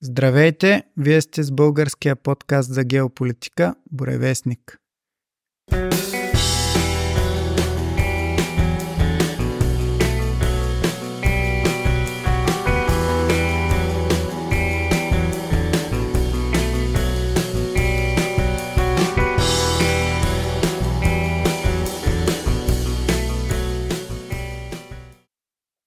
[0.00, 4.78] Здравейте, вие сте с българския подкаст за геополитика Буревестник.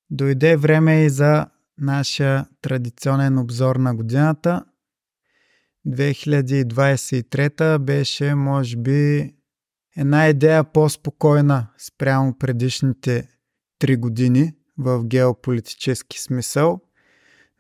[0.10, 1.48] Дойде време и за
[1.82, 4.66] нашия традиционен обзор на годината.
[5.88, 9.34] 2023 беше, може би,
[9.98, 13.30] една идея по-спокойна спрямо предишните
[13.80, 16.82] три години в геополитически смисъл,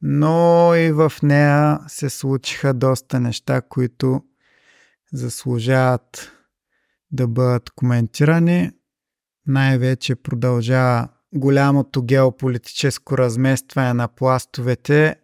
[0.01, 4.23] но и в нея се случиха доста неща, които
[5.13, 6.31] заслужават
[7.11, 8.71] да бъдат коментирани.
[9.47, 15.15] Най-вече продължава голямото геополитическо разместване на пластовете,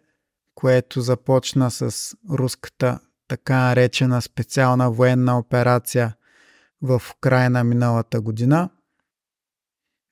[0.54, 6.14] което започна с руската така наречена специална военна операция
[6.82, 8.70] в Украина миналата година.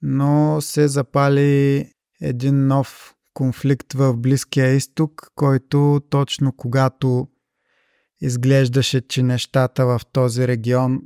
[0.03, 7.29] Но се запали един нов конфликт в Близкия изток, който точно когато
[8.21, 11.03] изглеждаше, че нещата в този регион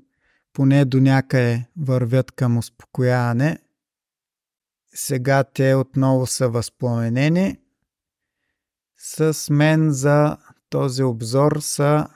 [0.52, 3.58] поне до някъде вървят към успокояване–
[4.94, 7.58] сега те отново са възпламенени.
[8.96, 10.36] С мен за
[10.70, 12.06] този обзор са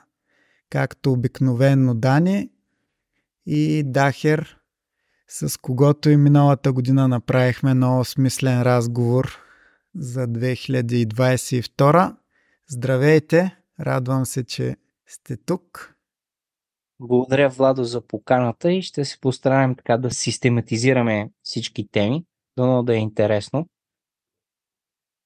[0.69, 2.49] както обикновено Дани
[3.45, 4.57] и Дахер,
[5.27, 9.39] с когото и миналата година направихме много смислен разговор
[9.95, 12.15] за 2022.
[12.67, 13.57] Здравейте!
[13.79, 14.75] Радвам се, че
[15.07, 15.95] сте тук.
[16.99, 22.25] Благодаря, Владо, за поканата и ще се постараем така да систематизираме всички теми.
[22.57, 23.67] Дано да е интересно.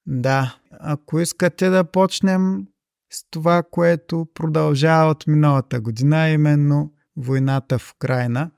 [0.05, 2.67] Да, ако искате да почнем
[3.09, 8.51] с това, което продължава от миналата година, именно войната в Украина.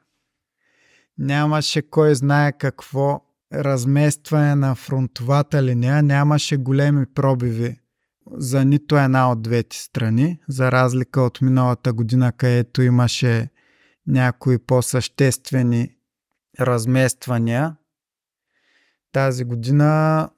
[1.18, 3.22] Нямаше кой знае какво
[3.54, 7.80] разместване на фронтовата линия, нямаше големи пробиви
[8.32, 13.50] за нито една от двете страни, за разлика от миналата година, където имаше
[14.08, 15.96] някои по-съществени
[16.60, 17.76] размествания
[19.12, 20.30] тази година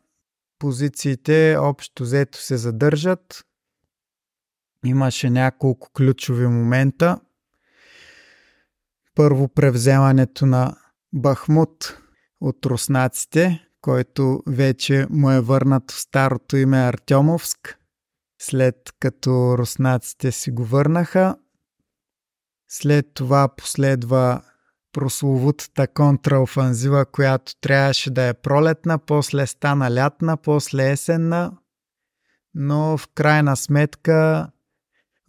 [0.59, 3.45] позициите общо взето се задържат.
[4.85, 7.19] Имаше няколко ключови момента.
[9.15, 10.75] Първо превземането на
[11.13, 11.97] Бахмут
[12.41, 17.79] от руснаците, който вече му е върнат в старото име Артемовск,
[18.41, 21.35] след като руснаците си го върнаха.
[22.67, 24.41] След това последва
[24.93, 31.57] прословутата контраофанзива, която трябваше да е пролетна, после стана лятна, после есенна,
[32.53, 34.49] но в крайна сметка,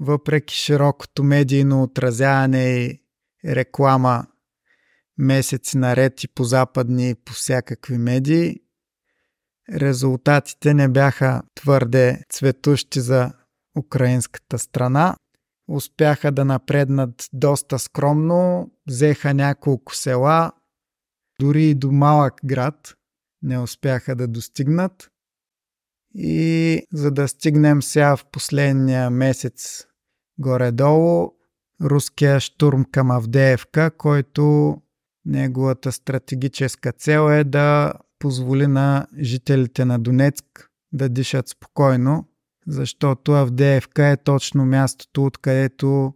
[0.01, 3.01] въпреки широкото медийно отразяване и
[3.47, 4.27] реклама
[5.19, 8.61] месеци наред и по западни и по всякакви медии,
[9.73, 13.33] резултатите не бяха твърде цветущи за
[13.79, 15.17] украинската страна
[15.69, 20.53] успяха да напреднат доста скромно, взеха няколко села,
[21.41, 22.95] дори и до малък град
[23.43, 25.11] не успяха да достигнат.
[26.15, 29.87] И за да стигнем сега в последния месец
[30.39, 31.31] горе-долу,
[31.83, 34.77] руския штурм към Авдеевка, който
[35.25, 42.29] неговата стратегическа цел е да позволи на жителите на Донецк да дишат спокойно
[42.67, 46.15] защото Авдеевка е точно мястото, откъдето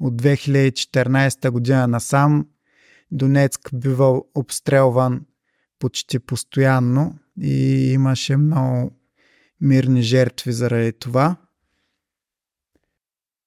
[0.00, 2.46] от 2014 година насам
[3.10, 5.26] Донецк бива обстрелван
[5.78, 8.90] почти постоянно и имаше много
[9.60, 11.36] мирни жертви заради това.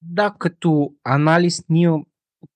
[0.02, 2.06] Да, като анализ ние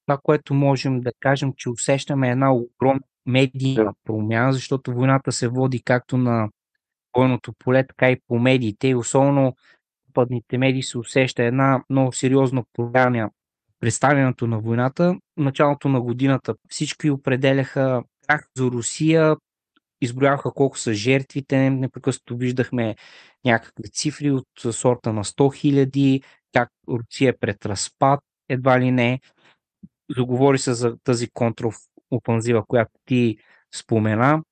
[0.05, 5.81] това, което можем да кажем, че усещаме една огромна медийна промяна, защото войната се води
[5.81, 6.49] както на
[7.13, 8.87] бойното поле, така и по медиите.
[8.87, 9.55] И особено
[10.17, 13.29] западните медии се усеща една много сериозна промяна
[13.79, 15.15] представянето на войната.
[15.37, 19.35] Началото на годината всички определяха как за Русия,
[20.01, 22.95] изброяваха колко са жертвите, непрекъснато виждахме
[23.45, 26.21] някакви цифри от сорта на 100 хиляди,
[26.53, 28.19] как Русия е пред разпад,
[28.49, 29.19] едва ли не.
[30.17, 33.37] Заговори се за тази контрофанзива, която ти
[33.75, 34.43] спомена,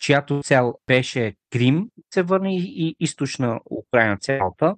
[0.00, 4.74] чиято цел беше Крим, се върне и източна Украина цялата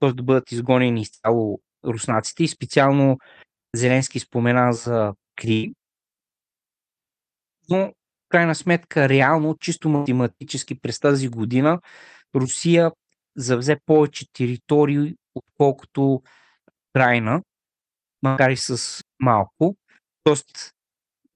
[0.00, 0.12] т.е.
[0.12, 3.18] да бъдат изгонени изцяло руснаците и специално
[3.74, 5.74] Зеленски спомена за Крим.
[7.70, 11.80] Но, в крайна сметка, реално, чисто математически през тази година,
[12.34, 12.92] Русия
[13.36, 16.22] завзе повече територии отколкото
[16.90, 17.42] Украина,
[18.22, 19.76] макар и с малко.
[20.24, 20.74] Тоест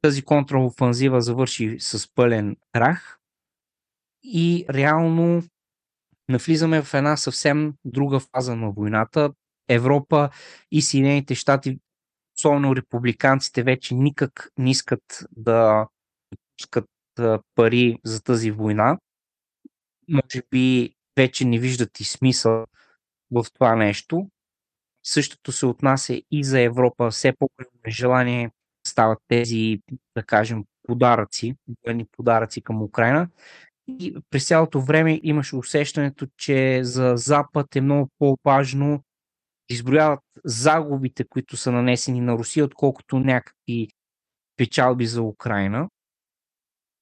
[0.03, 3.19] тази контраофанзива завърши с пълен крах
[4.23, 5.43] и реално
[6.29, 9.33] навлизаме в една съвсем друга фаза на войната.
[9.69, 10.31] Европа
[10.71, 11.79] и Съединените щати,
[12.39, 15.87] особено републиканците, вече никак не искат да
[16.57, 16.89] пускат
[17.55, 18.99] пари за тази война.
[20.09, 22.67] Може би вече не виждат и смисъл
[23.31, 24.31] в това нещо.
[25.03, 27.11] Същото се отнася и за Европа.
[27.11, 28.51] Все по-голямо желание
[28.87, 29.81] стават тези,
[30.17, 33.29] да кажем, подаръци, военни подаръци към Украина.
[33.89, 39.05] И през цялото време имаше усещането, че за Запад е много по-важно
[39.69, 43.89] изброяват загубите, които са нанесени на Русия, отколкото някакви
[44.57, 45.89] печалби за Украина.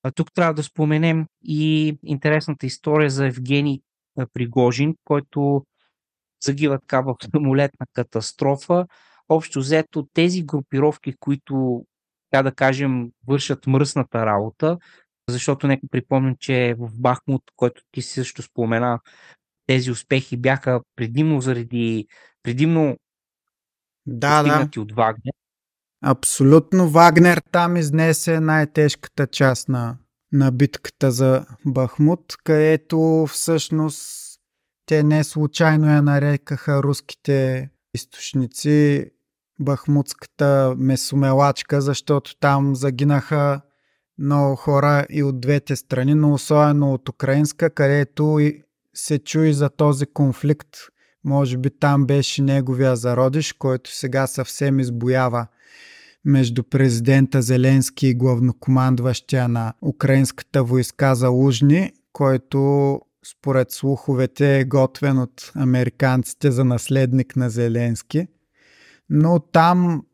[0.03, 3.81] А тук трябва да споменем и интересната история за Евгений
[4.33, 5.67] Пригожин, който
[6.45, 8.87] загива така в самолетна катастрофа.
[9.29, 11.85] Общо взето тези групировки, които,
[12.31, 14.79] така да кажем, вършат мръсната работа,
[15.31, 19.01] защото нека припомням, че в Бахмут, който ти също спомена,
[19.67, 22.07] тези успехи бяха предимно заради
[22.43, 22.97] предимно
[24.07, 24.81] да, да.
[24.81, 25.33] от Вагнер.
[26.05, 26.89] Абсолютно.
[26.89, 29.97] Вагнер там изнесе най-тежката част на,
[30.33, 34.21] на битката за Бахмут, където всъщност
[34.87, 39.11] те не случайно я нарекаха руските източници
[39.61, 43.61] Бахмутската месомелачка, защото там загинаха
[44.21, 48.41] много хора и от двете страни, но особено от украинска, където
[48.95, 50.77] се чуи за този конфликт.
[51.25, 55.47] Може би там беше неговия зародиш, който сега съвсем избоява
[56.25, 65.19] между президента Зеленски и главнокомандващия на украинската войска за Лужни, който според слуховете е готвен
[65.19, 68.27] от американците за наследник на Зеленски.
[69.11, 70.05] Но там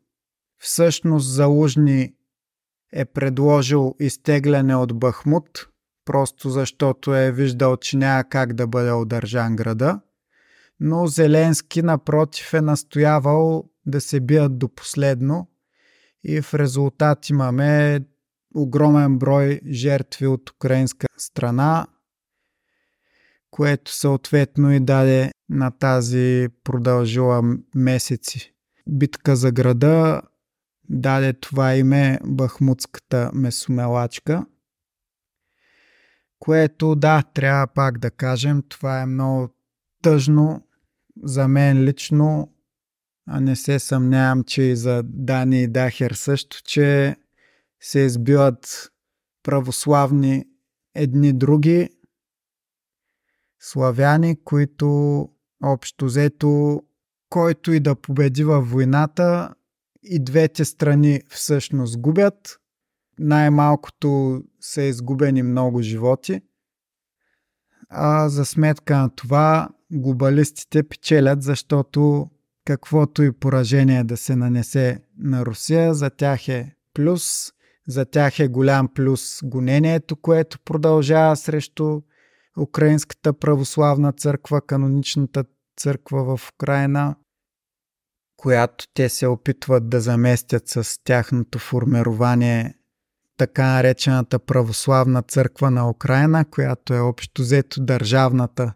[0.59, 2.13] всъщност Залужни
[2.93, 5.67] е предложил изтегляне от Бахмут,
[6.05, 9.99] просто защото е виждал, че няма как да бъде удържан града.
[10.79, 15.47] Но Зеленски, напротив, е настоявал да се бият до последно
[16.23, 17.99] и в резултат имаме
[18.55, 21.87] огромен брой жертви от украинска страна,
[23.51, 27.41] което съответно и даде на тази продължила
[27.75, 28.53] месеци
[28.87, 30.21] битка за града,
[30.89, 34.45] даде това име Бахмутската месомелачка,
[36.39, 39.49] което да, трябва пак да кажем, това е много
[40.01, 40.67] тъжно
[41.23, 42.53] за мен лично,
[43.27, 47.15] а не се съмнявам, че и за Дани и Дахер също, че
[47.81, 48.91] се избиват
[49.43, 50.45] православни
[50.95, 51.89] едни други,
[53.59, 55.29] славяни, които
[55.63, 56.83] общо взето,
[57.29, 59.55] който и да победи във войната,
[60.09, 62.59] и двете страни всъщност губят.
[63.19, 66.41] Най-малкото са изгубени много животи.
[67.89, 72.29] А за сметка на това глобалистите печелят, защото
[72.65, 77.51] каквото и поражение да се нанесе на Русия, за тях е плюс.
[77.87, 82.01] За тях е голям плюс гонението, което продължава срещу
[82.59, 85.43] Украинската православна църква, каноничната
[85.77, 87.15] църква в Украина,
[88.37, 92.73] която те се опитват да заместят с тяхното формирование
[93.37, 98.73] така наречената православна църква на Украина, която е общо взето държавната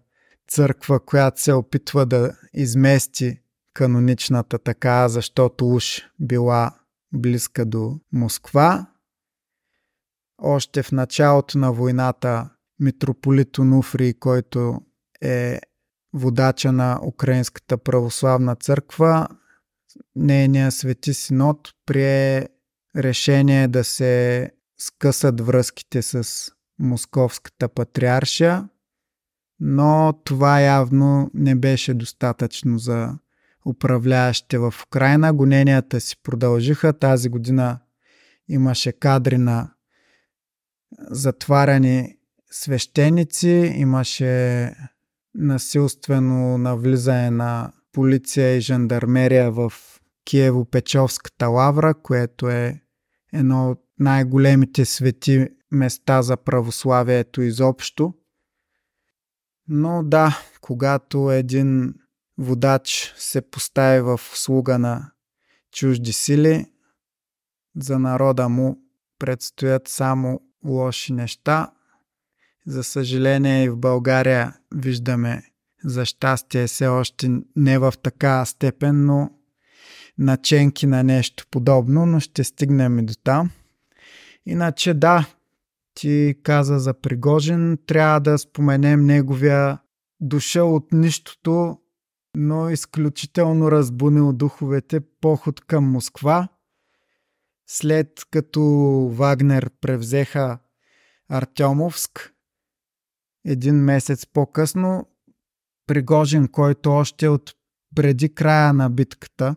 [0.48, 3.41] църква, която се опитва да измести
[3.74, 6.72] каноничната така, защото уж била
[7.13, 8.88] близка до Москва.
[10.38, 12.50] Още в началото на войната
[12.80, 14.82] митрополит Онуфрий, който
[15.22, 15.60] е
[16.13, 19.27] водача на Украинската православна църква,
[20.15, 22.48] нейния свети синод прие
[22.95, 28.69] решение да се скъсат връзките с Московската патриаршия,
[29.60, 33.17] но това явно не беше достатъчно за
[33.65, 35.33] управляващите в Украина.
[35.33, 36.93] Гоненията си продължиха.
[36.93, 37.79] Тази година
[38.48, 39.74] имаше кадри на
[41.10, 42.17] затваряни
[42.51, 44.74] свещеници, имаше
[45.36, 49.74] насилствено навлизане на полиция и жандармерия в
[50.25, 52.81] Киево-Печовската лавра, което е
[53.33, 58.13] едно от най-големите свети места за православието изобщо.
[59.67, 61.93] Но да, когато един
[62.38, 65.12] водач се постави в услуга на
[65.71, 66.65] чужди сили,
[67.75, 68.79] за народа му
[69.19, 71.71] предстоят само лоши неща.
[72.67, 75.50] За съжаление и в България виждаме
[75.83, 79.29] За щастие все още не в така степен, но
[80.17, 83.51] наченки на нещо подобно, но ще стигнем и до там.
[84.45, 85.27] Иначе да,
[85.93, 89.79] ти каза за Пригожин, трябва да споменем неговия
[90.19, 91.77] дошъл от нищото,
[92.38, 96.47] но изключително разбунил духовете поход към Москва.
[97.67, 98.61] След като
[99.13, 100.59] Вагнер превзеха
[101.29, 102.33] Артемовск,
[103.45, 105.07] един месец по-късно,
[105.88, 107.53] Пригожин, който още от
[107.95, 109.55] преди края на битката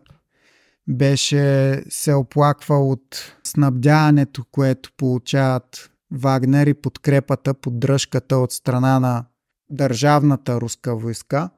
[0.87, 9.25] беше се оплаквал от снабдяването, което получават Вагнер и подкрепата, поддръжката от страна на
[9.69, 11.49] държавната руска войска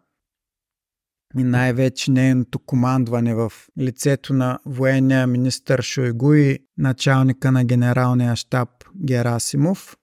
[1.37, 8.69] и най-вече нейното командване в лицето на военния министър Шойгу и началника на генералния штаб
[9.05, 9.97] Герасимов.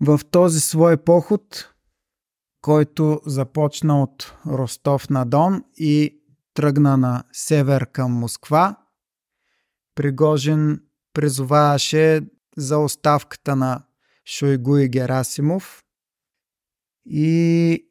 [0.00, 1.74] В този свой поход,
[2.66, 6.22] който започна от Ростов на Дон и
[6.54, 8.76] тръгна на север към Москва,
[9.94, 10.80] Пригожин
[11.12, 12.20] призоваваше
[12.56, 13.82] за оставката на
[14.24, 15.84] Шойгу и Герасимов
[17.04, 17.88] и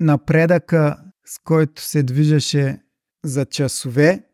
[0.00, 2.82] напредъка, с който се движеше
[3.24, 4.28] за часове,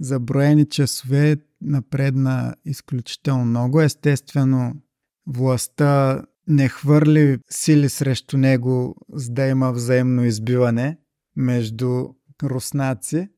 [0.00, 3.80] за броени часове, напредна изключително много.
[3.80, 4.74] Естествено,
[5.26, 10.98] властта не хвърли сили срещу него, за да има взаимно избиване
[11.36, 12.08] между
[12.42, 13.28] руснаци,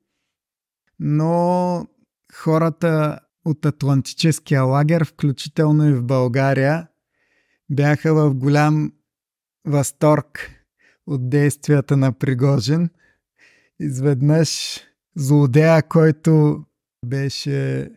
[0.99, 1.87] но
[2.35, 6.89] хората от Атлантическия лагер, включително и в България,
[7.71, 8.93] бяха в голям
[9.65, 10.51] възторг
[11.07, 12.91] от действията на Пригожин.
[13.81, 14.81] Изведнъж
[15.17, 16.65] злодея, който
[17.07, 17.91] беше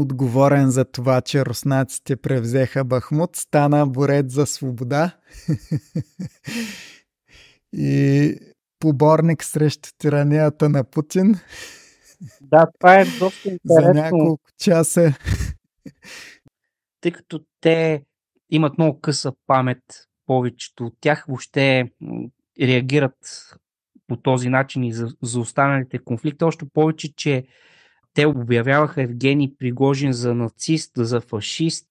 [0.00, 5.16] отговорен за това, че руснаците превзеха Бахмут, стана борец за свобода
[7.72, 8.34] и
[8.78, 11.34] поборник срещу тиранията на Путин.
[12.40, 13.84] Да, това е доста интересно.
[13.84, 15.14] За няколко часа.
[17.00, 18.02] Тъй като те
[18.50, 19.82] имат много къса памет,
[20.26, 21.90] повечето от тях въобще
[22.60, 23.16] реагират
[24.06, 26.44] по този начин и за, за останалите конфликти.
[26.44, 27.46] Още повече, че
[28.18, 31.88] те обявяваха Евгений Пригожин за нацист, за фашист,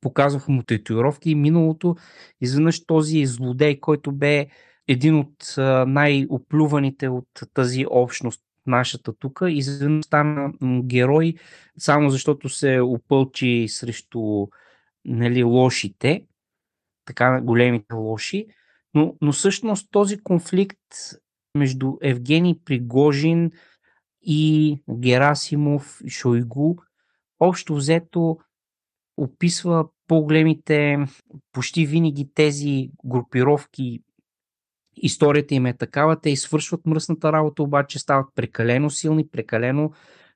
[0.00, 1.96] показваха му татуировки и миналото.
[2.40, 4.46] Изведнъж този злодей, който бе
[4.88, 5.54] един от
[5.86, 10.52] най-оплюваните от тази общност, нашата тук, изведнъж стана
[10.82, 11.34] герой,
[11.78, 14.46] само защото се опълчи срещу
[15.04, 16.26] нали, лошите,
[17.04, 18.46] така големите лоши.
[18.94, 20.78] Но, но всъщност този конфликт
[21.54, 23.50] между Евгений Пригожин
[24.22, 26.74] и Герасимов Шойгу.
[27.40, 28.38] Общо взето
[29.16, 30.98] описва по-големите,
[31.52, 34.02] почти винаги тези групировки
[34.96, 39.92] историята им е такава, те извършват мръсната работа, обаче стават прекалено силни, прекалено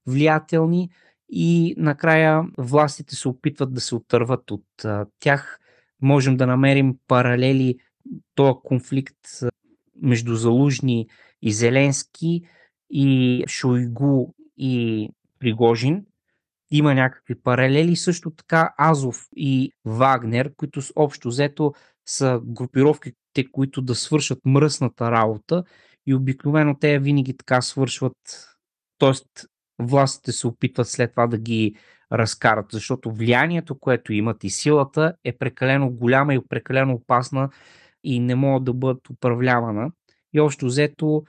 [0.06, 0.90] влиятелни
[1.28, 4.64] и накрая властите се опитват да се отърват от
[5.18, 5.58] тях.
[6.02, 7.78] Можем да намерим паралели
[8.34, 9.18] този конфликт
[10.02, 11.08] между Залужни
[11.42, 12.42] и Зеленски
[12.90, 14.26] и Шойгу
[14.56, 16.04] и Пригожин.
[16.70, 17.96] Има някакви паралели.
[17.96, 21.72] Също така Азов и Вагнер, които общо взето
[22.06, 25.64] са групировките, които да свършат мръсната работа
[26.06, 28.16] и обикновено те винаги така свършват,
[28.98, 29.12] т.е.
[29.78, 31.74] властите се опитват след това да ги
[32.12, 37.50] разкарат, защото влиянието, което имат и силата е прекалено голяма и прекалено опасна
[38.04, 39.90] и не могат да бъдат управлявана.
[40.32, 41.24] И още взето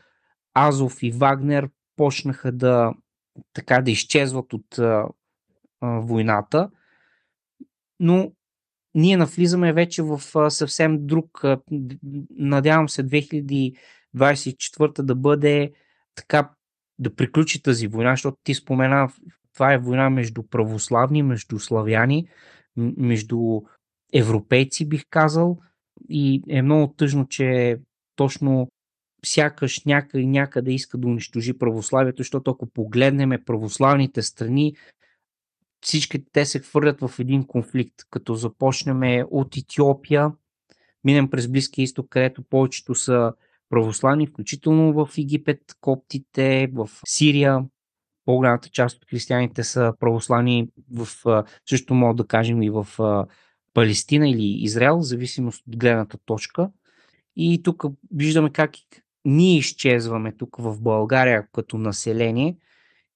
[0.57, 2.93] Азов и Вагнер почнаха да
[3.53, 5.07] така да изчезват от а,
[5.81, 6.69] а, войната,
[7.99, 8.31] но
[8.95, 10.21] ние навлизаме вече в
[10.51, 11.43] съвсем друг,
[12.29, 15.73] надявам се 2024 да бъде
[16.15, 16.51] така,
[16.99, 19.09] да приключи тази война, защото ти спомена,
[19.53, 22.27] това е война между православни, между славяни,
[22.77, 23.61] между
[24.13, 25.57] европейци, бих казал.
[26.09, 27.79] И е много тъжно, че
[28.15, 28.69] точно
[29.25, 34.75] сякаш някъде, някъде иска да унищожи православието, защото ако погледнем православните страни,
[35.81, 40.31] всички те се хвърлят в един конфликт, като започнем от Етиопия,
[41.03, 43.33] минем през Близкия изток, където повечето са
[43.69, 47.65] православни, включително в Египет, коптите, в Сирия,
[48.25, 51.07] по-голямата част от християните са православни в,
[51.69, 52.87] също мога да кажем и в
[53.73, 56.69] Палестина или Израел, в зависимост от гледната точка.
[57.35, 58.71] И тук виждаме как
[59.25, 62.57] ние изчезваме тук в България като население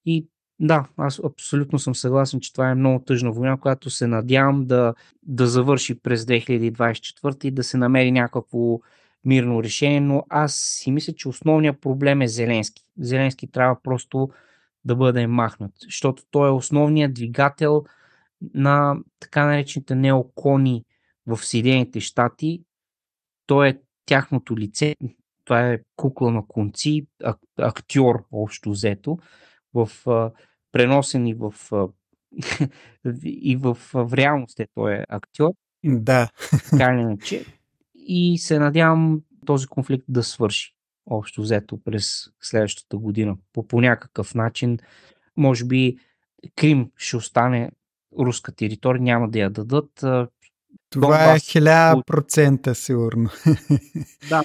[0.06, 0.26] и
[0.60, 4.94] да, аз абсолютно съм съгласен, че това е много тъжна война, която се надявам да,
[5.22, 8.80] да завърши през 2024 и да се намери някакво
[9.24, 12.82] мирно решение, но аз си мисля, че основният проблем е Зеленски.
[12.98, 14.30] Зеленски трябва просто
[14.84, 17.84] да бъде махнат, защото той е основният двигател
[18.54, 20.84] на така наречените неокони
[21.26, 22.62] в Съединените щати.
[23.46, 24.96] Той е тяхното лице,
[25.44, 27.06] това е кукла на конци,
[27.58, 29.18] актьор общо взето,
[29.74, 29.90] в
[30.72, 31.54] преносен и в,
[33.24, 35.52] и в, в реалност е той е актьор.
[35.84, 36.30] Да.
[36.70, 37.44] Така иначе.
[37.94, 40.74] И се надявам този конфликт да свърши
[41.06, 43.36] общо взето през следващата година.
[43.52, 44.78] По, по някакъв начин,
[45.36, 45.96] може би
[46.56, 47.70] Крим ще остане
[48.18, 50.04] руска територия, няма да я дадат.
[50.90, 53.30] Това е 1000% сигурно.
[54.28, 54.42] Да,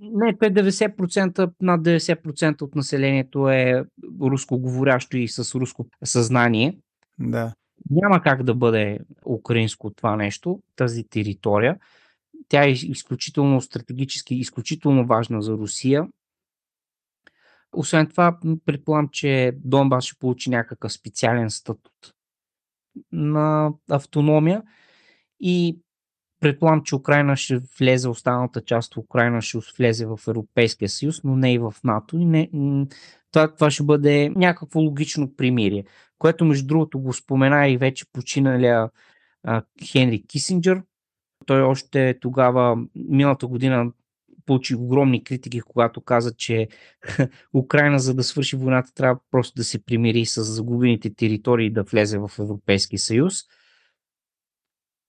[0.00, 3.84] не, 90%, над 90% от населението е
[4.20, 6.78] рускоговорящо и с руско съзнание.
[7.18, 7.54] Да.
[7.90, 11.78] Няма как да бъде украинско това нещо, тази територия.
[12.48, 16.08] Тя е изключително стратегически, изключително важна за Русия.
[17.72, 22.14] Освен това, предполагам, че Донбас ще получи някакъв специален статут
[23.12, 24.62] на автономия
[25.40, 25.78] и
[26.42, 31.36] предполагам, че Украина ще влезе, останалата част от Украина ще влезе в Европейския съюз, но
[31.36, 32.18] не и в НАТО.
[32.18, 32.50] И не,
[33.32, 35.84] това, това ще бъде някакво логично примирие,
[36.18, 38.90] което между другото го спомена и вече починалия
[39.42, 40.82] а, Хенри Кисинджер.
[41.46, 43.92] Той още тогава, миналата година,
[44.46, 46.68] получи огромни критики, когато каза, че
[47.54, 51.82] Украина, за да свърши войната, трябва просто да се примири с загубените територии и да
[51.82, 53.34] влезе в Европейския съюз.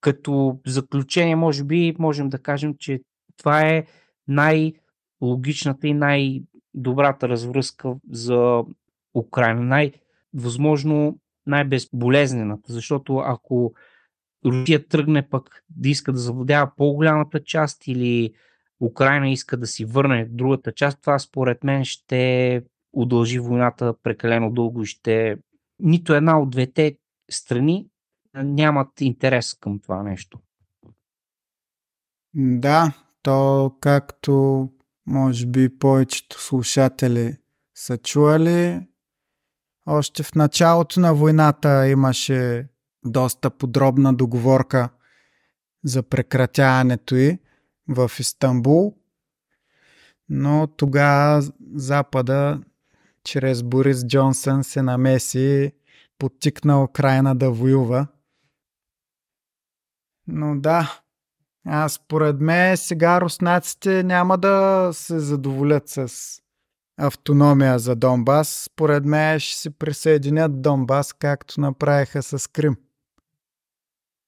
[0.03, 3.01] Като заключение, може би, можем да кажем, че
[3.38, 3.86] това е
[4.27, 8.63] най-логичната и най-добрата развръзка за
[9.15, 9.62] Украина.
[9.62, 9.93] Най-
[10.33, 13.74] възможно най-безболезнената, защото ако
[14.45, 18.33] Русия тръгне пък да иска да завладява по-голямата част или
[18.81, 24.81] Украина иска да си върне другата част, това според мен ще удължи войната прекалено дълго
[24.81, 25.38] и ще
[25.79, 26.98] нито една от двете
[27.31, 27.87] страни
[28.35, 30.39] нямат интерес към това нещо.
[32.35, 34.69] Да, то както
[35.07, 37.37] може би повечето слушатели
[37.75, 38.87] са чували,
[39.85, 42.67] още в началото на войната имаше
[43.05, 44.89] доста подробна договорка
[45.83, 47.39] за прекратяването й
[47.89, 48.96] в Истанбул,
[50.29, 51.43] но тогава
[51.75, 52.61] Запада
[53.24, 55.72] чрез Борис Джонсън се намеси,
[56.19, 58.07] подтикна Украина да воюва
[60.27, 61.01] но да,
[61.66, 66.09] а според мен сега руснаците няма да се задоволят с
[66.98, 68.64] автономия за Донбас.
[68.74, 72.75] Според мен ще се присъединят Донбас, както направиха с Крим.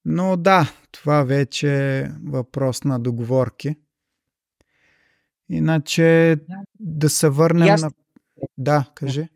[0.05, 3.75] Но да, това вече е въпрос на договорки.
[5.49, 6.37] Иначе
[6.79, 7.81] да се върнем аз...
[7.81, 7.91] на...
[8.57, 9.27] Да, кажи.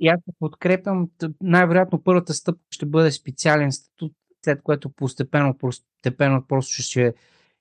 [0.00, 1.10] И аз подкрепям.
[1.40, 4.12] Най-вероятно първата стъпка ще бъде специален статут
[4.44, 7.14] след което постепенно, постепенно просто ще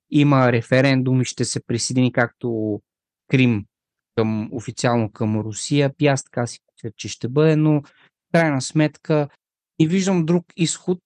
[0.10, 2.82] има референдум и ще се присъедини както
[3.28, 3.66] Крим
[4.16, 5.94] към, официално към Русия.
[6.00, 9.30] И аз така си мисля, че ще бъде, но в крайна сметка
[9.80, 11.00] и виждам друг изход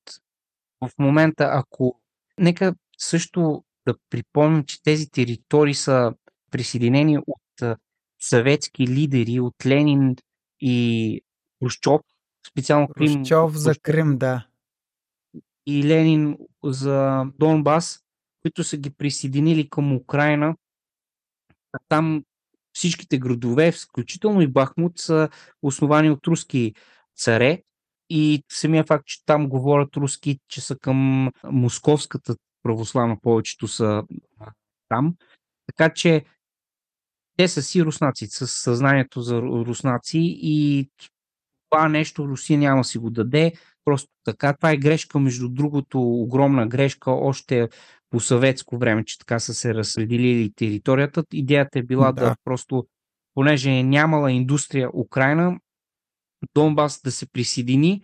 [0.82, 2.00] в момента, ако
[2.40, 6.14] нека също да припомним, че тези територии са
[6.52, 7.78] присъединени от
[8.22, 10.16] съветски лидери, от Ленин
[10.60, 11.22] и
[11.64, 12.02] Хрущов,
[12.48, 13.14] специално Крим.
[13.14, 14.48] Хрущов за Крим, да
[15.66, 18.00] и Ленин за Донбас,
[18.42, 20.56] които са ги присъединили към Украина.
[21.88, 22.24] Там
[22.74, 25.30] всичките градове, включително и Бахмут, са
[25.62, 26.74] основани от руски
[27.16, 27.62] царе
[28.10, 34.04] и самия факт, че там говорят руски, че са към московската православна, повечето са
[34.90, 35.16] там.
[35.66, 36.26] Така че
[37.38, 40.90] те са си руснаци, с съзнанието за руснаци и
[41.70, 43.54] това нещо Русия няма си го даде.
[43.86, 44.54] Просто така.
[44.54, 47.70] Това е грешка, между другото, огромна грешка още
[48.10, 51.24] по съветско време, че така са се разпределили територията.
[51.34, 52.88] Идеята е била да, да просто,
[53.34, 55.60] понеже е нямала индустрия Украина,
[56.54, 58.02] Донбас да се присъедини.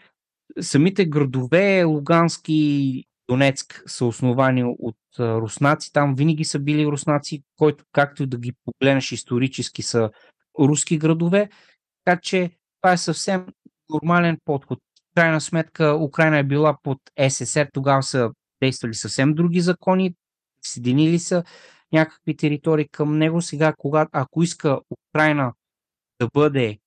[0.62, 5.94] Самите градове, Лугански Донецк са основани от руснаци.
[5.94, 10.12] Там винаги са били руснаци, който както да ги погледнеш исторически са
[10.60, 11.50] руски градове.
[12.06, 13.46] Така че това е съвсем
[13.90, 14.80] нормален подход
[15.16, 16.98] крайна сметка Украина е била под
[17.30, 20.16] СССР, тогава са действали съвсем други закони,
[20.62, 21.44] съединили са
[21.92, 23.42] някакви територии към него.
[23.42, 25.54] Сега, когато, ако иска Украина
[26.20, 26.80] да бъде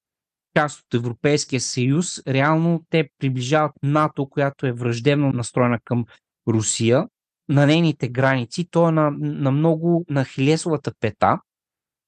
[0.56, 6.04] част от Европейския съюз, реално те приближават НАТО, която е враждебно настроена към
[6.48, 7.08] Русия.
[7.48, 8.68] на нейните граници.
[8.70, 11.40] То е на, на много на Хилесовата пета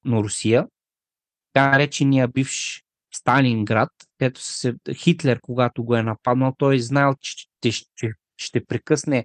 [0.05, 0.67] на Русия,
[1.53, 2.83] така наречения бивш
[3.17, 8.65] Сталинград, където се, Хитлер, когато го е нападнал, той е знаел, че ще, ще, ще
[8.65, 9.25] прекъсне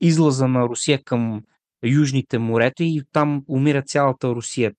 [0.00, 1.42] излаза на Русия към
[1.84, 4.72] Южните морета и там умира цялата Русия.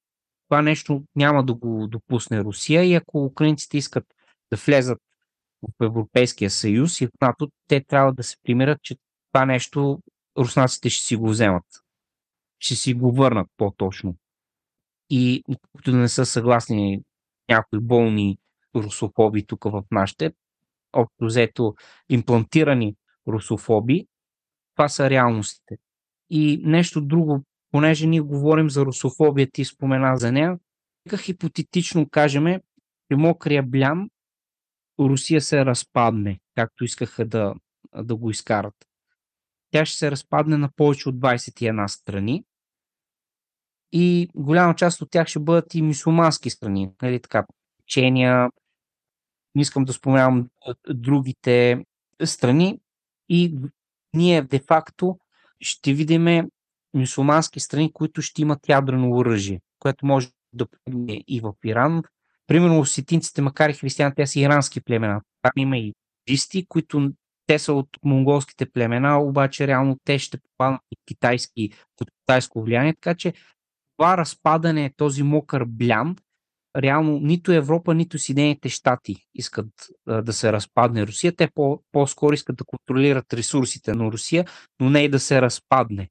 [0.49, 4.05] Това нещо няма да го допусне Русия и ако украинците искат
[4.51, 4.99] да влезат
[5.61, 8.95] в Европейския съюз и в НАТО, те трябва да се примират, че
[9.31, 9.99] това нещо
[10.37, 11.65] руснаците ще си го вземат.
[12.59, 14.15] Ще си го върнат по-точно.
[15.09, 15.43] И
[15.85, 17.01] да не са съгласни
[17.49, 18.37] някои болни
[18.75, 20.31] русофоби тук в нашите,
[20.93, 21.75] общо взето
[22.09, 22.95] имплантирани
[23.27, 24.07] русофоби,
[24.75, 25.77] това са реалностите.
[26.29, 30.59] И нещо друго, понеже ние говорим за русофобия, ти спомена за нея,
[31.05, 32.45] нека хипотетично кажем,
[33.11, 34.09] че мокрия блям
[34.99, 37.53] Русия се разпадне, както искаха да,
[37.95, 38.73] да го изкарат.
[39.71, 42.43] Тя ще се разпадне на повече от 21 страни
[43.91, 47.45] и голяма част от тях ще бъдат и мусулмански страни, нали така,
[47.87, 48.49] Чения,
[49.55, 50.49] не искам да споменавам
[50.89, 51.85] другите
[52.23, 52.79] страни
[53.29, 53.55] и
[54.13, 55.19] ние де-факто
[55.61, 56.49] ще видим
[56.93, 62.03] мусулмански страни, които ще имат ядрено оръжие, което може да бъде и в Иран.
[62.47, 65.21] Примерно осетинците, макар и християни, те са ирански племена.
[65.41, 65.93] Там има и
[66.27, 67.11] буддисти, които
[67.47, 71.69] те са от монголските племена, обаче реално те ще попаднат и китайски,
[72.01, 73.33] от китайско влияние, така че
[73.97, 76.15] това разпадане, този мокър блям,
[76.77, 79.67] реално нито Европа, нито Съединените щати искат
[80.07, 81.35] а, да се разпадне Русия.
[81.35, 84.45] Те по- по-скоро искат да контролират ресурсите на Русия,
[84.79, 86.09] но не и да се разпадне.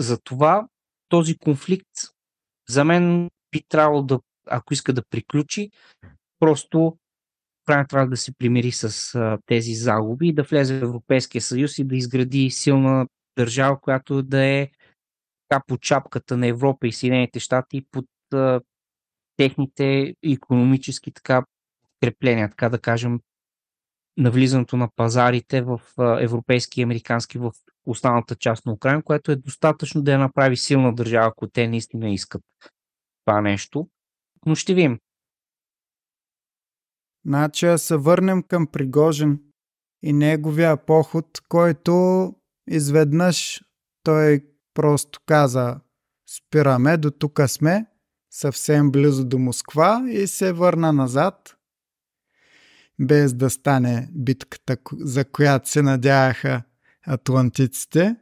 [0.00, 0.66] Затова
[1.08, 1.90] този конфликт
[2.68, 5.70] за мен би трябвало да, ако иска да приключи,
[6.38, 6.98] просто
[7.64, 11.78] Украина трябва да се примири с а, тези загуби и да влезе в Европейския съюз
[11.78, 13.06] и да изгради силна
[13.38, 14.70] държава, която да е
[15.48, 18.60] така под чапката на Европа и Съединените щати под а,
[19.40, 21.44] техните економически така
[22.00, 23.20] крепления, така да кажем,
[24.16, 27.52] навлизането на пазарите в европейски и американски в
[27.86, 32.10] останалата част на Украина, което е достатъчно да я направи силна държава, ако те наистина
[32.10, 32.42] искат
[33.24, 33.88] това нещо.
[34.46, 34.98] Но ще видим.
[37.26, 39.40] Значи да се върнем към Пригожин
[40.02, 42.34] и неговия поход, който
[42.68, 43.60] изведнъж
[44.02, 45.80] той просто каза
[46.36, 47.86] спираме, до тук сме,
[48.30, 51.56] съвсем близо до Москва и се върна назад,
[52.98, 56.62] без да стане битката, за която се надяваха
[57.06, 58.16] атлантиците.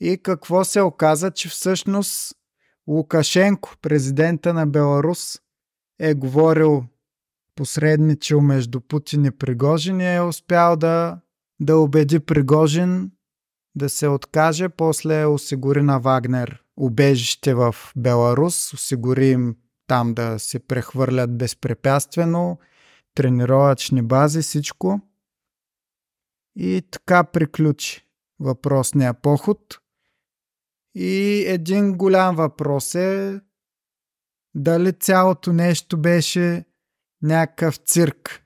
[0.00, 2.34] И какво се оказа, че всъщност
[2.86, 5.40] Лукашенко, президента на Беларус,
[5.98, 6.84] е говорил
[7.54, 11.20] посредничил между Путин и Пригожин и е успял да,
[11.60, 13.10] да убеди Пригожин
[13.74, 19.56] да се откаже, после осигури на Вагнер убежище в Беларус, осигури им
[19.86, 22.58] там да се прехвърлят безпрепятствено,
[23.14, 25.00] тренировъчни бази, всичко.
[26.56, 28.06] И така приключи
[28.40, 29.78] въпросния поход.
[30.94, 33.40] И един голям въпрос е
[34.54, 36.64] дали цялото нещо беше
[37.22, 38.44] някакъв цирк.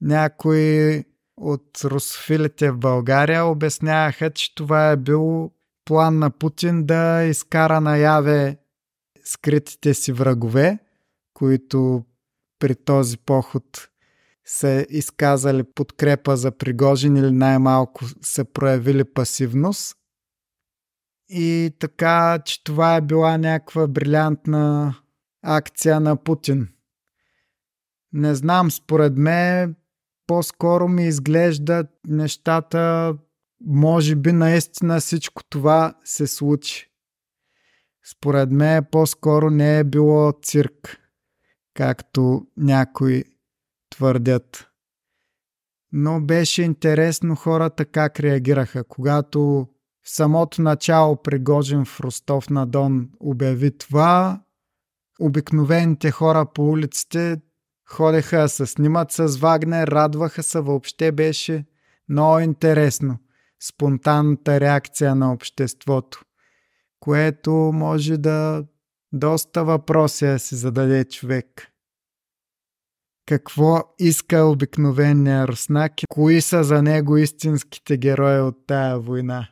[0.00, 1.04] Някои
[1.36, 5.50] от русофилите в България обясняваха, че това е бил
[5.84, 8.56] план на Путин да изкара наяве
[9.24, 10.78] скритите си врагове,
[11.34, 12.04] които
[12.58, 13.88] при този поход
[14.44, 19.96] са изказали подкрепа за Пригожин или най-малко са проявили пасивност.
[21.28, 24.94] И така, че това е била някаква брилянтна
[25.42, 26.68] акция на Путин.
[28.12, 29.76] Не знам, според мен
[30.26, 33.14] по-скоро ми изглеждат нещата,
[33.66, 36.90] може би наистина всичко това се случи.
[38.10, 40.98] Според мен по-скоро не е било цирк,
[41.74, 43.24] както някои
[43.90, 44.68] твърдят.
[45.92, 49.68] Но беше интересно хората как реагираха, когато
[50.02, 54.42] в самото начало Пригожин в Ростов на Дон обяви това,
[55.20, 57.36] обикновените хора по улиците
[57.88, 61.64] ходеха се снимат с Вагнер, радваха се, въобще беше
[62.08, 63.18] много интересно.
[63.60, 66.24] Спонтанната реакция на обществото,
[67.00, 68.64] което може да
[69.12, 71.70] доста въпроси да си зададе човек.
[73.26, 79.48] Какво иска обикновения руснак и кои са за него истинските герои от тая война?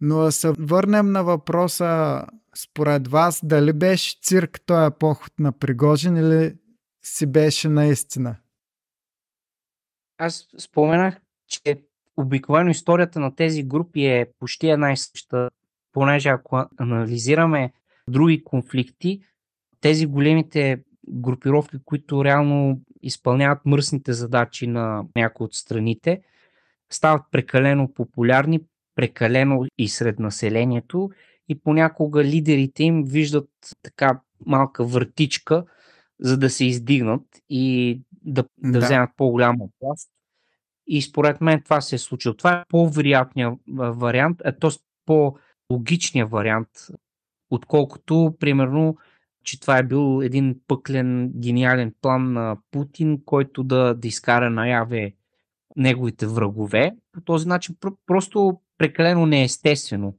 [0.00, 2.24] Но да се върнем на въпроса,
[2.56, 6.54] според вас, дали беше цирк този поход на Пригожин или
[7.02, 8.36] си беше наистина.
[10.18, 11.82] Аз споменах, че
[12.16, 15.50] обикновено историята на тези групи е почти една и съща,
[15.92, 17.72] понеже ако анализираме
[18.08, 19.22] други конфликти,
[19.80, 26.22] тези големите групировки, които реално изпълняват мръсните задачи на някои от страните,
[26.90, 28.60] стават прекалено популярни,
[28.94, 31.10] прекалено и сред населението
[31.48, 33.48] и понякога лидерите им виждат
[33.82, 35.64] така малка въртичка,
[36.22, 38.86] за да се издигнат и да, да, да.
[38.86, 40.10] вземат по-голяма власт.
[40.86, 42.34] И според мен това се е случило.
[42.34, 44.70] Това е по-вероятният вариант, е т.е.
[45.06, 46.68] по-логичният вариант,
[47.50, 48.96] отколкото, примерно,
[49.44, 55.12] че това е бил един пъклен, гениален план на Путин, който да, да изкара наяве
[55.76, 56.92] неговите врагове.
[57.12, 60.16] По този начин просто прекалено неестествено.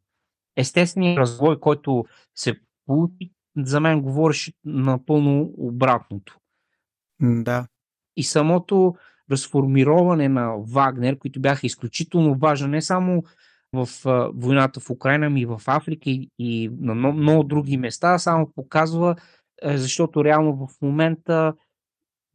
[0.55, 6.37] Естественият развой, който се получи, за мен говореше напълно обратното.
[7.21, 7.67] Да.
[8.17, 8.95] И самото
[9.31, 13.23] разформироване на Вагнер, които бяха изключително важни не само
[13.73, 13.87] в
[14.35, 18.51] войната в Украина, ми и в Африка и, и на много, много други места, само
[18.55, 19.15] показва,
[19.61, 21.53] е, защото реално в момента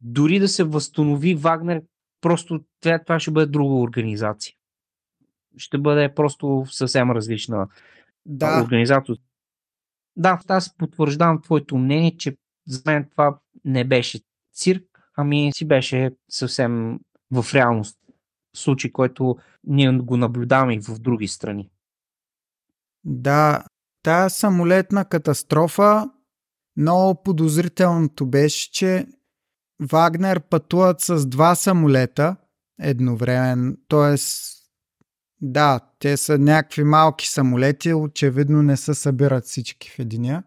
[0.01, 1.81] дори да се възстанови Вагнер,
[2.21, 4.53] просто това, това ще бъде друга организация.
[5.57, 7.67] Ще бъде просто съвсем различна
[8.25, 8.63] да.
[8.63, 9.15] организация.
[10.19, 12.35] Да, аз потвърждавам твоето мнение, че
[12.67, 14.19] за мен това не беше
[14.55, 14.83] цирк,
[15.17, 16.99] ами си беше съвсем
[17.31, 17.99] в реалност.
[18.55, 21.69] Случай, който ние го наблюдаваме и в други страни.
[23.03, 23.63] Да,
[24.03, 26.09] тая самолетна катастрофа,
[26.77, 29.07] много подозрителното беше, че
[29.81, 32.35] Вагнер пътуват с два самолета
[32.81, 34.15] едновременно, т.е.
[35.41, 40.43] да, те са някакви малки самолети, очевидно не се събират всички в единия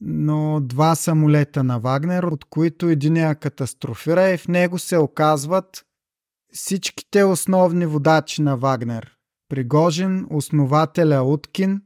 [0.00, 5.86] но два самолета на Вагнер, от които единия катастрофира и в него се оказват
[6.52, 9.12] всичките основни водачи на Вагнер.
[9.48, 11.82] Пригожин, основателя Уткин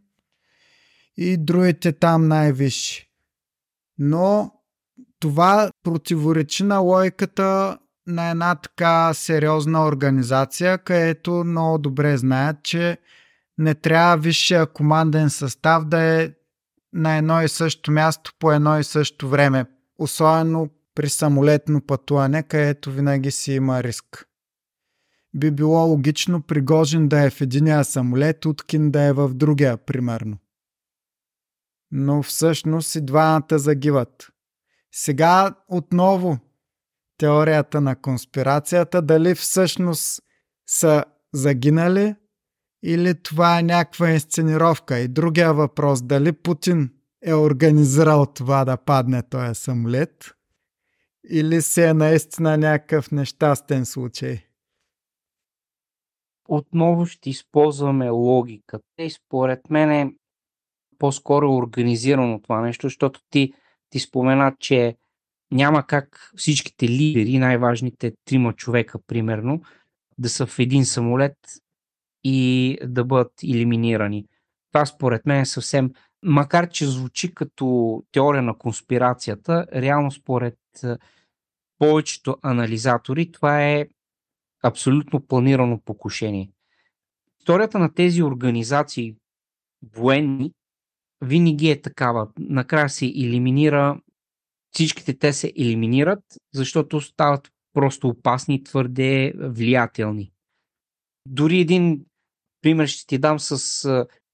[1.17, 3.11] и другите там най-висши.
[3.99, 4.53] Но
[5.21, 7.79] това противоречи на логиката
[8.11, 12.99] на една така сериозна организация, където много добре знаят, че
[13.59, 16.31] не трябва висшия команден състав да е
[16.93, 19.67] на едно и също място по едно и също време.
[19.99, 24.27] Особено при самолетно пътуване, където винаги си има риск.
[25.35, 30.39] Би било логично Пригожин да е в единия самолет, Уткин да е в другия, примерно.
[31.91, 34.29] Но всъщност и двамата загиват.
[34.93, 36.39] Сега отново
[37.21, 40.23] теорията на конспирацията, дали всъщност
[40.67, 42.15] са загинали
[42.83, 44.99] или това е някаква инсценировка?
[44.99, 46.91] И другия въпрос, дали Путин
[47.23, 50.31] е организирал това да падне този самолет?
[51.31, 54.39] Или се е наистина някакъв нещастен случай?
[56.49, 60.13] Отново ще използваме логиката и според мен е
[60.99, 63.53] по-скоро организирано това нещо, защото ти,
[63.91, 64.97] ти спомена, че
[65.53, 69.63] няма как всичките лидери, най-важните трима човека, примерно,
[70.19, 71.37] да са в един самолет
[72.25, 74.27] и да бъдат елиминирани.
[74.73, 75.91] Това според мен е съвсем,
[76.23, 80.59] макар че звучи като теория на конспирацията, реално според
[81.79, 83.87] повечето анализатори това е
[84.63, 86.51] абсолютно планирано покушение.
[87.39, 89.15] Историята на тези организации
[89.95, 90.53] военни
[91.21, 92.29] винаги е такава.
[92.39, 94.01] Накрая се елиминира,
[94.73, 100.33] всичките те се елиминират, защото стават просто опасни и твърде влиятелни.
[101.27, 102.05] Дори един
[102.63, 103.85] пример ще ти дам с,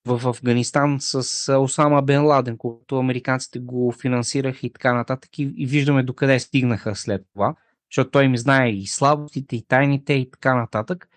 [0.07, 5.67] в Афганистан с Осама Бен Ладен, когато американците го финансираха и така нататък и, и
[5.67, 7.55] виждаме докъде стигнаха след това,
[7.91, 11.09] защото той им знае и слабостите, и тайните и така нататък.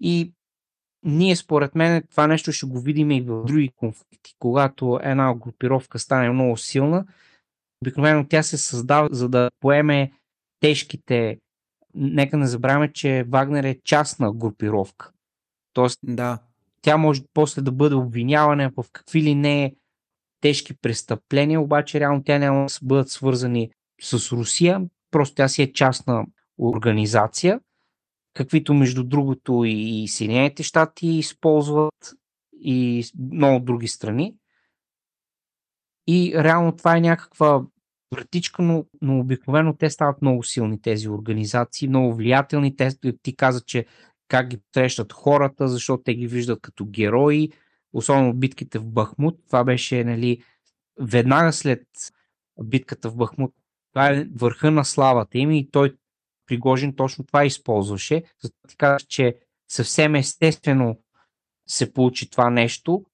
[0.00, 0.32] И
[1.02, 4.34] ние според мен това нещо ще го видим и в други конфликти.
[4.38, 7.06] Когато една групировка стане много силна,
[7.82, 10.12] обикновено тя се създава за да поеме
[10.60, 11.38] тежките.
[11.94, 15.10] Нека не забравяме, че Вагнер е частна групировка.
[15.72, 16.38] Тоест, да.
[16.82, 19.74] тя може после да бъде обвинявана в какви ли не
[20.40, 25.72] тежки престъпления, обаче реално тя няма да бъдат свързани с Русия, просто тя си е
[25.72, 26.26] частна
[26.58, 27.60] организация,
[28.34, 32.14] каквито между другото и Съединените щати използват
[32.60, 34.34] и много други страни.
[36.10, 37.62] И реално това е някаква
[38.14, 42.76] вратичка, но, но обикновено те стават много силни тези организации, много влиятелни.
[42.76, 42.90] Те,
[43.22, 43.86] ти каза, че
[44.28, 47.50] как ги срещат хората, защото те ги виждат като герои,
[47.92, 49.40] особено битките в Бахмут.
[49.46, 50.42] Това беше нали,
[51.00, 51.82] веднага след
[52.62, 53.54] битката в Бахмут.
[53.92, 55.94] Това е върха на славата им и той
[56.46, 58.22] Пригожин точно това използваше.
[58.42, 59.36] Затова ти казах, че
[59.68, 60.98] съвсем естествено
[61.66, 63.04] се получи това нещо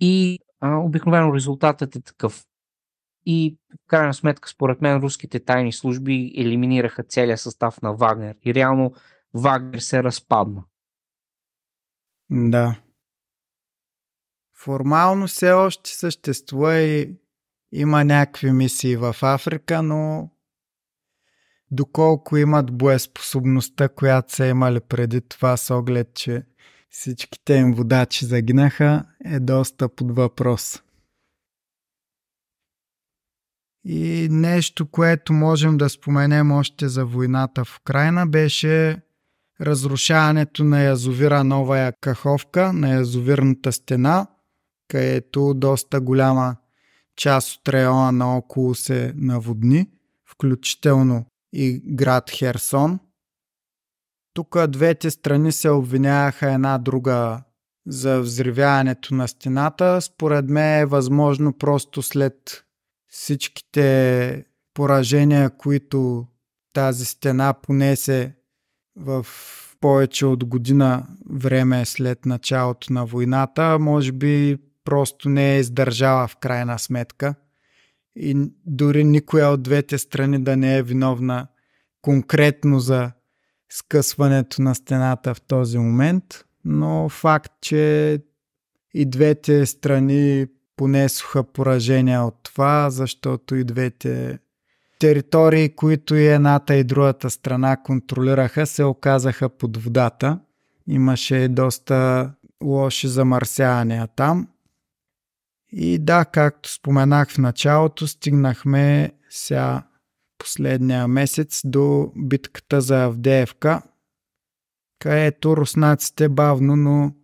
[0.00, 2.44] и обикновено резултатът е такъв.
[3.26, 8.36] И в крайна сметка, според мен, руските тайни служби елиминираха целият състав на Вагнер.
[8.44, 8.92] И реално
[9.34, 10.64] Вагнер се разпадна.
[12.30, 12.80] Да.
[14.54, 17.16] Формално все още съществува и
[17.72, 20.30] има някакви мисии в Африка, но
[21.70, 26.46] доколко имат боеспособността, която са имали преди това с оглед, че
[26.92, 30.82] всичките им водачи загинаха, е доста под въпрос.
[33.84, 39.02] И нещо, което можем да споменем още за войната в Украина, беше
[39.60, 44.26] разрушаването на язовира Новая Каховка, на язовирната стена,
[44.88, 46.56] където доста голяма
[47.16, 49.90] част от района наоколо се наводни,
[50.26, 52.98] включително и град Херсон.
[54.34, 57.42] Тук двете страни се обвиняваха една друга
[57.86, 60.00] за взривяването на стената.
[60.00, 62.64] Според мен е възможно просто след
[63.08, 66.26] всичките поражения, които
[66.72, 68.34] тази стена понесе
[68.96, 69.26] в
[69.80, 76.36] повече от година време след началото на войната, може би просто не е издържала в
[76.36, 77.34] крайна сметка.
[78.16, 81.46] И дори никоя от двете страни да не е виновна
[82.02, 83.12] конкретно за
[83.72, 86.24] скъсването на стената в този момент,
[86.64, 88.18] но факт, че
[88.94, 94.38] и двете страни понесоха поражения от това, защото и двете
[94.98, 100.38] територии, които и едната и другата страна контролираха, се оказаха под водата.
[100.88, 102.30] Имаше доста
[102.62, 104.48] лоши замърсявания там.
[105.72, 109.82] И да, както споменах в началото, стигнахме сега
[110.42, 113.82] последния месец до битката за Авдеевка,
[114.98, 117.14] където руснаците бавно, но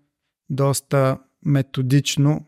[0.50, 2.46] доста методично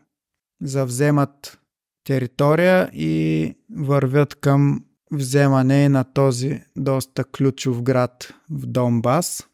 [0.61, 1.59] завземат
[2.03, 9.47] територия и вървят към вземане на този доста ключов град в Донбас.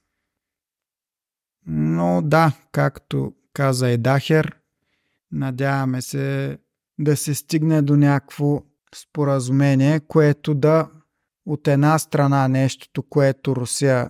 [1.65, 4.57] Но да, както каза и Дахер,
[5.31, 6.57] надяваме се
[6.99, 8.61] да се стигне до някакво
[8.95, 10.89] споразумение, което да
[11.47, 14.09] от една страна нещото, което Русия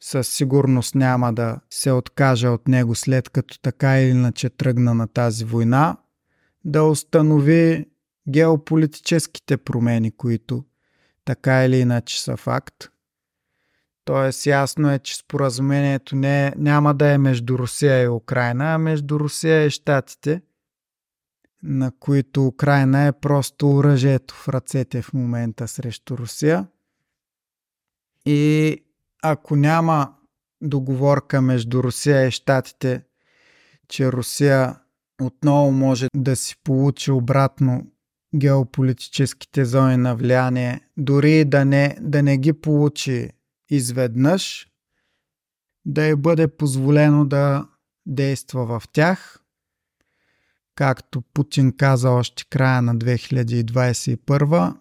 [0.00, 5.08] със сигурност няма да се откаже от него след като така или иначе тръгна на
[5.08, 5.96] тази война,
[6.64, 7.86] да установи
[8.28, 10.64] геополитическите промени, които
[11.24, 12.88] така или иначе са факт.
[14.04, 19.20] Тоест ясно е, че споразумението не, няма да е между Русия и Украина, а между
[19.20, 20.42] Русия и Штатите,
[21.62, 26.66] на които Украина е просто оръжието в ръцете в момента срещу Русия.
[28.26, 28.78] И
[29.22, 30.14] ако няма
[30.60, 33.04] договорка между Русия и Штатите,
[33.88, 34.76] че Русия
[35.20, 37.86] отново може да си получи обратно
[38.34, 43.30] геополитическите зони на влияние, дори да не, да не ги получи
[43.70, 44.68] изведнъж,
[45.84, 47.68] да й бъде позволено да
[48.06, 49.41] действа в тях.
[50.74, 54.76] Както Путин каза още края на 2021,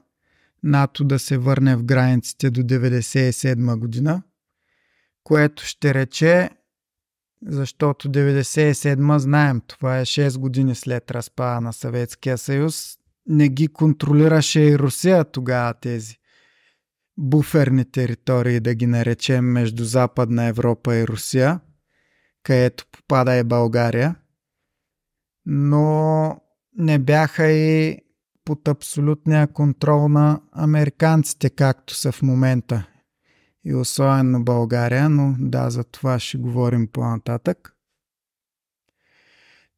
[0.64, 4.24] НАТО да се върне в границите до 1997 година,
[5.24, 6.50] което ще рече
[7.48, 12.98] защото 97 знаем, това е 6 години след разпада на Съветския съюз.
[13.28, 16.18] Не ги контролираше и Русия тогава тези
[17.18, 21.60] буферни територии, да ги наречем между Западна Европа и Русия,
[22.44, 24.16] където попада и България.
[25.46, 26.42] Но
[26.78, 27.98] не бяха и
[28.46, 32.88] под абсолютния контрол на американците, както са в момента
[33.66, 37.76] и особено България, но да, за това ще говорим по-нататък.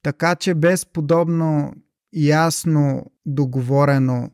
[0.04, 1.73] Така че без подобно
[2.13, 4.32] ясно договорено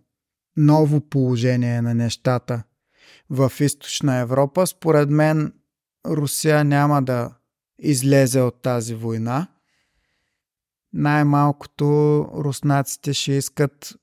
[0.58, 2.64] ново положение на нещата
[3.30, 5.54] в източна Европа, според мен
[6.08, 7.36] Русия няма да
[7.80, 9.48] излезе от тази война.
[10.94, 11.86] Най-малкото
[12.36, 13.96] руснаците ще искат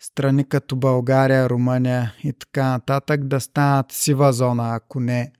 [0.00, 5.32] страни като България, Румъния и така нататък да станат сива зона, ако не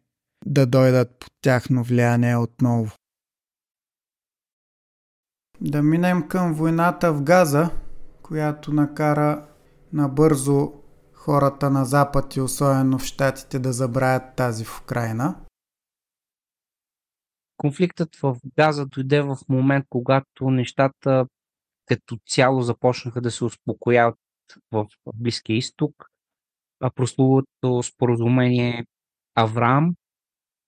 [0.46, 2.92] да дойдат под тяхно влияние отново.
[5.60, 7.70] Да минем към войната в Газа,
[8.22, 9.46] която накара
[9.92, 10.72] набързо
[11.12, 15.34] хората на Запад и особено в Штатите да забравят тази в Украина.
[17.62, 21.26] Конфликтът в Газа дойде в момент, когато нещата
[21.86, 24.18] като цяло започнаха да се успокояват
[24.72, 26.06] в Близкия изток,
[26.94, 28.86] прословото споразумение
[29.34, 29.94] Авраам,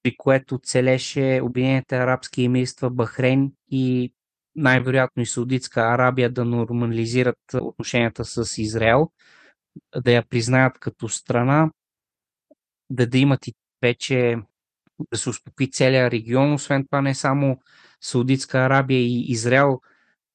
[0.03, 4.12] при което целеше Обединените арабски емирства, Бахрейн и
[4.55, 9.11] най-вероятно и Саудитска Арабия да нормализират отношенията с Израел,
[9.97, 11.70] да я признаят като страна,
[12.90, 14.36] да, да имат и вече
[15.12, 16.53] да се успокои целият регион.
[16.53, 17.61] Освен това не само
[18.01, 19.80] Саудитска Арабия и Израел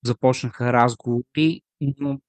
[0.05, 2.19] започнаха разговори, но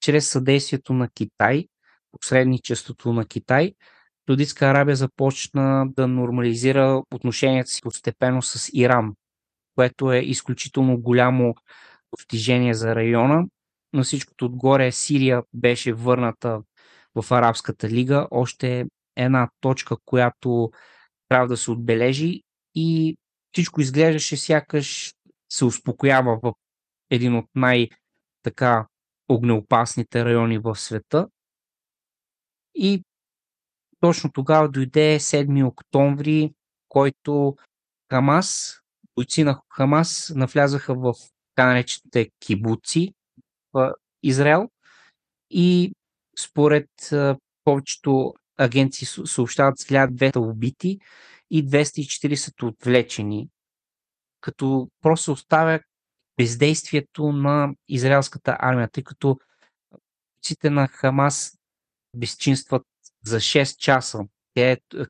[0.00, 1.68] чрез съдействието на Китай,
[2.12, 3.74] посредничеството на Китай,
[4.28, 9.14] Саудитска Арабия започна да нормализира отношенията си постепенно с Иран,
[9.74, 11.54] което е изключително голямо
[12.10, 13.44] постижение за района.
[13.92, 16.62] На всичкото отгоре Сирия беше върната
[17.14, 18.28] в Арабската лига.
[18.30, 20.70] Още една точка, която
[21.32, 22.42] трябва да се отбележи
[22.74, 23.16] и
[23.52, 25.14] всичко изглеждаше сякаш
[25.48, 26.52] се успокоява в
[27.10, 28.86] един от най-така
[29.28, 31.28] огнеопасните райони в света.
[32.74, 33.02] И
[34.00, 36.52] точно тогава дойде 7 октомври,
[36.88, 37.56] който
[38.12, 38.80] Хамас,
[39.16, 41.14] бойци на Хамас навлязаха в
[41.54, 43.14] така наречените кибуци
[43.72, 44.70] в Израел
[45.50, 45.94] и
[46.38, 46.88] според
[47.64, 48.34] повечето
[48.64, 50.98] агенции съобщават с 1200 убити
[51.50, 53.48] и 240 отвлечени,
[54.40, 55.80] като просто оставя
[56.36, 59.38] бездействието на израелската армия, тъй като
[60.42, 61.58] бойците на Хамас
[62.16, 62.82] безчинстват
[63.24, 64.18] за 6 часа.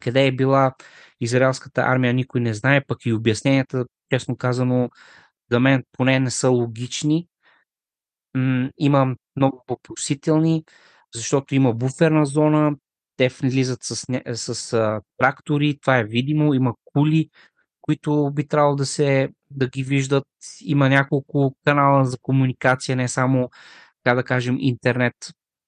[0.01, 0.75] Къде, е била
[1.21, 4.91] израелската армия, никой не знае, пък и обясненията, честно казано,
[5.51, 7.29] за мен поне не са логични.
[8.35, 10.65] М- има много въпросителни,
[11.15, 12.77] защото има буферна зона,
[13.23, 17.31] те влизат с, с, с а, трактори, това е видимо, има кули,
[17.81, 20.25] които би трябвало да, се, да ги виждат.
[20.61, 23.51] Има няколко канала за комуникация, не само,
[24.05, 25.15] така да кажем, интернет,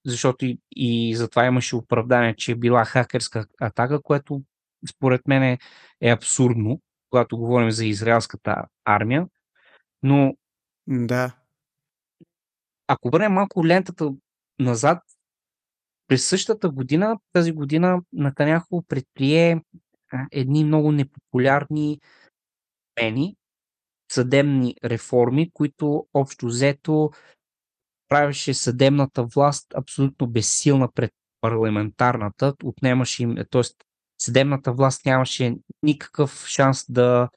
[0.06, 4.42] защото и, и затова имаше оправдание, че е била хакерска атака, което
[4.90, 5.58] според мен е,
[6.00, 6.80] е абсурдно,
[7.10, 9.26] когато говорим за израелската армия.
[10.02, 10.34] Но
[10.86, 11.36] да.
[12.86, 14.10] ако върнем малко лентата
[14.58, 15.02] назад,
[16.08, 19.60] през същата година, тази година, Натаняхо предприе
[20.32, 22.00] едни много непопулярни
[22.94, 23.36] пени,
[24.12, 27.10] съдебни реформи, които общо взето
[28.08, 33.62] правеше съдебната власт абсолютно безсилна пред парламентарната, отнемаше им, т.е.
[34.18, 37.28] съдебната власт нямаше никакъв шанс да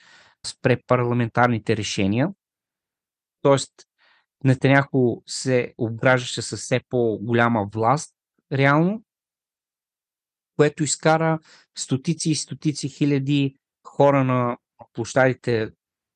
[0.45, 2.29] спре парламентарните решения.
[3.41, 3.71] Тоест,
[4.43, 8.16] Нетаняхо се обграждаше с все по-голяма власт,
[8.51, 9.03] реално,
[10.57, 11.39] което изкара
[11.77, 13.55] стотици и стотици хиляди
[13.87, 14.57] хора на
[14.93, 15.69] площадите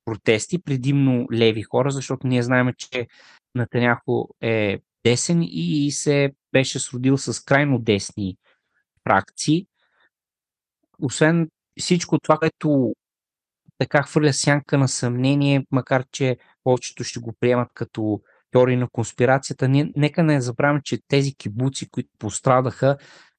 [0.06, 3.08] протести, предимно леви хора, защото ние знаем, че
[3.56, 8.38] Натаняхо е десен и се беше сродил с крайно десни
[9.04, 9.68] фракции.
[11.00, 12.94] Освен всичко това, което
[13.78, 18.22] така хвърля сянка на съмнение, макар че повечето ще го приемат като
[18.52, 22.97] теории на конспирацията, ние, нека не забравяме, че тези кибуци, които пострадаха,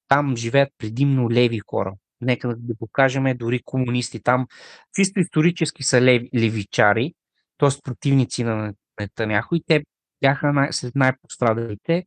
[0.09, 1.95] там живеят предимно леви хора.
[2.21, 4.23] Нека да ги покажем, дори комунисти.
[4.23, 4.47] Там
[4.95, 7.15] чисто исторически са леви, левичари,
[7.59, 7.69] т.е.
[7.85, 9.83] противници на Нетаняхо и те
[10.21, 12.05] бяха най- след най-пострадалите.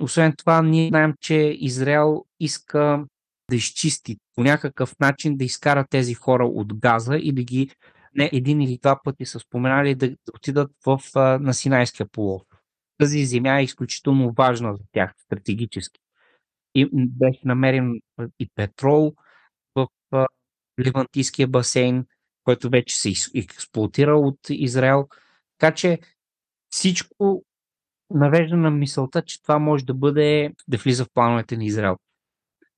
[0.00, 3.04] Освен това, ние знаем, че Израел иска
[3.50, 7.70] да изчисти по някакъв начин да изкара тези хора от газа и да ги
[8.18, 11.00] не един или два пъти са споменали да, отидат в,
[11.40, 12.60] на Синайския полуостров.
[12.98, 16.00] Тази земя е изключително важна за тях стратегически.
[16.74, 18.00] И беше намерен
[18.38, 19.14] и петрол
[19.74, 19.88] в
[20.80, 22.06] Ливантийския басейн,
[22.44, 25.08] който вече се експлуатира от Израел.
[25.58, 25.98] Така че
[26.70, 27.44] всичко
[28.10, 31.96] навежда на мисълта, че това може да бъде да влиза в плановете на Израел.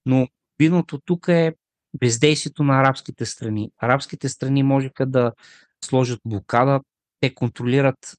[0.06, 0.28] Но
[0.58, 1.54] видното тук е
[1.98, 3.70] бездействието на арабските страни.
[3.78, 5.32] Арабските страни можеха да
[5.84, 6.80] сложат блокада,
[7.20, 8.16] те контролират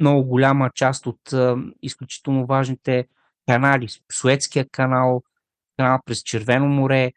[0.00, 3.06] много голяма част от а, изключително важните
[3.46, 3.88] канали.
[4.12, 5.22] Суетския канал,
[5.76, 7.12] канал през Червено море,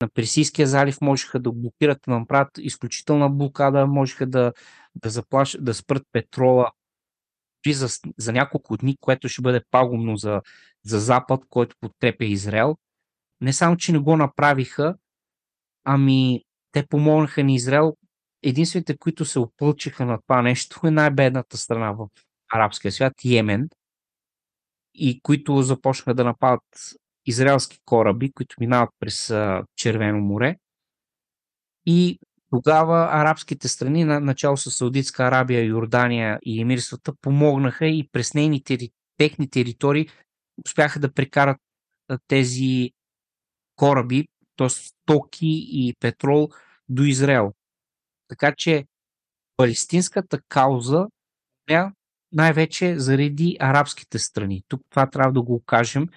[0.00, 4.52] на Персийския залив можеха да блокират, да направят изключителна блокада, можеха да,
[4.94, 6.70] да, заплаш, да спрат петрола
[7.68, 10.42] за, за няколко дни, което ще бъде пагубно за,
[10.84, 12.76] за Запад, който подкрепя Израел.
[13.40, 14.94] Не само, че не го направиха,
[15.90, 17.96] ами те помогнаха на Израел.
[18.42, 22.08] Единствените, които се опълчиха на това нещо е най-бедната страна в
[22.52, 23.68] арабския свят, Йемен,
[24.94, 26.62] и които започнаха да нападат
[27.26, 29.34] израелски кораби, които минават през
[29.76, 30.56] Червено море.
[31.86, 32.18] И
[32.50, 38.78] тогава арабските страни, начало с Саудитска Арабия, Йордания и Емирствата, помогнаха и през нейните,
[39.16, 40.08] техни територии
[40.66, 41.56] успяха да прекарат
[42.26, 42.90] тези
[43.76, 44.28] кораби
[44.58, 44.68] т.е.
[44.68, 46.48] стоки и петрол
[46.88, 47.52] до Израел.
[48.28, 48.84] Така че
[49.56, 51.06] палестинската кауза
[52.32, 54.62] най-вече заради арабските страни.
[54.68, 56.08] Тук това трябва да го кажем,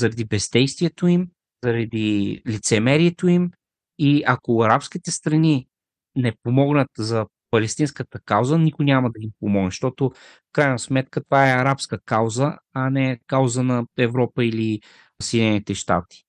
[0.00, 1.30] заради бездействието им,
[1.64, 3.50] заради лицемерието им
[3.98, 5.68] и ако арабските страни
[6.16, 11.48] не помогнат за палестинската кауза, никой няма да им помогне, защото в крайна сметка това
[11.48, 14.80] е арабска кауза, а не кауза на Европа или
[15.22, 16.22] Съединените щати.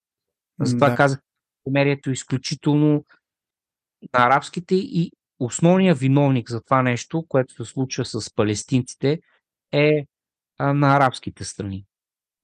[0.61, 0.95] Затова да.
[0.95, 1.19] казах,
[1.67, 3.05] лицемерието е изключително
[4.13, 9.19] на арабските и основният виновник за това нещо, което се случва с палестинците,
[9.71, 10.05] е
[10.59, 11.85] на арабските страни.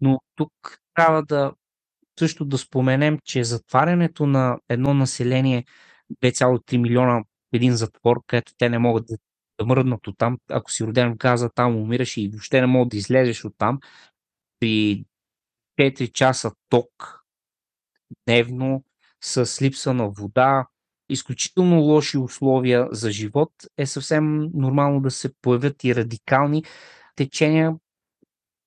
[0.01, 0.51] Но тук
[0.95, 1.53] трябва да
[2.19, 5.65] също да споменем, че затварянето на едно население
[6.21, 9.17] 2,3 милиона един затвор, където те не могат да,
[9.59, 12.89] да мръднат от там, ако си роден в Газа, там умираш и въобще не могат
[12.89, 13.79] да излезеш от там,
[14.59, 15.05] при
[15.79, 17.23] 4 часа ток
[18.27, 18.83] дневно,
[19.23, 20.67] с липса на вода,
[21.09, 26.63] изключително лоши условия за живот, е съвсем нормално да се появят и радикални
[27.15, 27.75] течения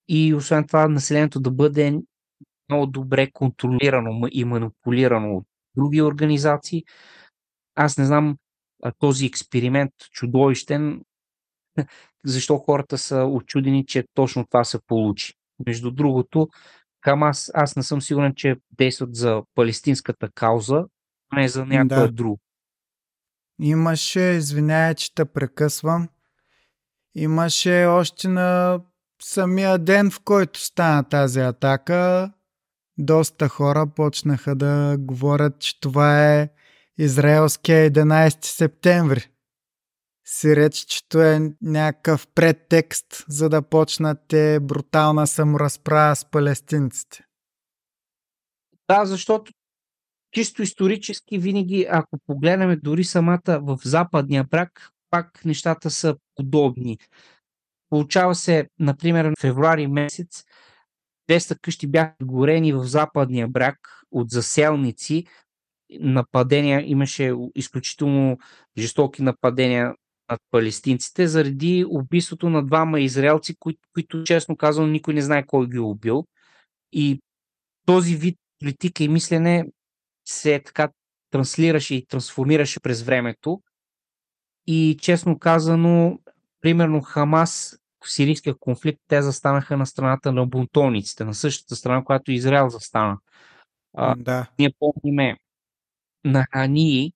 [0.08, 1.98] и освен това населението да бъде
[2.68, 5.44] много добре контролирано и манипулирано от
[5.76, 6.84] други организации.
[7.74, 8.36] Аз не знам
[8.98, 11.02] този експеримент чудовищен,
[12.24, 15.34] защо хората са очудени, че точно това се получи.
[15.66, 16.48] Между другото,
[17.06, 20.84] Хамас, аз не съм сигурен, че действат за палестинската кауза,
[21.32, 22.12] а не за някоя да.
[22.12, 22.40] друг.
[23.60, 26.08] Имаше, извиняй, че те прекъсвам,
[27.14, 28.80] имаше още на
[29.22, 32.32] самия ден, в който стана тази атака,
[32.98, 36.48] доста хора почнаха да говорят, че това е
[36.98, 39.30] израелския 11 септември.
[40.28, 47.24] Си реч, че това е някакъв предтекст, за да почнате брутална саморазправа с палестинците.
[48.88, 49.52] Да, защото
[50.32, 56.98] чисто исторически винаги, ако погледнем дори самата в западния брак, пак нещата са подобни.
[57.90, 60.44] Получава се, например, в февруари месец
[61.30, 63.78] 200 къщи бяха горени в западния брак
[64.10, 65.26] от заселници.
[66.00, 68.38] Нападения, имаше изключително
[68.78, 69.94] жестоки нападения
[70.30, 75.68] над палестинците заради убийството на двама израелци, които, които честно казвам никой не знае кой
[75.68, 76.26] ги е убил.
[76.92, 77.20] И
[77.86, 79.64] този вид политика и мислене
[80.24, 80.88] се така
[81.30, 83.62] транслираше и трансформираше през времето.
[84.66, 86.18] И честно казано,
[86.60, 92.32] примерно Хамас в сирийския конфликт те застанаха на страната на бунтовниците, на същата страна, която
[92.32, 93.18] Израел застана.
[93.96, 94.50] А, да.
[94.58, 95.36] Ние помниме
[96.24, 97.12] на Ани,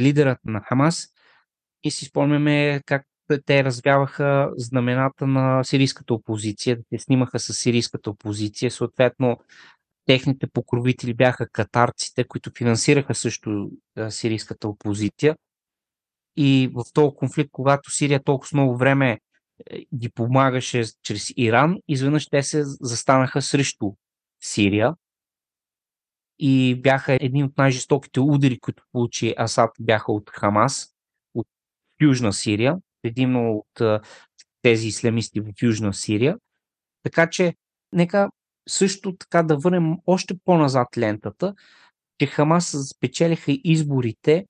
[0.00, 1.08] лидерът на Хамас,
[1.82, 3.06] и си спомняме как
[3.46, 8.70] те развяваха знамената на сирийската опозиция, те снимаха с сирийската опозиция.
[8.70, 9.38] Съответно,
[10.06, 13.70] техните покровители бяха катарците, които финансираха също
[14.08, 15.36] сирийската опозиция.
[16.36, 19.20] И в този конфликт, когато Сирия толкова много време
[19.70, 23.92] е, ги помагаше чрез Иран, изведнъж те се застанаха срещу
[24.40, 24.94] Сирия
[26.38, 30.94] и бяха едни от най-жестоките удари, които получи Асад, бяха от Хамас,
[32.00, 34.02] Южна Сирия, предимно от
[34.62, 36.36] тези ислямисти в Южна Сирия.
[37.02, 37.54] Така че,
[37.92, 38.30] нека
[38.68, 41.54] също така да върнем още по-назад лентата,
[42.20, 44.46] че Хамас спечелиха изборите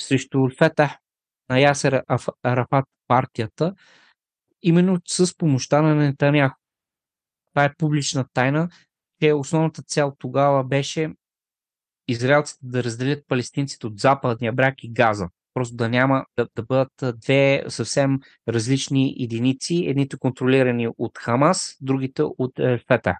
[0.00, 0.92] срещу Фетах
[1.48, 2.02] на Ясер
[2.42, 3.74] Арафат партията,
[4.62, 6.56] именно с помощта на Нетаняхо.
[7.50, 8.68] Това е публична тайна,
[9.22, 11.12] че основната цел тогава беше
[12.08, 15.28] израелците да разделят палестинците от западния брак и Газа.
[15.56, 22.22] Просто да няма да, да бъдат две съвсем различни единици, едните контролирани от Хамас, другите
[22.22, 23.16] от е, Фета.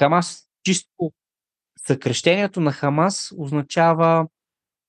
[0.00, 1.12] Хамас, чисто
[1.86, 4.26] съкрещението на Хамас означава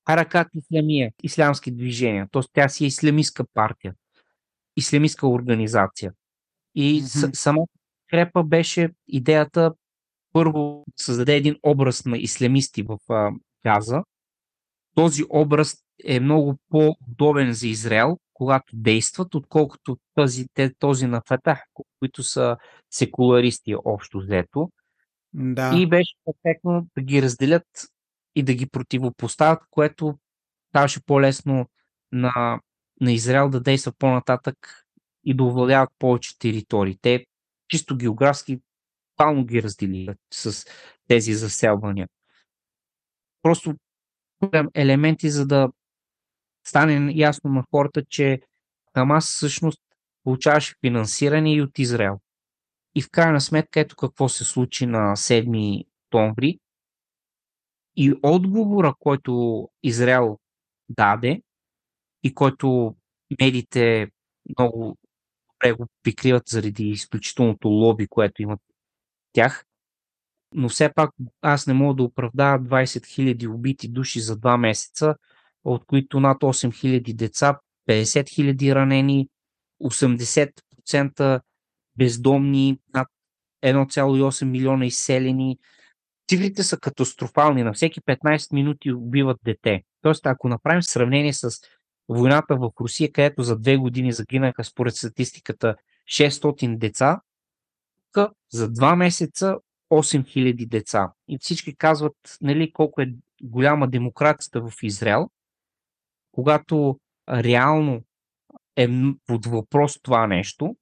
[0.10, 2.28] Харакат Исламия, ислямски движения.
[2.32, 2.42] Т.е.
[2.54, 3.94] тя си е ислямистка партия
[4.76, 6.14] ислямистка организация.
[6.76, 7.34] И mm-hmm.
[7.34, 7.68] самата
[8.10, 9.74] крепа беше идеята
[10.34, 13.32] първо създаде един образ на ислямисти в а,
[13.66, 14.04] Газа.
[14.96, 20.46] Този образ е много по-удобен за Израел, когато действат, отколкото този,
[20.80, 21.64] този на Фатах,
[22.00, 22.58] които са
[22.90, 24.70] секуларисти общо взето.
[25.34, 25.72] Да.
[25.78, 27.68] И беше перфектно да ги разделят
[28.36, 30.18] и да ги противопоставят, което
[30.70, 31.66] ставаше по-лесно
[32.12, 32.60] на
[33.02, 34.86] на Израел да действа по-нататък
[35.26, 36.98] и да овладяват повече територии.
[37.02, 37.26] Те
[37.68, 38.60] чисто географски
[39.16, 40.66] пално ги разделиха с
[41.08, 42.08] тези заселвания.
[43.42, 43.76] Просто
[44.74, 45.70] елементи, за да
[46.68, 48.42] стане ясно на хората, че
[48.94, 49.82] Хамас всъщност
[50.24, 52.20] получаваше финансиране и от Израел.
[52.96, 56.60] И в крайна сметка, ето какво се случи на 7 октомври.
[57.96, 60.40] И отговора, който Израел
[60.90, 61.42] даде
[62.24, 62.96] и който
[63.42, 64.08] медиите
[64.50, 64.98] много
[65.64, 68.60] добре прикриват заради изключителното лоби, което имат
[69.34, 69.66] тях,
[70.56, 71.10] но все пак
[71.42, 75.16] аз не мога да оправдая 20 000 убити души за 2 месеца,
[75.64, 79.30] от които над 8 000 деца, 50 000 ранени,
[79.84, 81.42] 80%
[81.98, 83.08] бездомни, над
[83.64, 85.58] 1,8 милиона изселени.
[86.30, 87.64] Цифрите са катастрофални.
[87.64, 89.84] На всеки 15 минути убиват дете.
[90.02, 91.50] Тоест, ако направим сравнение с
[92.10, 95.76] войната в Русия, където за две години загинаха според статистиката
[96.12, 97.22] 600 деца,
[98.52, 99.56] за два месеца
[99.94, 101.12] 8000 деца.
[101.28, 103.14] И всички казват нали, колко е
[103.44, 105.30] голяма демокрацията в Израел,
[106.32, 108.04] когато реално
[108.76, 108.88] е
[109.28, 110.76] под въпрос това нещо,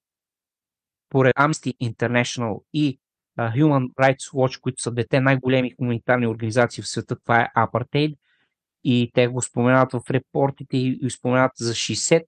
[1.10, 3.00] поред Amnesty International и
[3.40, 8.18] Human Rights Watch, които са дете най-големи хуманитарни организации в света, това е апартейд,
[8.84, 12.26] и те го споменават в репортите и споменават за 65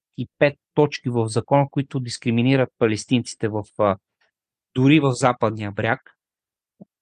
[0.74, 3.64] точки в закона, които дискриминират палестинците в,
[4.74, 6.13] дори в западния бряг.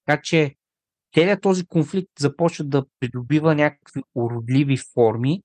[0.05, 0.55] Така че
[1.15, 5.43] целият този конфликт започва да придобива някакви уродливи форми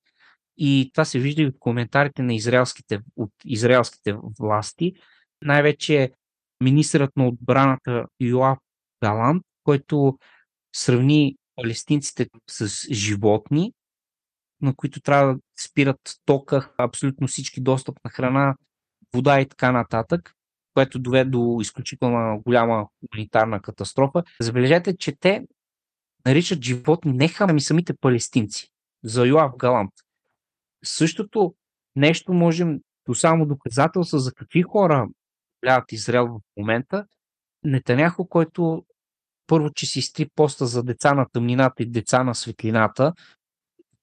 [0.57, 4.93] и това се вижда и от коментарите на израелските, от израелските власти.
[5.43, 6.13] Най-вече
[6.63, 8.59] министърът на отбраната Йоав
[9.05, 10.19] Галант, който
[10.77, 13.73] сравни палестинците с животни,
[14.61, 18.57] на които трябва да спират тока, абсолютно всички достъп на храна,
[19.15, 20.35] вода и така нататък,
[20.79, 24.23] което доведе до изключително голяма хуманитарна катастрофа.
[24.41, 25.47] Забележете, че те
[26.27, 28.69] наричат животни не ами самите палестинци.
[29.05, 29.93] За Йоав Галант.
[30.85, 31.55] Същото
[31.97, 35.09] нещо можем до само доказателства за какви хора
[35.63, 37.07] влядат Израел в момента.
[37.65, 38.85] Нетаняхо, който
[39.47, 43.13] първо, че си стри поста за деца на тъмнината и деца на светлината,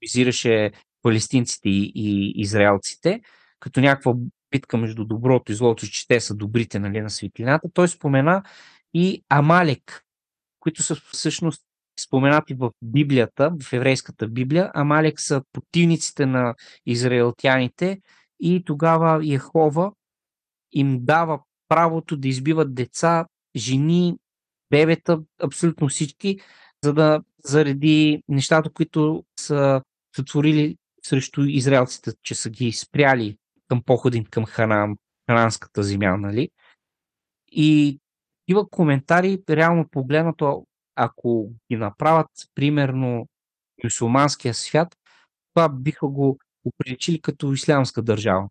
[0.02, 0.72] визираше
[1.02, 3.22] палестинците и, и израелците,
[3.60, 4.14] като някаква
[4.52, 7.70] битка между доброто и злото, че те са добрите нали, на светлината.
[7.74, 8.44] Той спомена
[8.94, 10.04] и Амалек,
[10.60, 11.62] които са всъщност
[12.00, 14.72] споменати в Библията, в еврейската Библия.
[14.74, 18.02] Амалек са противниците на израелтяните
[18.40, 19.92] и тогава Яхова
[20.72, 23.26] им дава правото да избиват деца,
[23.56, 24.18] жени,
[24.70, 26.40] бебета, абсолютно всички,
[26.84, 29.82] за да заради нещата, които са
[30.16, 33.38] сътворили срещу израелците, че са ги спряли
[33.68, 34.98] към походи към Ханан,
[35.30, 36.50] хананската земя, нали?
[37.52, 38.00] И
[38.42, 43.28] такива коментари, реално погледнато, ако ги направят, примерно,
[43.84, 44.98] мусулманския свят,
[45.54, 48.48] това биха го оприличили като ислямска държава.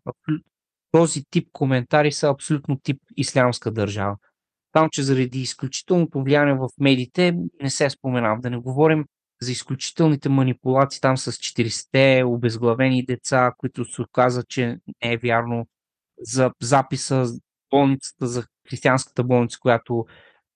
[0.91, 4.17] Този тип коментари са абсолютно тип ислямска държава.
[4.71, 8.41] Там, че заради изключителното влияние в медиите не се споменава.
[8.41, 9.05] Да не говорим
[9.45, 15.67] за изключителните манипулации там с 40-те обезглавени деца, които се оказа, че не е вярно.
[16.19, 17.25] За записа
[17.71, 20.05] болницата, за християнската болница, която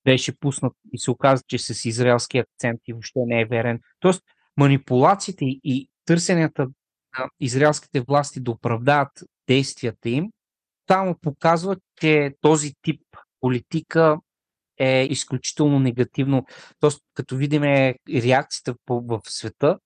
[0.06, 3.80] беше пуснат и се оказа, че с израелски акцент и въобще не е верен.
[4.00, 4.24] Тоест,
[4.58, 6.68] манипулациите и търсенията
[7.20, 10.32] на израелските власти да оправдаят действията им,
[10.88, 13.02] само показват, че този тип
[13.40, 14.18] политика
[14.80, 16.46] е изключително негативно.
[16.80, 17.64] Тоест, като видим
[18.10, 19.80] реакцията в света,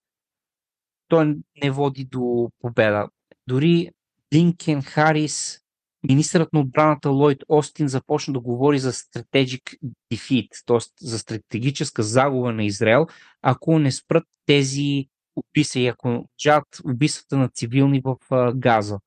[1.08, 3.08] той не води до победа.
[3.46, 3.90] Дори
[4.34, 5.60] Линкен Харис,
[6.08, 9.78] министърът на отбраната Лойд Остин започна да говори за strategic
[10.12, 11.06] defeat, т.е.
[11.06, 13.06] за стратегическа загуба на Израел,
[13.42, 18.16] ако не спрат тези убийства и ако джат убийствата на цивилни в
[18.54, 18.98] Газа.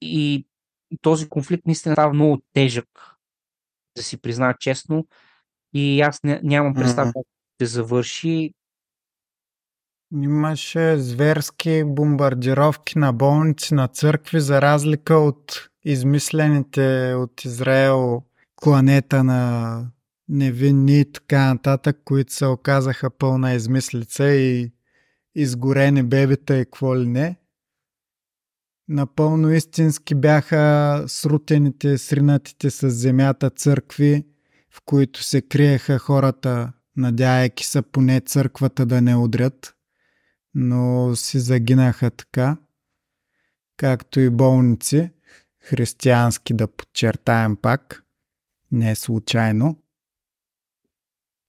[0.00, 0.46] И
[1.00, 3.11] този конфликт наистина става много тежък
[3.96, 5.06] да си призна честно.
[5.74, 7.12] И аз нямам представа mm-hmm.
[7.12, 7.24] как
[7.54, 8.54] ще завърши.
[10.14, 18.22] Имаше зверски бомбардировки на болници, на църкви, за разлика от измислените от Израел
[18.56, 19.84] кланета на
[20.28, 24.72] невинни и така нататък, които се оказаха пълна измислица и
[25.34, 27.36] изгорени бебета и какво ли не.
[28.92, 34.26] Напълно истински бяха срутените, сринатите с земята църкви,
[34.70, 39.74] в които се криеха хората, надяяки се поне църквата да не удрят,
[40.54, 42.56] но си загинаха така,
[43.76, 45.10] както и болници,
[45.60, 48.04] християнски да подчертаем пак,
[48.72, 49.82] не случайно.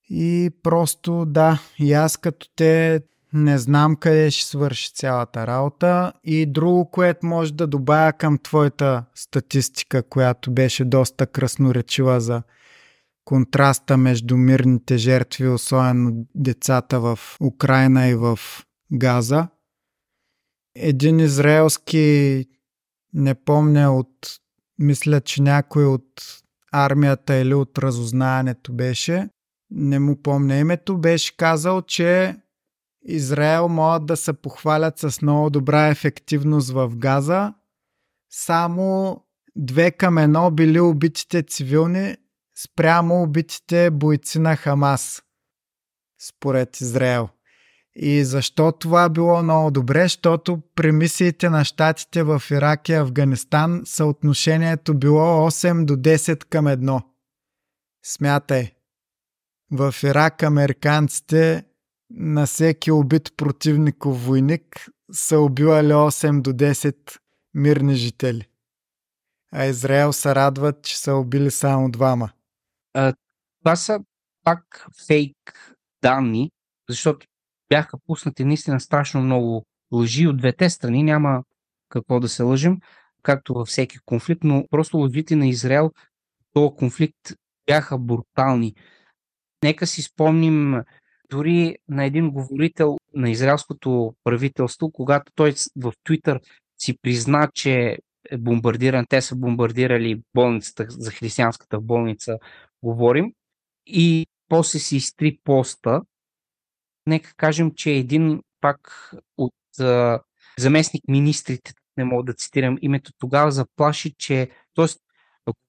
[0.10, 3.02] И просто да, и аз като те
[3.34, 6.14] не знам къде ще свърши цялата работа.
[6.24, 12.44] И друго, което може да добавя към твоята статистика, която беше доста красноречива за
[13.26, 18.40] контраста между мирните жертви, особено децата в Украина и в
[18.92, 19.48] Газа.
[20.76, 22.46] Един израелски,
[23.14, 24.40] не помня от,
[24.80, 26.04] мисля, че някой от
[26.72, 29.30] армията или от разузнаването беше,
[29.72, 32.36] не му помня името, беше казал, че
[33.06, 37.54] Израел могат да се похвалят с много добра ефективност в Газа.
[38.30, 39.18] Само
[39.56, 42.16] две към едно били убитите цивилни
[42.64, 45.24] спрямо убитите бойци на Хамас,
[46.28, 47.30] според Израел.
[47.96, 50.04] И защо това било много добре?
[50.04, 56.66] Защото при мисиите на щатите в Ирак и Афганистан съотношението било 8 до 10 към
[56.66, 57.02] 1.
[58.06, 58.72] Смятай.
[59.72, 61.66] В Ирак американците
[62.14, 67.18] на всеки убит противников войник са убивали 8 до 10
[67.54, 68.48] мирни жители.
[69.52, 72.30] А Израел се радват, че са убили само двама.
[72.94, 73.14] А,
[73.60, 74.00] това са
[74.44, 75.36] пак фейк
[76.02, 76.52] данни,
[76.90, 77.28] защото
[77.70, 81.04] бяха пуснати наистина страшно много лъжи от двете страни.
[81.04, 81.44] Няма
[81.90, 82.80] какво да се лъжим,
[83.24, 85.92] както във всеки конфликт, но просто лъжите на Израел,
[86.54, 87.34] този конфликт
[87.66, 88.76] бяха брутални.
[89.64, 90.76] Нека си спомним
[91.34, 96.40] дори на един говорител на израелското правителство, когато той в Твитър
[96.78, 97.98] си призна, че
[98.30, 102.38] е бомбардиран, те са бомбардирали болницата, за християнската болница
[102.84, 103.34] говорим,
[103.86, 106.02] и после си изтри поста.
[107.08, 109.54] Нека кажем, че един пак от
[110.60, 114.86] заместник министрите, не мога да цитирам името, тогава заплаши, че, т.е.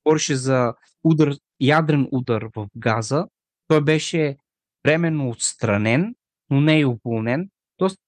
[0.05, 3.27] говореше за удар, ядрен удар в Газа,
[3.69, 4.37] той беше
[4.85, 6.14] временно отстранен,
[6.51, 7.49] но не и уволнен.
[7.76, 8.01] Тоест,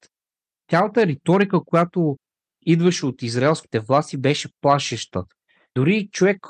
[0.70, 2.18] цялата риторика, която
[2.66, 5.24] идваше от израелските власти, беше плашеща.
[5.74, 6.46] Дори човек,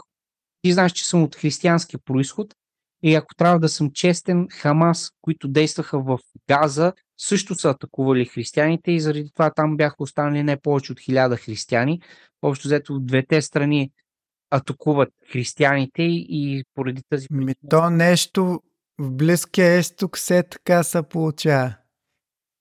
[0.62, 2.54] ти знаеш, че съм от християнски происход,
[3.02, 6.18] и ако трябва да съм честен, Хамас, които действаха в
[6.48, 11.36] Газа, също са атакували християните и заради това там бяха останали не повече от хиляда
[11.36, 12.00] християни.
[12.42, 13.90] Общо взето от двете страни
[14.50, 18.62] атакуват християните и поради тази Ми то нещо
[18.98, 21.74] в Близкия изток се така се получава.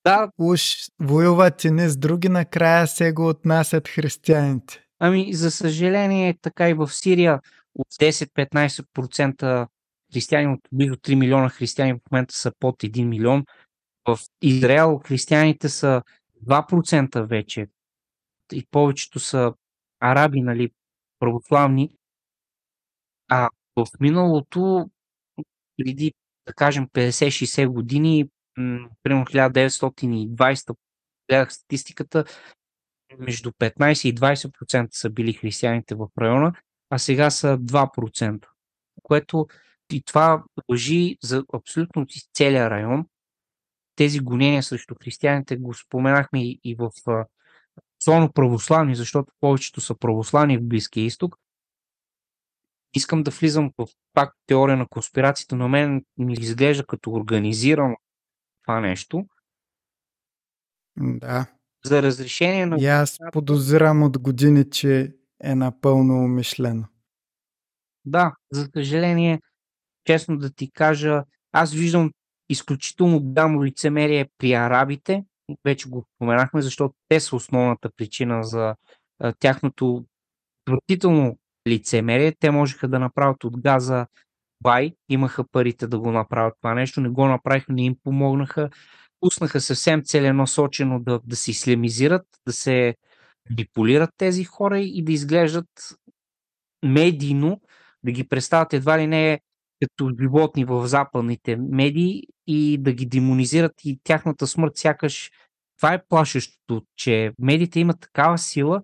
[0.05, 0.31] Да.
[0.37, 0.61] Уж
[0.99, 4.83] воюват и не с други, накрая се го отнасят християните.
[4.99, 7.41] Ами, за съжаление, така и в Сирия
[7.75, 9.67] от 10-15%
[10.13, 13.45] християни, от близо 3 милиона християни в момента са под 1 милион.
[14.07, 16.01] В Израел християните са
[16.47, 17.67] 2% вече
[18.53, 19.53] и повечето са
[19.99, 20.69] араби, нали,
[21.19, 21.91] православни.
[23.27, 24.89] А в миналото,
[25.77, 26.13] преди
[26.47, 28.29] да кажем 50-60 години,
[29.03, 30.75] примерно 1920
[31.29, 32.25] гледах статистиката,
[33.19, 36.53] между 15 и 20% са били християните в района,
[36.89, 38.45] а сега са 2%.
[39.03, 39.47] Което
[39.91, 43.05] и това въжи за абсолютно целия район.
[43.95, 46.91] Тези гонения срещу християните го споменахме и, в
[48.01, 51.37] особено православни, защото повечето са православни в Близкия изток.
[52.95, 57.95] Искам да влизам в пак теория на конспирацията, но мен ми изглежда като организирано
[58.63, 59.25] това нещо.
[60.97, 61.45] Да.
[61.85, 62.77] За разрешение на...
[62.79, 66.85] И аз подозирам от години, че е напълно умишлено.
[68.05, 69.41] Да, за съжаление,
[70.05, 72.11] честно да ти кажа, аз виждам
[72.49, 75.25] изключително голямо лицемерие при арабите.
[75.65, 78.75] Вече го споменахме, защото те са основната причина за
[79.19, 80.05] а, тяхното
[80.67, 81.37] отвратително
[81.67, 82.35] лицемерие.
[82.39, 84.05] Те можеха да направят от газа
[84.63, 88.69] бай, имаха парите да го направят това нещо, не го направиха, не им помогнаха.
[89.19, 92.95] Пуснаха съвсем целенасочено да, да се ислямизират, да се
[93.55, 95.67] биполират тези хора и да изглеждат
[96.83, 97.61] медийно,
[98.03, 99.39] да ги представят едва ли не
[99.81, 105.31] като животни в западните медии и да ги демонизират и тяхната смърт сякаш
[105.77, 108.83] това е плашещото, че медиите имат такава сила,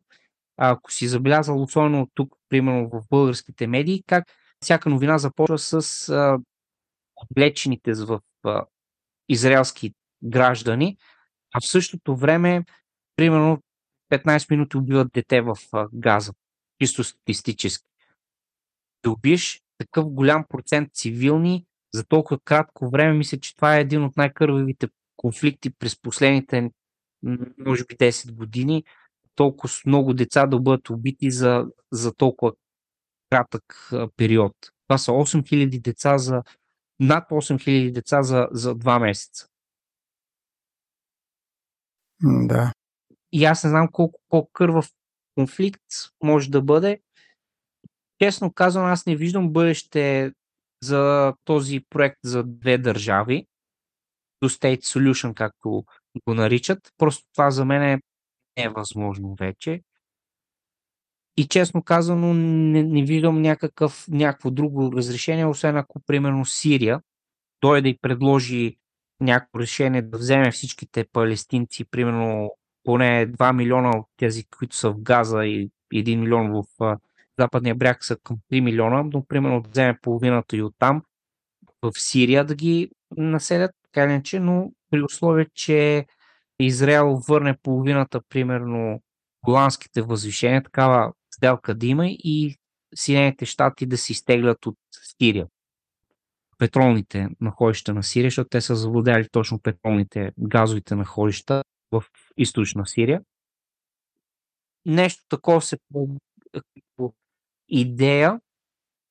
[0.64, 4.24] ако си забелязал, особено тук, примерно в българските медии, как
[4.60, 6.40] всяка новина започва с а,
[7.16, 8.66] облечените в а,
[9.30, 9.94] израелски
[10.24, 10.98] граждани,
[11.54, 12.64] а в същото време,
[13.16, 13.64] примерно,
[14.12, 16.34] 15 минути убиват дете в а, Газа,
[16.82, 17.88] чисто статистически.
[19.04, 24.04] Да убиеш такъв голям процент цивилни за толкова кратко време, мисля, че това е един
[24.04, 24.88] от най-кървавите
[25.18, 26.72] конфликти през последните,
[27.58, 28.84] може би, 10 години.
[29.36, 32.54] Толкова много деца да бъдат убити за, за толкова
[33.30, 34.54] кратък период.
[34.88, 36.44] Това са 8000 деца за
[37.00, 39.48] над 8000 деца за, за 2 месеца.
[42.24, 42.72] Да.
[43.32, 44.92] И аз не знам колко, колко кървав
[45.36, 45.84] конфликт
[46.24, 47.02] може да бъде,
[48.22, 50.32] честно казвам, аз не виждам бъдеще
[50.84, 53.48] за този проект за две държави.
[54.44, 55.86] Two State Solution, както
[56.28, 56.94] го наричат.
[56.98, 58.02] Просто това за мен е
[58.58, 59.82] невъзможно вече.
[61.38, 67.02] И честно казано, не, не виждам някакъв, някакво друго разрешение, освен ако, примерно, Сирия
[67.62, 68.78] дойде и предложи
[69.20, 72.52] някакво решение да вземе всичките палестинци, примерно
[72.84, 76.98] поне 2 милиона от тези, които са в Газа и 1 милион в
[77.40, 81.02] западния бряг са към 3 милиона, но примерно да вземе половината и оттам
[81.82, 86.06] в Сирия да ги населят, така иначе, но при условие, че
[86.66, 89.02] Израел върне половината, примерно,
[89.46, 92.56] голандските възвишения, такава сделка да има и
[92.96, 94.78] Съединените щати да се изтеглят от
[95.22, 95.48] Сирия.
[96.58, 102.04] Петролните находища на Сирия, защото те са завладяли точно петролните, газовите находища в
[102.38, 103.22] източна Сирия.
[104.86, 105.78] Нещо такова се
[107.68, 108.40] идея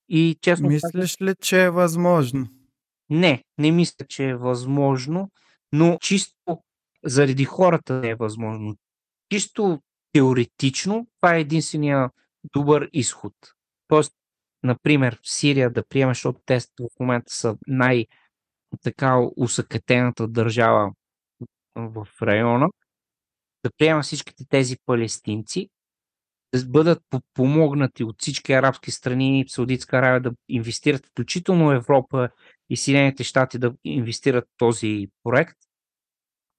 [0.08, 2.48] и честно Мислиш ли, че е възможно?
[3.10, 5.30] Не, не мисля, че е възможно,
[5.72, 6.62] но чисто
[7.04, 8.76] заради хората не е възможно.
[9.32, 9.82] Чисто
[10.12, 12.10] теоретично това е единствения
[12.54, 13.34] добър изход.
[13.88, 14.12] Тоест,
[14.62, 18.06] например, в Сирия да приемаш, защото те в момента са най-
[18.82, 20.92] така усъкътената държава
[21.76, 22.68] в района,
[23.64, 25.70] да приема всичките тези палестинци,
[26.54, 27.02] да бъдат
[27.34, 32.28] помогнати от всички арабски страни, Саудитска Аравия да инвестират, включително Европа
[32.70, 35.56] и Съединените щати да инвестират в този проект,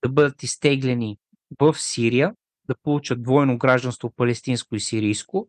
[0.04, 1.18] да бъдат изтеглени
[1.60, 2.36] в Сирия,
[2.68, 5.48] да получат двойно гражданство палестинско и сирийско,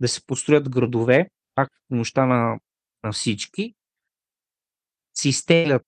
[0.00, 2.58] да се построят градове, пак в помощта на,
[3.04, 3.74] на всички,
[5.14, 5.82] се изтеглят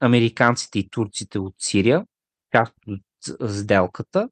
[0.00, 2.06] американците и турците от Сирия,
[2.50, 4.28] както от сделката,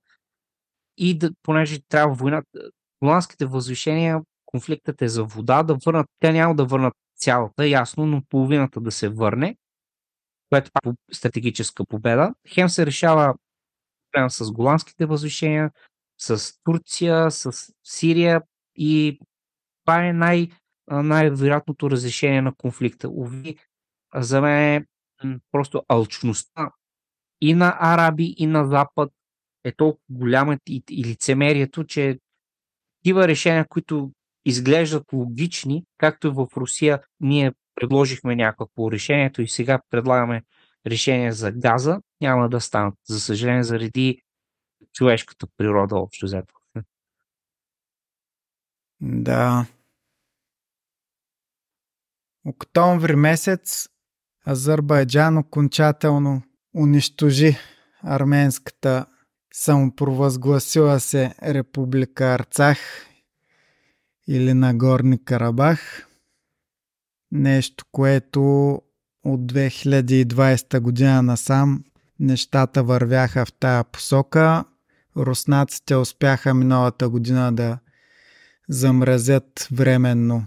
[0.96, 2.70] и да, понеже трябва войната,
[3.02, 8.22] голандските възвишения, конфликтът е за вода, да върнат, те няма да върнат цялата, ясно, но
[8.28, 9.56] половината да се върне,
[10.50, 12.34] което е стратегическа победа.
[12.48, 13.34] Хем се решава
[14.28, 15.70] с голандските възвишения,
[16.18, 18.42] с Турция, с Сирия
[18.76, 19.18] и
[19.84, 20.50] това е най-
[20.90, 23.08] най-вероятното разрешение на конфликта.
[23.08, 23.56] Ови,
[24.14, 24.86] за мен е
[25.52, 26.70] просто алчността
[27.40, 29.12] и на араби, и на Запад
[29.64, 32.18] е толкова голяма и, и лицемерието, че
[32.98, 34.12] такива решения, които
[34.44, 40.42] изглеждат логични, както и в Русия ние предложихме някакво решението и сега предлагаме
[40.86, 44.22] решение за газа, няма да станат, за съжаление, заради
[44.92, 46.54] човешката природа общо взето.
[49.00, 49.66] Да.
[52.46, 53.88] Октомври месец
[54.46, 56.42] Азербайджан окончателно
[56.74, 57.56] унищожи
[58.02, 59.06] арменската
[59.52, 62.78] самопровъзгласила се Република Арцах
[64.28, 66.08] или Нагорни Карабах.
[67.34, 68.42] Нещо, което
[69.24, 71.84] от 2020 година насам
[72.20, 74.64] нещата вървяха в тая посока.
[75.16, 77.78] Руснаците успяха миналата година да
[78.68, 80.46] замразят временно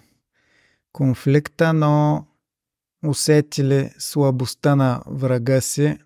[0.94, 2.26] конфликта, но
[3.06, 5.98] усетили слабостта на врага си,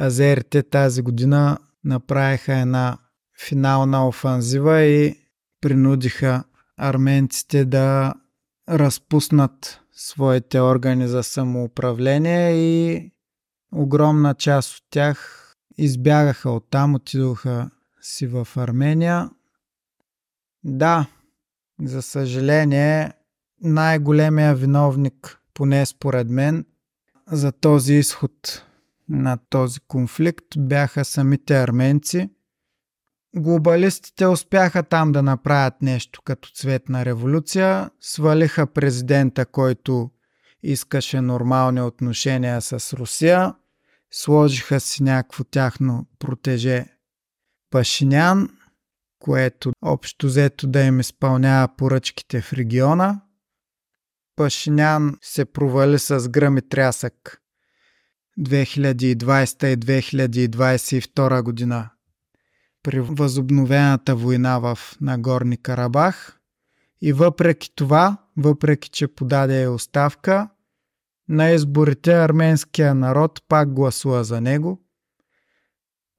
[0.00, 2.98] азерите тази година направиха една
[3.46, 5.16] финална офанзива и
[5.60, 6.44] принудиха
[6.76, 8.14] арменците да
[8.68, 13.10] разпуснат своите органи за самоуправление и
[13.74, 15.38] огромна част от тях
[15.78, 19.30] избягаха оттам, отидоха си в Армения.
[20.64, 21.06] Да,
[21.82, 23.12] за съжаление,
[23.60, 26.66] най-големия виновник, поне според мен,
[27.26, 28.66] за този изход
[29.08, 32.30] на този конфликт бяха самите арменци.
[33.36, 40.10] Глобалистите успяха там да направят нещо като цветна революция, свалиха президента, който
[40.62, 43.54] искаше нормални отношения с Русия,
[44.10, 46.86] сложиха си някакво тяхно протеже
[47.70, 48.48] Пашинян,
[49.18, 53.20] което общо взето да им изпълнява поръчките в региона.
[54.36, 57.42] Пашинян се провали с гръм и трясък
[58.40, 61.90] 2020 и 2022 година
[62.82, 66.38] при възобновената война в Нагорни Карабах.
[67.00, 70.48] И въпреки това, въпреки че подаде оставка,
[71.28, 74.84] на изборите арменския народ пак гласува за него,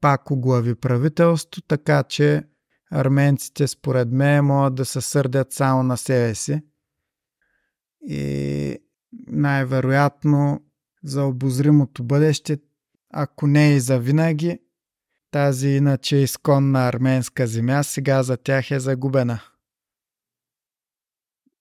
[0.01, 2.43] пак оглави правителство, така че
[2.91, 6.61] арменците според мен могат да се сърдят само на себе си.
[8.01, 8.77] И
[9.27, 10.61] най-вероятно
[11.03, 12.57] за обозримото бъдеще,
[13.13, 14.59] ако не и за винаги,
[15.33, 19.39] тази иначе изконна арменска земя сега за тях е загубена.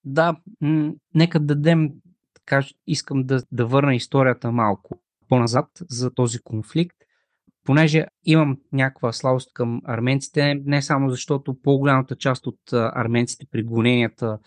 [0.05, 0.37] Да,
[1.15, 1.89] нека дадем
[2.33, 4.99] така искам да, да върна историята малко
[5.29, 6.97] по-назад за този конфликт,
[7.63, 14.39] понеже имам някаква слабост към арменците, не само защото по-голямата част от арменците при гоненията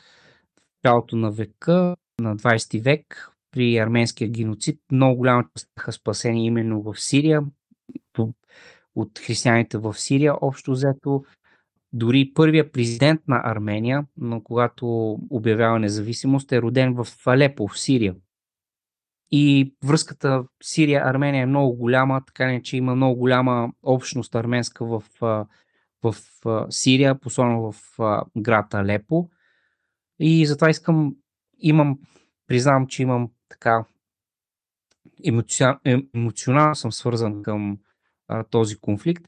[0.57, 6.47] в цялото на века, на 20 век, при арменския геноцид, много голяма част бяха спасени
[6.47, 7.43] именно в Сирия,
[8.97, 11.25] от християните в Сирия, общо взето.
[11.93, 18.15] Дори първия президент на Армения, но когато обявява независимост, е роден в Алепо, в Сирия.
[19.31, 25.03] И връзката Сирия-Армения е много голяма, така не, че има много голяма общност арменска в,
[26.03, 26.15] в
[26.71, 27.99] Сирия, особено в
[28.37, 29.31] град Алепо.
[30.19, 31.17] И затова искам,
[31.59, 31.99] имам,
[32.47, 33.85] признавам, че имам така
[36.15, 37.79] емоционално съм свързан към
[38.29, 39.25] а, този конфликт.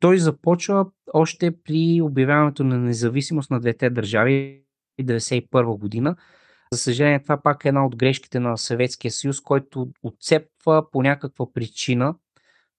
[0.00, 4.62] Той започва още при обявяването на независимост на двете държави
[5.00, 6.16] 1991 година.
[6.72, 11.52] За съжаление, това пак е една от грешките на Съветския съюз, който отцепва по някаква
[11.52, 12.14] причина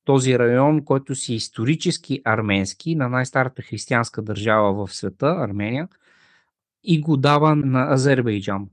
[0.06, 5.88] този район, който си исторически арменски, на най-старата християнска държава в света, Армения,
[6.84, 8.70] и го дава на Азербайджан.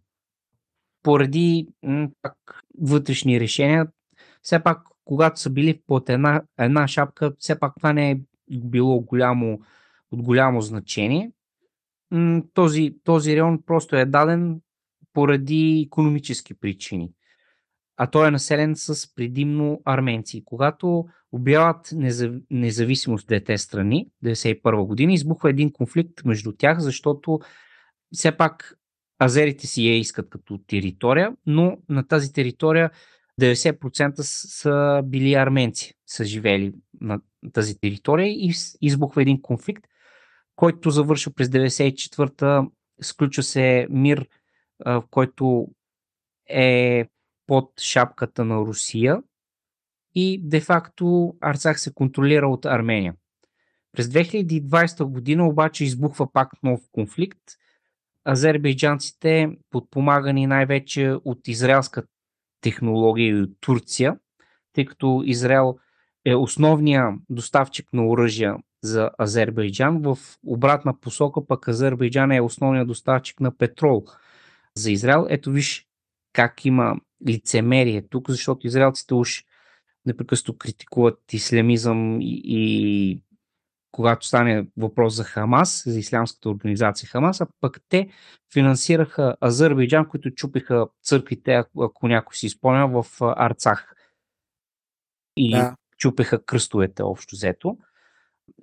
[1.03, 1.69] Поради
[2.23, 3.87] пак, вътрешни решения,
[4.43, 9.01] все пак когато са били под една, една шапка, все пак това не е било
[9.01, 9.61] голямо,
[10.11, 11.31] от голямо значение.
[12.55, 14.61] Този, този район просто е даден
[15.13, 17.13] поради економически причини.
[17.97, 20.43] А той е населен с предимно арменци.
[20.45, 21.95] Когато обявят
[22.51, 27.41] независимост двете страни, 1991 година, избухва един конфликт между тях, защото
[28.13, 28.79] все пак
[29.23, 32.91] азерите си я искат като територия, но на тази територия
[33.41, 37.21] 90% са били арменци, са живели на
[37.53, 39.85] тази територия и избухва един конфликт,
[40.57, 42.67] който завършва през 94-та,
[43.03, 44.29] сключва се мир,
[44.87, 45.69] в който
[46.49, 47.05] е
[47.47, 49.23] под шапката на Русия
[50.15, 53.15] и де-факто Арцах се контролира от Армения.
[53.93, 57.43] През 2020 година обаче избухва пак нов конфликт.
[58.29, 62.09] Азербайджанците, подпомагани най-вече от израелската
[62.67, 64.17] технология и от Турция,
[64.73, 65.79] тъй като Израел
[66.25, 70.03] е основният доставчик на оръжия за Азербайджан.
[70.03, 74.05] В обратна посока пък Азербайджан е основният доставчик на петрол
[74.75, 75.27] за Израел.
[75.31, 75.87] Ето виж
[76.33, 76.97] как има
[77.29, 79.45] лицемерие тук, защото израелците уж
[80.07, 83.23] непрекъснато критикуват ислямизъм и, и
[83.97, 88.09] когато стане въпрос за Хамас, за ислямската организация Хамас, а пък те
[88.53, 93.95] финансираха Азербайджан, които чупиха църквите, ако някой си спомня, в Арцах.
[95.37, 95.75] И да.
[95.99, 97.77] чупиха кръстовете общо взето.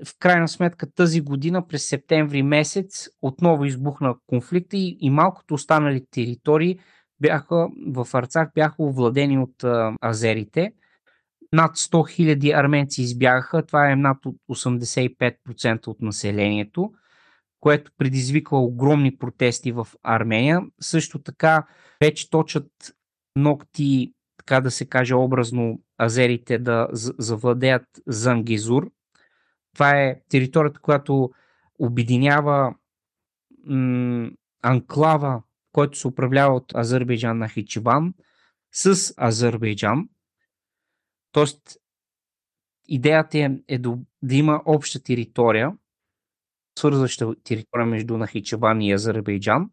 [0.05, 6.05] В крайна сметка тази година, през септември месец, отново избухна конфликта и, и малкото останали
[6.11, 6.79] територии
[7.19, 10.73] бяха в Арцах бяха овладени от а, азерите
[11.53, 14.17] над 100 000 арменци избягаха, това е над
[14.51, 16.91] 85% от населението,
[17.59, 20.61] което предизвиква огромни протести в Армения.
[20.81, 21.65] Също така
[22.01, 22.67] вече точат
[23.35, 26.87] ногти, така да се каже образно, азерите да
[27.19, 28.91] завладеят Зангизур.
[29.73, 31.31] Това е територията, която
[31.79, 32.75] обединява
[33.65, 34.29] м-
[34.61, 35.41] анклава,
[35.71, 38.13] който се управлява от Азербайджан на Хичибан
[38.71, 40.07] с Азербайджан.
[41.33, 41.77] Тоест,
[42.87, 45.71] идеята е, е да, да има обща територия,
[46.79, 49.69] свързваща територия между Нахичабан и Азербайджан,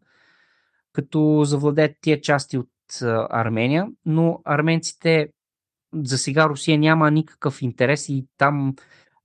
[0.93, 2.69] като завладеят тия части от
[3.29, 5.29] Армения, но арменците
[5.93, 8.75] за сега Русия няма никакъв интерес и там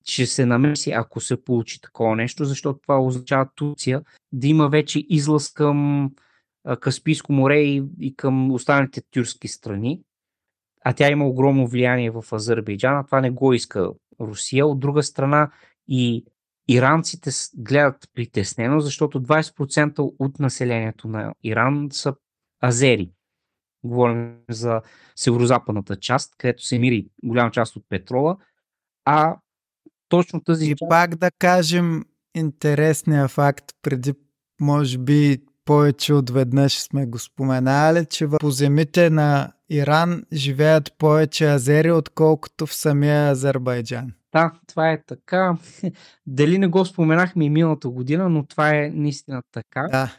[0.03, 5.03] ще се намеси, ако се получи такова нещо, защото това означава Турция да има вече
[5.09, 6.09] излъз към
[6.79, 7.59] Каспийско море
[7.99, 10.01] и, към останалите тюркски страни
[10.89, 14.67] а тя има огромно влияние в Азербайджан, а това не го иска Русия.
[14.67, 15.51] От друга страна
[15.87, 16.25] и
[16.67, 22.15] иранците гледат притеснено, защото 20% от населението на Иран са
[22.63, 23.11] азери.
[23.83, 24.81] Говорим за
[25.15, 28.37] северо-западната част, където се мири голяма част от петрола,
[29.05, 29.37] а
[30.09, 30.71] точно тази...
[30.71, 34.13] И пак да кажем интересния факт, преди
[34.61, 41.45] може би повече от веднъж сме го споменали, че по земите на Иран живеят повече
[41.45, 44.13] азери, отколкото в самия Азербайджан.
[44.31, 45.57] Да, това е така.
[46.27, 49.87] Дали не го споменахме и миналата година, но това е наистина така.
[49.91, 50.17] Да.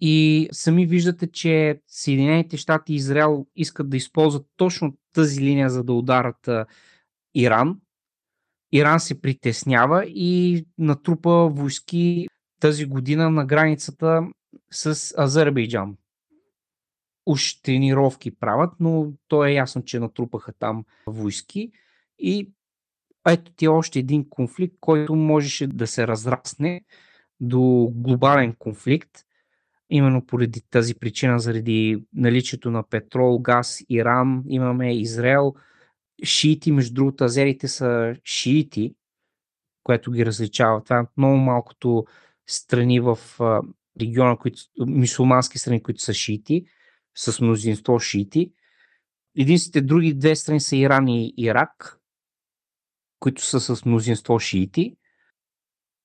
[0.00, 5.84] И сами виждате, че Съединените щати и Израел искат да използват точно тази линия, за
[5.84, 6.48] да ударат
[7.34, 7.80] Иран.
[8.72, 12.26] Иран се притеснява и натрупа войски
[12.60, 14.22] тази година на границата
[14.70, 15.96] с Азербайджан.
[17.26, 21.70] Уж тренировки правят, но то е ясно, че натрупаха там войски.
[22.18, 22.50] И
[23.28, 26.84] ето ти е още един конфликт, който можеше да се разрасне
[27.40, 29.10] до глобален конфликт,
[29.90, 35.54] именно поради тази причина, заради наличието на петрол, газ, Иран, имаме Израел,
[36.24, 38.94] шиити, между другото, азерите са шиити,
[39.82, 40.84] което ги различава.
[40.84, 42.06] Това е много малкото
[42.46, 43.18] страни в
[44.00, 46.64] региона, които, мусулмански страни, които са шиити,
[47.16, 48.52] с мнозинство шиити.
[49.38, 51.98] Единствените други две страни са Иран и Ирак,
[53.20, 54.96] които са с мнозинство шиити.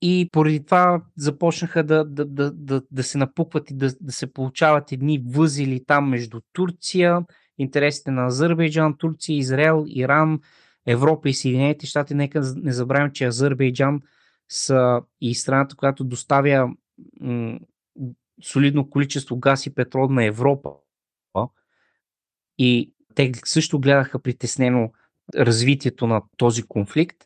[0.02, 4.34] И поради това започнаха да, да, да, да, да се напукват и да, да се
[4.34, 7.20] получават едни възили там между Турция,
[7.58, 10.40] интересите на Азербайджан, Турция, Израел, Иран,
[10.86, 12.14] Европа и Съединените щати.
[12.14, 14.02] Нека не забравим, че Азербайджан
[14.50, 16.70] са и страната, която доставя
[17.20, 17.60] м-
[18.44, 20.72] солидно количество газ и петрол на Европа.
[22.58, 24.92] И те също гледаха притеснено
[25.36, 27.18] развитието на този конфликт.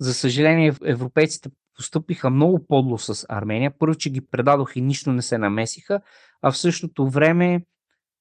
[0.00, 3.72] За съжаление, европейците постъпиха много подло с Армения.
[3.78, 6.00] Първо, че ги предадоха и нищо не се намесиха,
[6.42, 7.64] а в същото време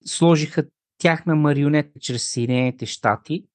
[0.06, 0.64] сложиха
[0.98, 3.46] тяхна марионетка чрез Съединените щати,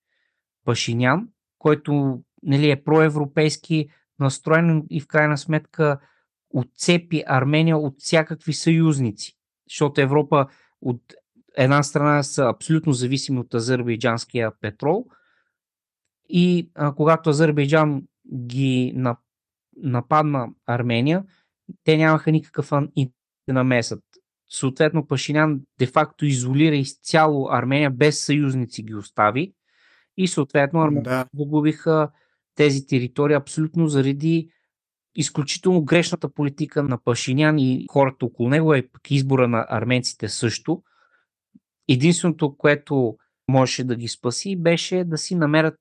[0.65, 1.29] Пашинян,
[1.59, 3.89] който нали, е проевропейски
[4.19, 6.01] настроен и в крайна сметка
[6.51, 9.33] отцепи Армения от всякакви съюзници.
[9.71, 10.47] Защото Европа
[10.81, 11.03] от
[11.57, 15.07] една страна са абсолютно зависими от азербайджанския петрол
[16.29, 18.03] и а, когато Азербайджан
[18.47, 18.95] ги
[19.77, 21.25] нападна Армения,
[21.85, 23.13] те нямаха никакъв и
[23.49, 24.05] да намесат.
[24.49, 29.53] Съответно, Пашинян де-факто изолира изцяло Армения, без съюзници ги остави
[30.17, 31.27] и съответно Армения да.
[31.35, 32.11] загубиха
[32.55, 34.51] тези територии абсолютно заради
[35.17, 40.83] изключително грешната политика на Пашинян и хората около него, е пък избора на арменците също.
[41.89, 43.17] Единственото, което
[43.49, 45.81] можеше да ги спаси, беше да си намерят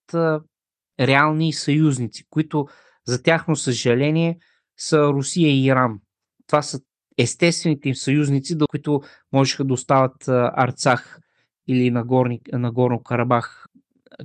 [0.99, 2.67] реални съюзници, които
[3.05, 4.37] за тяхно съжаление
[4.77, 5.99] са Русия и Иран.
[6.47, 6.79] Това са
[7.17, 9.01] естествените им съюзници, до които
[9.33, 11.19] можеха да остават Арцах
[11.67, 13.65] или Нагорни, Нагорно Карабах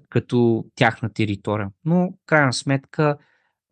[0.09, 1.69] като тяхна територия.
[1.85, 3.17] Но, крайна сметка,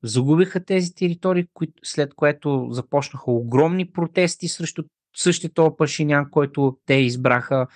[0.03, 1.47] загубиха тези територии,
[1.85, 4.83] след което започнаха огромни протести срещу
[5.17, 7.67] същия този Пашинян, който те избраха.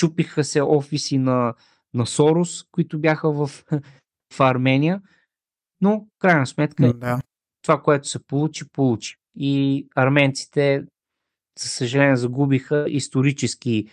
[0.00, 1.54] Чупиха се офиси на,
[1.94, 3.50] на Сорос, които бяха в,
[4.34, 5.02] в Армения.
[5.80, 7.20] Но, крайна сметка, да.
[7.62, 9.16] това, което се получи, получи.
[9.36, 10.84] И арменците,
[11.58, 13.86] за съжаление, загубиха исторически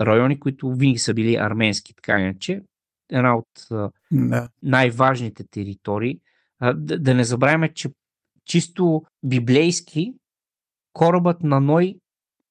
[0.00, 2.62] райони, които винаги са били арменски, така иначе.
[3.12, 3.66] Една от
[4.12, 4.48] да.
[4.62, 6.20] най-важните територии.
[6.62, 7.90] Да, да не забравяме, че
[8.44, 10.14] чисто библейски
[10.92, 11.98] корабът на Ной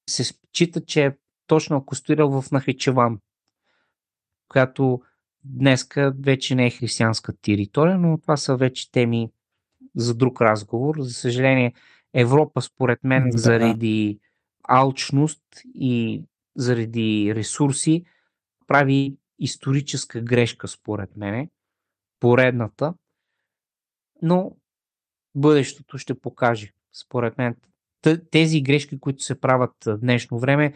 [0.09, 1.15] се счита, че е
[1.47, 3.19] точно акустирал в Нахечеван,
[4.47, 5.01] която
[5.43, 9.29] днеска вече не е християнска територия, но това са вече теми
[9.95, 10.95] за друг разговор.
[10.99, 11.73] За съжаление,
[12.13, 13.37] Европа, според мен, да.
[13.37, 14.19] заради
[14.63, 15.43] алчност
[15.75, 16.23] и
[16.55, 18.05] заради ресурси,
[18.67, 21.49] прави историческа грешка, според мене,
[22.19, 22.93] поредната,
[24.21, 24.55] но
[25.35, 26.71] бъдещето ще покаже.
[26.93, 27.55] Според мен,
[28.31, 30.73] тези грешки, които се правят в днешно време,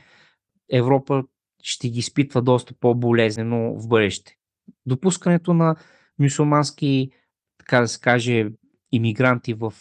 [0.72, 1.24] Европа
[1.64, 4.36] ще ги изпитва доста по-болезнено в бъдеще.
[4.86, 5.76] Допускането на
[6.20, 7.10] мюсулмански,
[7.58, 8.50] така да се каже,
[8.92, 9.74] иммигранти в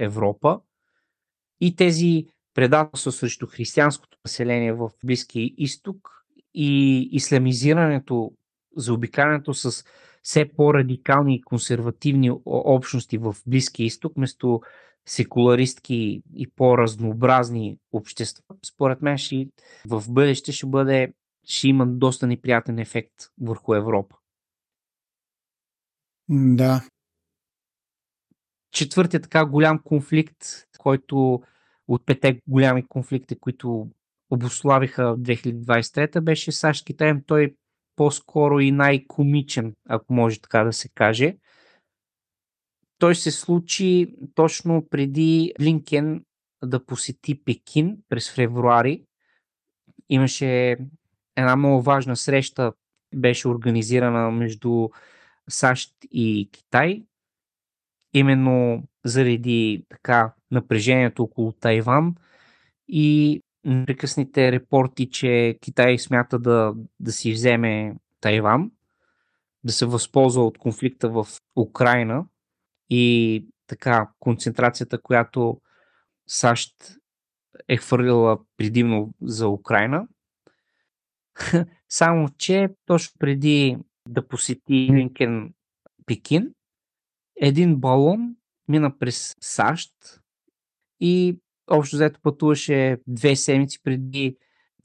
[0.00, 0.60] Европа
[1.60, 6.10] и тези предателства срещу християнското население в Близкия изток
[6.54, 8.32] и исламизирането,
[8.76, 9.84] заобикалянето с
[10.22, 14.60] все по-радикални и консервативни общности в Близкия изток, вместо
[15.06, 19.48] секуларистки и по-разнообразни общества, според мен ще,
[19.86, 21.12] в бъдеще ще бъде
[21.44, 24.16] ще има доста неприятен ефект върху Европа.
[26.28, 26.84] Да.
[28.72, 30.36] Четвъртият така голям конфликт,
[30.78, 31.42] който
[31.88, 33.88] от пете голями конфликти, които
[34.30, 37.22] обославиха 2023, беше САЩ-Китай.
[37.26, 37.54] Той
[37.96, 41.36] по-скоро и най-комичен, ако може така да се каже.
[43.00, 46.24] Той се случи точно преди Блинкен
[46.64, 49.04] да посети Пекин през февруари.
[50.08, 50.76] Имаше
[51.36, 52.72] една много важна среща,
[53.14, 54.88] беше организирана между
[55.48, 57.02] САЩ и Китай,
[58.14, 62.14] именно заради така напрежението около Тайван
[62.88, 68.70] и непрекъсните репорти, че Китай смята да, да си вземе Тайван,
[69.64, 72.24] да се възползва от конфликта в Украина
[72.90, 75.60] и така концентрацията, която
[76.26, 76.74] САЩ
[77.68, 80.08] е хвърлила предимно за Украина.
[81.88, 85.54] Само, че точно преди да посети Линкен
[86.06, 86.54] Пекин,
[87.36, 88.36] един балон
[88.68, 89.92] мина през САЩ
[91.00, 91.38] и
[91.70, 94.36] общо взето пътуваше две седмици преди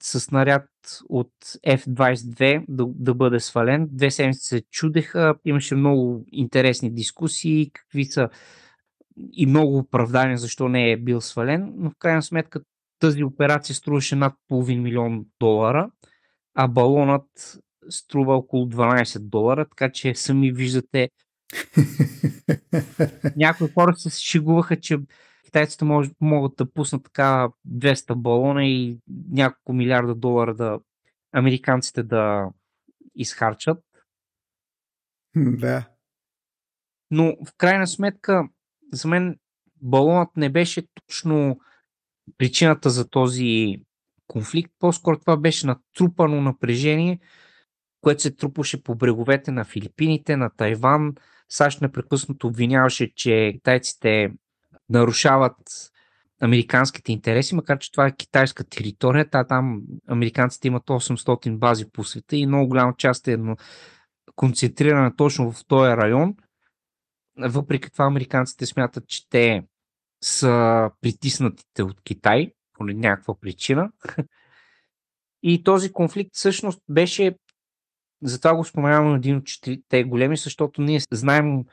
[0.03, 0.69] с снаряд
[1.09, 1.31] от
[1.67, 3.87] F-22 да, да бъде свален.
[3.91, 8.29] Две седмици се чудеха, имаше много интересни дискусии, какви са
[9.33, 12.59] и много оправдания защо не е бил свален, но в крайна сметка
[12.99, 15.89] тази операция струваше над половин милион долара,
[16.55, 17.59] а балонът
[17.89, 21.09] струва около 12 долара, така че сами виждате
[23.35, 24.97] някои хора се шегуваха, че
[25.45, 28.99] китайците мож, могат да пуснат така 200 балона и
[29.29, 30.79] няколко милиарда долара да
[31.31, 32.49] американците да
[33.15, 33.83] изхарчат.
[35.35, 35.89] Да.
[37.11, 38.47] Но в крайна сметка,
[38.93, 39.39] за мен
[39.81, 41.59] балонът не беше точно
[42.37, 43.81] причината за този
[44.27, 44.73] конфликт.
[44.79, 47.19] По-скоро това беше натрупано напрежение,
[48.01, 51.13] което се трупаше по бреговете на Филипините, на Тайван.
[51.49, 54.31] САЩ непрекъснато обвиняваше, че китайците
[54.89, 55.57] нарушават
[56.41, 59.29] американските интереси, макар че това е китайска територия.
[59.29, 63.39] Та, там американците имат 800 бази по света и много голяма част е
[64.35, 66.35] концентрирана точно в този район.
[67.37, 69.63] Въпреки това американците смятат, че те
[70.23, 73.91] са притиснатите от Китай, по някаква причина.
[75.43, 77.37] И този конфликт всъщност беше,
[78.23, 81.63] затова го споменавам един от четирите големи, защото ние знаем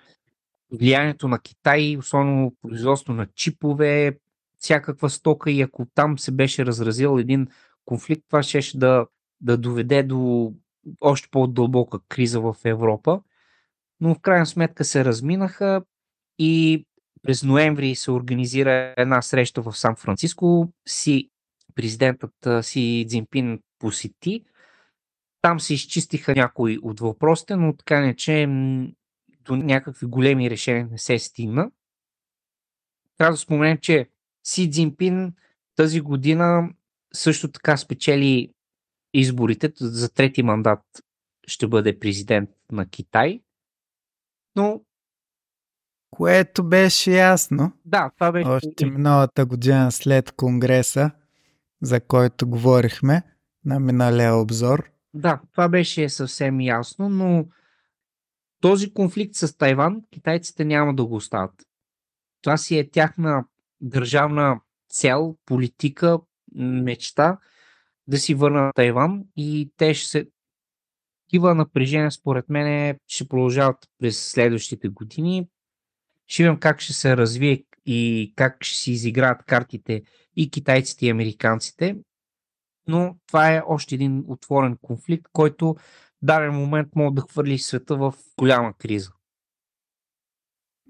[0.73, 4.19] влиянието на Китай, особено производство на чипове,
[4.59, 7.47] всякаква стока и ако там се беше разразил един
[7.85, 9.07] конфликт, това ще да,
[9.41, 10.53] да доведе до
[11.01, 13.21] още по-дълбока криза в Европа.
[14.01, 15.83] Но в крайна сметка се разминаха
[16.39, 16.85] и
[17.23, 20.73] през ноември се организира една среща в Сан Франциско.
[20.89, 21.31] Си
[21.75, 24.45] президентът Си Цзинпин посети.
[25.43, 28.47] Там се изчистиха някои от въпросите, но така не че
[29.45, 31.71] до някакви големи решения не се стигна.
[33.19, 34.09] Трябва да споменем, че
[34.45, 35.35] Си Цзинпин
[35.77, 36.71] тази година
[37.15, 38.55] също така спечели
[39.15, 40.81] изборите за трети мандат
[41.47, 43.41] ще бъде президент на Китай.
[44.57, 44.83] Но
[46.11, 47.73] което беше ясно.
[47.85, 48.49] Да, това беше.
[48.49, 51.11] Още миналата година след Конгреса,
[51.83, 53.23] за който говорихме
[53.65, 54.91] на миналия обзор.
[55.15, 57.47] Да, това беше съвсем ясно, но
[58.63, 61.55] този конфликт с Тайван китайците няма да го остават.
[62.43, 63.45] Това си е тяхна
[63.81, 66.21] държавна цел, политика,
[66.55, 67.39] мечта
[68.07, 70.27] да си върнат Тайван и те ще се
[71.27, 75.49] такива напрежения, според мен, ще продължават през следващите години.
[76.27, 80.03] Ще видим как ще се развие и как ще си изиграят картите
[80.37, 81.97] и китайците и американците.
[82.89, 85.77] Но това е още един отворен конфликт, който
[86.23, 89.11] даден момент може да хвърли света в голяма криза.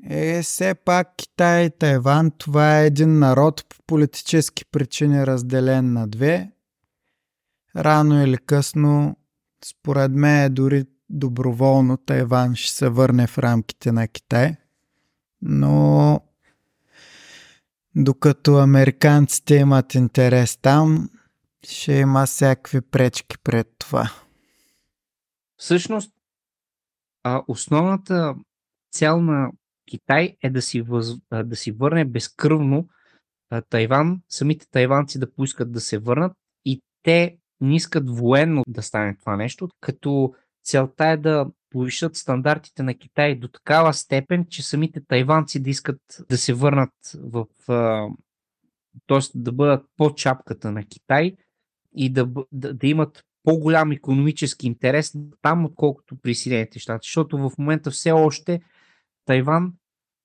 [0.04, 6.08] Е, все пак Китай и Тайван, това е един народ по политически причини разделен на
[6.08, 6.50] две.
[7.76, 9.16] Рано или късно,
[9.64, 14.56] според мен дори доброволно Тайван ще се върне в рамките на Китай
[15.42, 16.20] но
[17.94, 21.10] докато американците имат интерес там,
[21.68, 24.12] ще има всякакви пречки пред това.
[25.62, 26.12] Всъщност,
[27.22, 28.34] а, основната
[28.92, 29.50] цел на
[29.90, 31.06] Китай е да си, въз,
[31.44, 32.88] да си върне безкръвно
[33.50, 36.32] а, Тайван, самите тайванци да поискат да се върнат
[36.64, 40.34] и те не искат военно да стане това нещо, като
[40.64, 46.00] целта е да повишат стандартите на Китай до такава степен, че самите тайванци да искат
[46.28, 47.46] да се върнат в.
[49.06, 49.18] т.е.
[49.34, 51.36] да бъдат под чапката на Китай
[51.96, 55.12] и да, да, да имат по-голям економически интерес
[55.42, 57.06] там, отколкото при Съединените щати.
[57.06, 58.60] Защото в момента все още
[59.24, 59.72] Тайван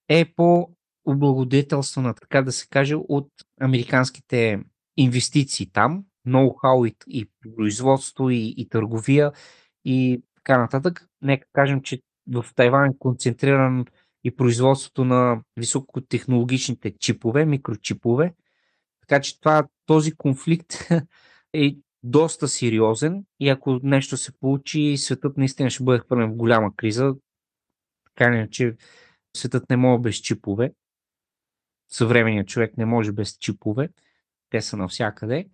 [0.09, 0.69] е по
[1.05, 3.29] облагодетелствана, така да се каже, от
[3.61, 4.59] американските
[4.97, 9.31] инвестиции там, ноу-хау и, и производство и, и търговия
[9.85, 11.07] и така нататък.
[11.21, 12.01] Нека кажем, че
[12.33, 13.85] в Тайван е концентриран
[14.23, 18.33] и производството на високотехнологичните чипове, микрочипове.
[19.01, 20.73] Така че това, този конфликт
[21.53, 21.75] е
[22.09, 27.15] доста сериозен и ако нещо се получи, светът наистина ще бъде хвърлен в голяма криза.
[28.05, 28.75] Така че
[29.37, 30.73] светът не може без чипове.
[31.89, 33.89] Съвременният човек не може без чипове.
[34.49, 35.49] Те са навсякъде.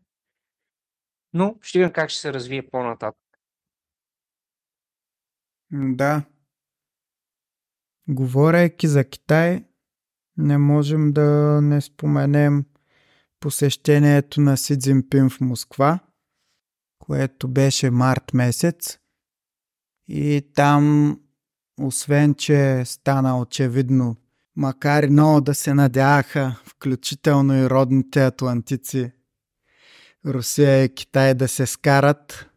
[1.34, 3.20] Но ще видим как ще се развие по-нататък.
[5.72, 6.26] Да.
[8.08, 9.66] Говорейки за Китай,
[10.38, 12.66] не можем да не споменем
[13.40, 16.00] посещението на Си Цзинпин в Москва,
[17.06, 18.98] което беше март месец.
[20.08, 21.20] И там,
[21.80, 24.16] освен че стана очевидно,
[24.56, 29.12] макар и много да се надяваха, включително и родните атлантици,
[30.26, 32.50] Русия и Китай да се скарат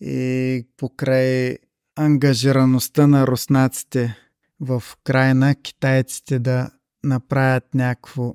[0.00, 1.56] и покрай
[1.96, 4.16] ангажираността на руснаците
[4.60, 6.70] в Украина, китайците да
[7.04, 8.34] направят някакво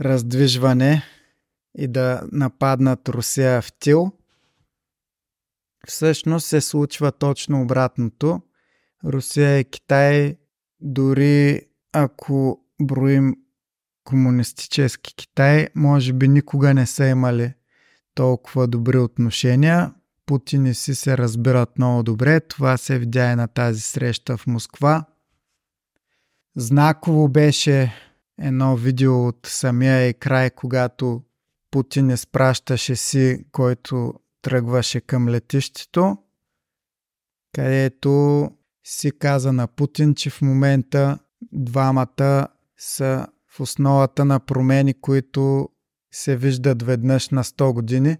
[0.00, 1.02] раздвижване
[1.78, 4.12] и да нападнат Русия в тил.
[5.86, 8.42] Всъщност се случва точно обратното.
[9.04, 10.36] Русия и Китай,
[10.80, 11.60] дори
[11.92, 13.34] ако броим
[14.04, 17.52] комунистически Китай, може би никога не са имали
[18.14, 19.94] толкова добри отношения.
[20.26, 22.40] Путин и си се разбират много добре.
[22.40, 25.04] Това се видя и на тази среща в Москва.
[26.56, 27.94] Знаково беше
[28.38, 31.22] едно видео от самия и край, когато
[31.70, 36.18] Путин изпращаше си, който тръгваше към летището,
[37.54, 38.50] където
[38.84, 41.18] си каза на Путин, че в момента
[41.52, 42.48] двамата
[42.78, 45.68] са в основата на промени, които
[46.12, 48.16] се виждат веднъж на 100 години,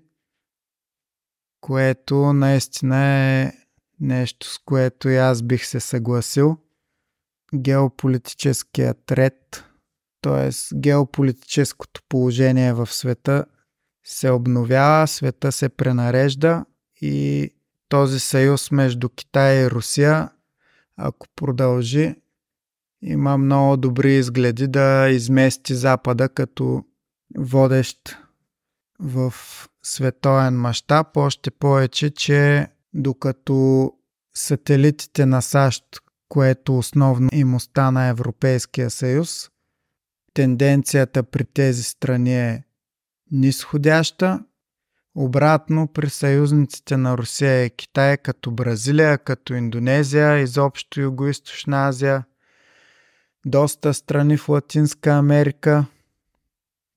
[1.60, 3.52] което наистина е
[4.00, 6.56] нещо, с което и аз бих се съгласил.
[7.54, 9.64] Геополитическият ред,
[10.20, 10.76] т.е.
[10.78, 13.44] геополитическото положение в света
[14.04, 16.64] се обновява, света се пренарежда
[17.00, 17.50] и
[17.88, 20.30] този съюз между Китай и Русия,
[20.96, 22.14] ако продължи,
[23.02, 26.84] има много добри изгледи да измести Запада като
[27.38, 28.18] водещ
[29.00, 29.34] в
[29.82, 33.92] световен мащаб, още повече, че докато
[34.34, 35.84] сателитите на САЩ,
[36.28, 39.50] което основно им остана Европейския съюз,
[40.34, 42.64] тенденцията при тези страни е
[43.30, 44.44] нисходяща.
[45.14, 52.24] Обратно при съюзниците на Русия и Китай, като Бразилия, като Индонезия, изобщо Юго-Источна Азия,
[53.46, 55.86] доста страни в Латинска Америка–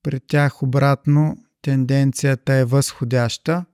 [0.04, 3.64] при тях обратно тенденцията е възходяща.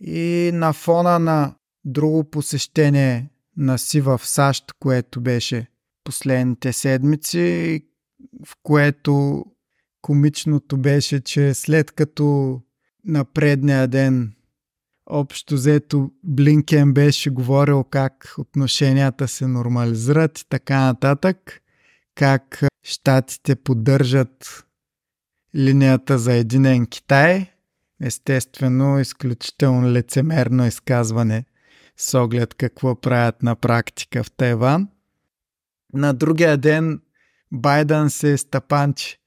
[0.00, 1.54] И на фона на
[1.84, 5.66] друго посещение на Си в САЩ, което беше
[6.04, 7.80] последните седмици,
[8.46, 9.44] в което
[10.02, 12.60] комичното беше, че след като
[13.04, 14.32] на предния ден
[15.06, 21.60] общо взето Блинкен беше говорил как отношенията се нормализират и така нататък,
[22.14, 24.66] как Штатите поддържат
[25.54, 27.52] линията за единен Китай.
[28.02, 31.44] Естествено, изключително лицемерно изказване
[31.96, 34.88] с оглед какво правят на практика в Тайван.
[35.92, 37.00] На другия ден
[37.52, 39.18] Байден се стъпанчи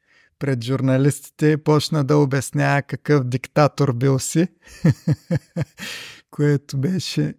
[0.42, 4.48] пред журналистите и почна да обяснява какъв диктатор бил си,
[6.32, 7.34] което беше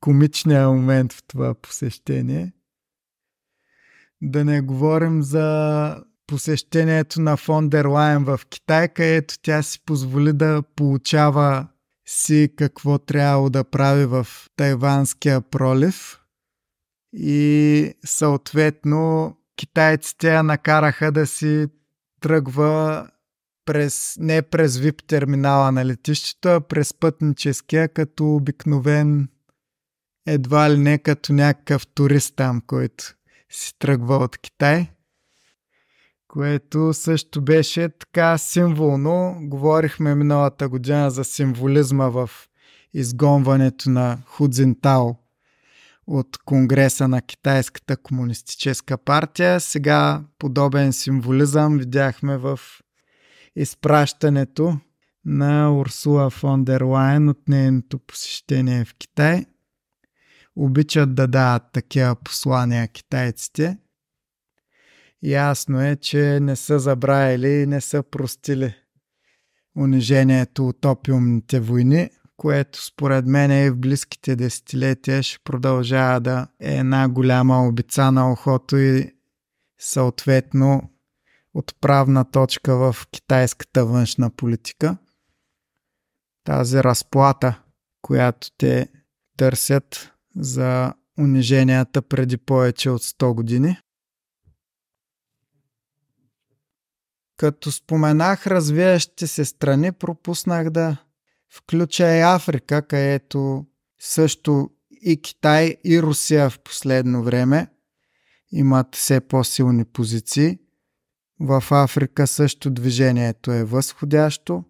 [0.00, 2.52] комичният момент в това посещение.
[4.22, 10.32] Да не говорим за посещението на фон дер Лайен в Китай, където тя си позволи
[10.32, 11.66] да получава
[12.06, 14.26] си какво трябвало да прави в
[14.56, 16.20] Тайванския пролив.
[17.12, 21.66] И съответно китайците я накараха да си
[22.24, 23.06] тръгва
[23.64, 29.28] през, не през VIP терминала на летището, а през пътническия, като обикновен
[30.26, 33.04] едва ли не като някакъв турист там, който
[33.50, 34.90] си тръгва от Китай,
[36.28, 39.38] което също беше така символно.
[39.40, 42.30] Говорихме миналата година за символизма в
[42.94, 45.23] изгонването на Худзинтао
[46.06, 49.60] от Конгреса на Китайската комунистическа партия.
[49.60, 52.60] Сега подобен символизъм видяхме в
[53.56, 54.78] изпращането
[55.24, 59.44] на Урсула фон дер Лайен от нейното посещение в Китай
[60.56, 63.78] обичат да дават такива послания китайците.
[65.22, 68.74] Ясно е, че не са забравили и не са простили
[69.76, 72.10] унижението от опиумните войни,
[72.44, 78.32] което според мен и в близките десетилетия ще продължава да е една голяма обица на
[78.32, 79.12] охото и
[79.78, 80.90] съответно
[81.54, 84.96] отправна точка в китайската външна политика.
[86.44, 87.62] Тази разплата,
[88.02, 88.88] която те
[89.36, 93.78] търсят за униженията преди повече от 100 години.
[97.36, 100.96] Като споменах развиващите се страни, пропуснах да
[101.54, 103.66] включа и Африка, където
[103.98, 107.68] също и Китай, и Русия в последно време
[108.52, 110.58] имат все по-силни позиции.
[111.40, 114.64] В Африка също движението е възходящо.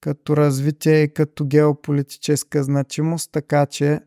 [0.00, 4.00] като развитие и като геополитическа значимост, така че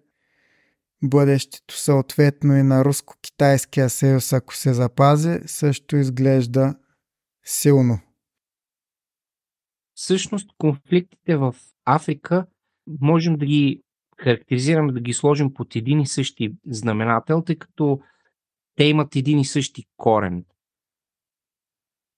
[1.03, 6.75] бъдещето съответно и на руско-китайския съюз, ако се запази, също изглежда
[7.45, 7.99] силно.
[9.95, 11.55] Всъщност конфликтите в
[11.85, 12.45] Африка
[13.01, 13.81] можем да ги
[14.17, 17.99] характеризираме, да ги сложим под един и същи знаменател, тъй като
[18.75, 20.45] те имат един и същи корен.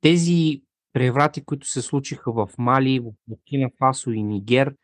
[0.01, 0.61] Тези
[0.93, 4.75] преврати, които се случиха в Мали, в Букина Фасо и Нигер,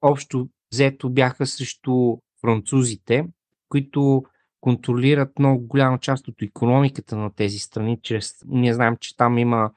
[0.00, 3.26] общо взето бяха срещу французите,
[3.68, 4.24] които
[4.60, 7.98] контролират много голяма част от економиката на тези страни.
[8.02, 8.34] Чрез...
[8.46, 9.70] Ние знаем, че там има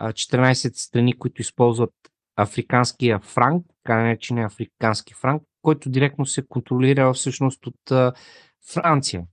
[0.00, 1.94] 14 страни, които използват
[2.36, 8.14] африканския франк, наречения африкански франк, който директно се контролира всъщност от
[8.72, 9.24] Франция.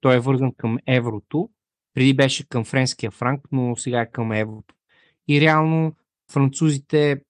[0.00, 1.50] Той е вързан към еврото.
[1.94, 4.74] Преди беше към френския франк, но сега е към еврото.
[5.28, 5.96] И реално
[6.32, 7.22] французите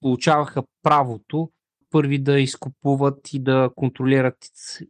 [0.00, 1.50] получаваха правото
[1.90, 4.36] първи да изкупуват и да контролират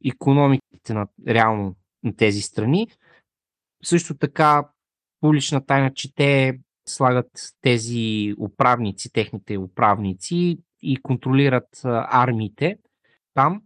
[0.05, 2.89] економиките на реално на тези страни.
[3.85, 4.69] Също така
[5.21, 6.59] публична тайна, че те
[6.89, 7.31] слагат
[7.61, 12.79] тези управници, техните управници и контролират армиите
[13.35, 13.63] там.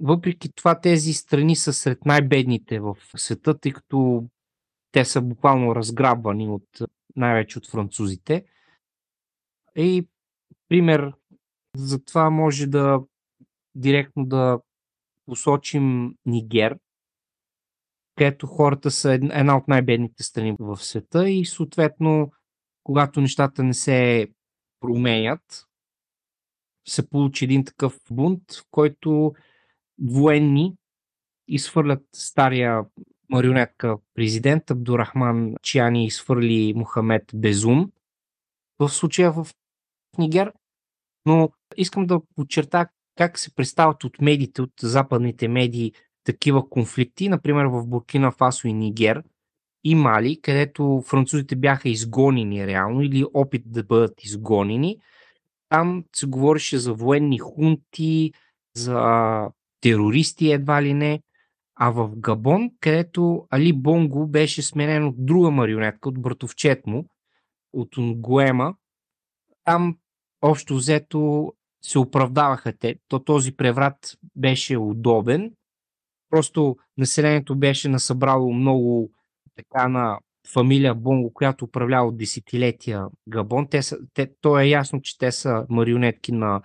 [0.00, 4.24] Въпреки това тези страни са сред най-бедните в света, тъй като
[4.92, 6.68] те са буквално разграбвани от
[7.16, 8.44] най-вече от французите.
[9.76, 10.08] И
[10.68, 11.12] пример
[11.76, 13.00] за това може да
[13.74, 14.60] директно да
[15.26, 16.78] посочим Нигер,
[18.18, 22.32] където хората са една от най-бедните страни в света и съответно,
[22.84, 24.28] когато нещата не се
[24.80, 25.66] променят,
[26.88, 29.32] се получи един такъв бунт, в който
[30.02, 30.74] военни
[31.48, 32.84] изхвърлят стария
[33.30, 37.92] марионетка президент Абдурахман Чиани изхвърли Мухамед Безум
[38.78, 39.46] в случая в
[40.18, 40.52] Нигер.
[41.26, 45.92] Но искам да подчерта как се представят от медиите, от западните медии
[46.28, 49.22] такива конфликти, например в Буркина Фасо и Нигер
[49.84, 54.98] и Мали, където французите бяха изгонени реално или опит да бъдат изгонени.
[55.68, 58.32] Там се говореше за военни хунти,
[58.76, 59.50] за
[59.80, 61.22] терористи едва ли не.
[61.74, 67.06] А в Габон, където Али Бонго беше сменен от друга марионетка, от братовчет му,
[67.72, 68.74] от Унгуема,
[69.64, 69.96] там
[70.42, 71.52] общо взето
[71.82, 72.96] се оправдаваха те.
[73.08, 75.52] То този преврат беше удобен.
[76.30, 79.10] Просто населението беше насъбрало много
[79.56, 80.18] така на
[80.52, 83.68] фамилия Бонго, която управлява от десетилетия Габон.
[83.68, 86.62] Те са, те, то е ясно, че те са марионетки на,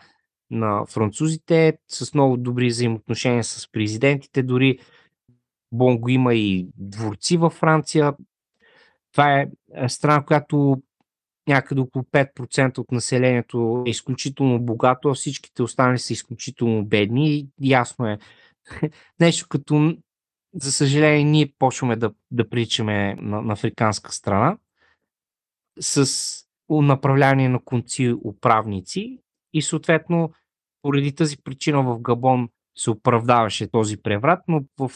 [0.51, 4.43] на французите с много добри взаимоотношения с президентите.
[4.43, 4.79] Дори
[5.71, 8.13] Бонго има и дворци във Франция.
[9.11, 10.81] Това е, е страна, която
[11.47, 17.47] някъде около 5% от населението е изключително богато, а всичките останали са изключително бедни.
[17.61, 18.17] Ясно е.
[19.19, 19.97] Нещо като,
[20.53, 24.57] за съжаление, ние почваме да, да приличаме на, на африканска страна
[25.79, 26.07] с
[26.69, 29.19] направляние на конци управници
[29.53, 30.31] и съответно
[30.81, 34.91] поради тази причина в Габон се оправдаваше този преврат, но в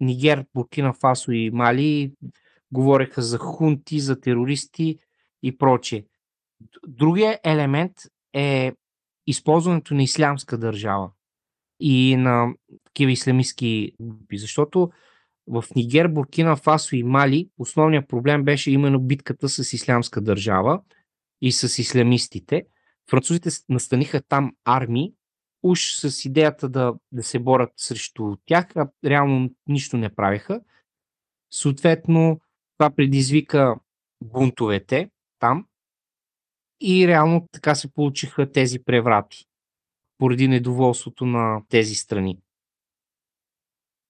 [0.00, 2.12] Нигер, Буркина Фасо и Мали
[2.72, 4.98] говореха за хунти, за терористи
[5.42, 6.04] и прочее.
[6.86, 7.92] Другия елемент
[8.34, 8.72] е
[9.26, 11.10] използването на ислямска държава
[11.80, 14.90] и на такива исламистски групи, защото
[15.46, 20.80] в Нигер, Буркина, Фасо и Мали основният проблем беше именно битката с ислямска държава
[21.40, 22.66] и с исламистите.
[23.10, 25.12] Французите настаниха там армии,
[25.62, 30.60] уж с идеята да, да се борят срещу тях, а реално нищо не правиха.
[31.52, 32.40] Съответно,
[32.78, 33.74] това предизвика
[34.24, 35.66] бунтовете там
[36.80, 39.47] и реално така се получиха тези преврати
[40.18, 42.38] поради недоволството на тези страни.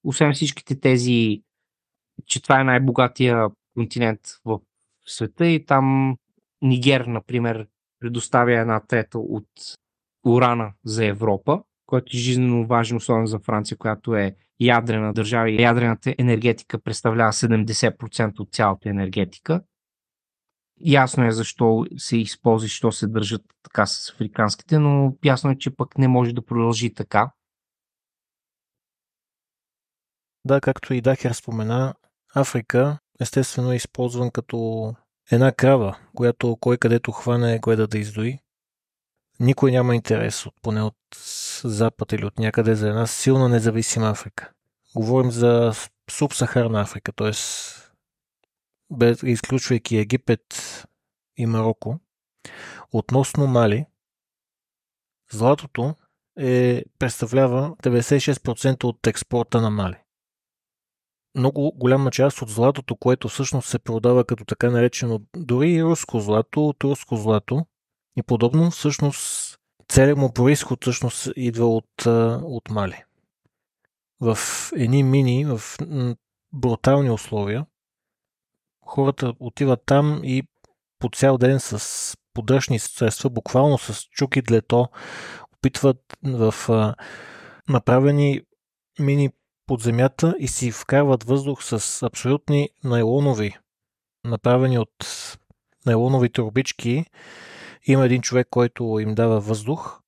[0.05, 1.43] Освен всичките тези,
[2.27, 4.61] че това е най-богатия континент в
[5.07, 6.17] света и там
[6.63, 7.67] Нигер, например,
[8.01, 9.49] предоставя една трета от
[10.27, 15.63] урана за Европа, който е жизненно важен, особено за Франция, която е ядрена държава и
[15.63, 19.63] ядрената енергетика представлява 70% от цялата енергетика.
[20.81, 25.77] Ясно е защо се използва защо се държат така с африканските, но ясно е, че
[25.77, 27.31] пък не може да продължи така.
[30.45, 31.95] Да, както и Дахер спомена,
[32.35, 34.95] Африка естествено е използван като
[35.31, 38.39] една крава, която кой където хване гледа да издои.
[39.41, 40.95] Никой няма интерес, от, поне от
[41.65, 44.51] Запад или от някъде, за една силна независима Африка.
[44.97, 45.73] Говорим за
[46.11, 47.33] субсахарна Африка, т.е
[49.25, 50.45] изключвайки Египет
[51.37, 52.01] и Марокко,
[52.93, 53.87] относно Мали,
[55.31, 55.95] златото
[56.39, 59.97] е, представлява 96% от експорта на Мали.
[61.35, 66.21] Много голяма част от златото, което всъщност се продава като така наречено дори и руско
[66.21, 67.67] злато, от руско злато
[68.17, 69.59] и подобно, всъщност
[69.89, 72.07] целият му происход всъщност идва от,
[72.43, 73.05] от Мали.
[74.21, 74.39] В
[74.77, 75.61] едни мини, в
[76.53, 77.67] брутални условия,
[78.89, 80.43] хората отиват там и
[80.99, 84.89] по цял ден с подръчни средства, буквално с чуки длето,
[85.57, 86.95] опитват в а,
[87.69, 88.41] направени
[88.99, 89.31] мини
[89.67, 93.57] под земята и си вкарват въздух с абсолютни найлонови,
[94.25, 95.07] направени от
[95.87, 97.05] найлонови турбички.
[97.85, 100.01] Има един човек, който им дава въздух.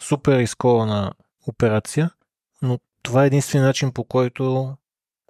[0.00, 1.14] Супер изкована
[1.46, 2.10] операция,
[2.62, 4.76] но това е единствен начин по който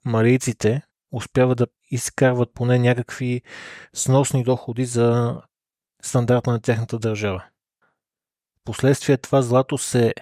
[0.04, 0.82] малийците
[1.12, 3.42] успяват да изкарват поне някакви
[3.92, 5.40] сносни доходи за
[6.02, 7.44] стандарта на тяхната държава.
[8.64, 10.14] Последствие това злато се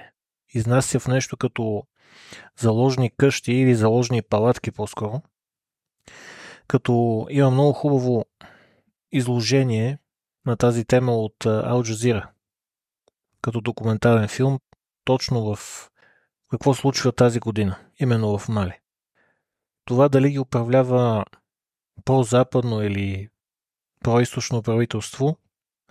[0.54, 1.82] изнася в нещо като
[2.58, 5.22] заложни къщи или заложни палатки по-скоро.
[6.66, 8.24] Като има много хубаво
[9.12, 9.98] изложение
[10.46, 12.30] на тази тема от Ал Джазира.
[13.42, 14.58] Като документален филм,
[15.04, 15.90] точно в
[16.50, 18.78] какво случва тази година, именно в Мали.
[19.84, 21.24] Това дали ги управлява
[22.04, 23.28] по-западно или
[24.04, 25.36] по-источно правителство,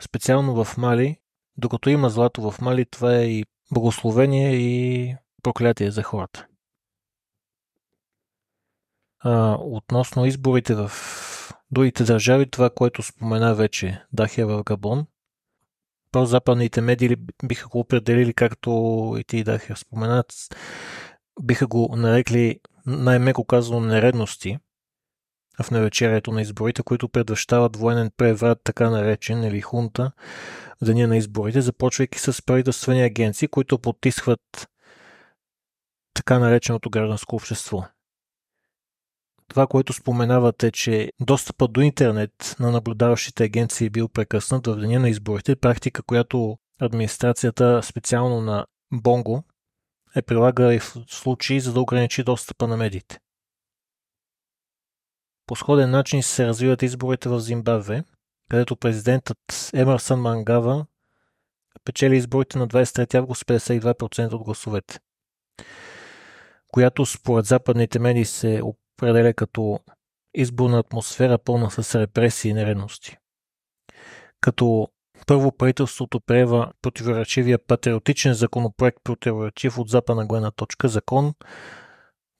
[0.01, 1.17] специално в Мали,
[1.57, 6.47] докато има злато в Мали, това е и благословение и проклятие за хората.
[9.19, 10.91] А, относно изборите в
[11.71, 15.05] другите държави, това, което спомена вече Дахия в Габон,
[16.11, 18.69] по-западните медии биха го определили, както
[19.19, 20.33] и ти Дахия споменат,
[21.41, 24.59] биха го нарекли най-меко казано нередности
[25.63, 30.11] в навечерието на изборите, които предвещават военен преврат, така наречен, или хунта,
[30.81, 34.69] в деня на изборите, започвайки с правителствени агенции, които потисват
[36.13, 37.83] така нареченото гражданско общество.
[39.47, 44.99] Това, което споменавате, че достъпът до интернет на наблюдаващите агенции е бил прекъснат в деня
[44.99, 49.43] на изборите, практика, която администрацията специално на Бонго
[50.15, 53.19] е прилага и в случаи, за да ограничи достъпа на медиите.
[55.47, 58.03] По сходен начин се развиват изборите в Зимбабве,
[58.49, 59.38] където президентът
[59.73, 60.85] Емърсън Мангава
[61.85, 64.99] печели изборите на 23 август 52% от гласовете,
[66.68, 69.80] която според западните медии се определя като
[70.34, 73.18] изборна атмосфера пълна с репресии и нередности.
[74.41, 74.88] Като
[75.27, 81.34] първо правителството приема противоречивия патриотичен законопроект, противоречив от западна гледна точка закон,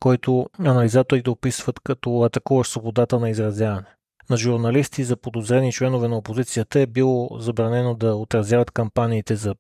[0.02, 3.96] който анализаторите описват като атакуващ свободата на изразяване.
[4.30, 9.56] На журналисти за подозрени членове на опозицията е било забранено да отразяват кампаниите за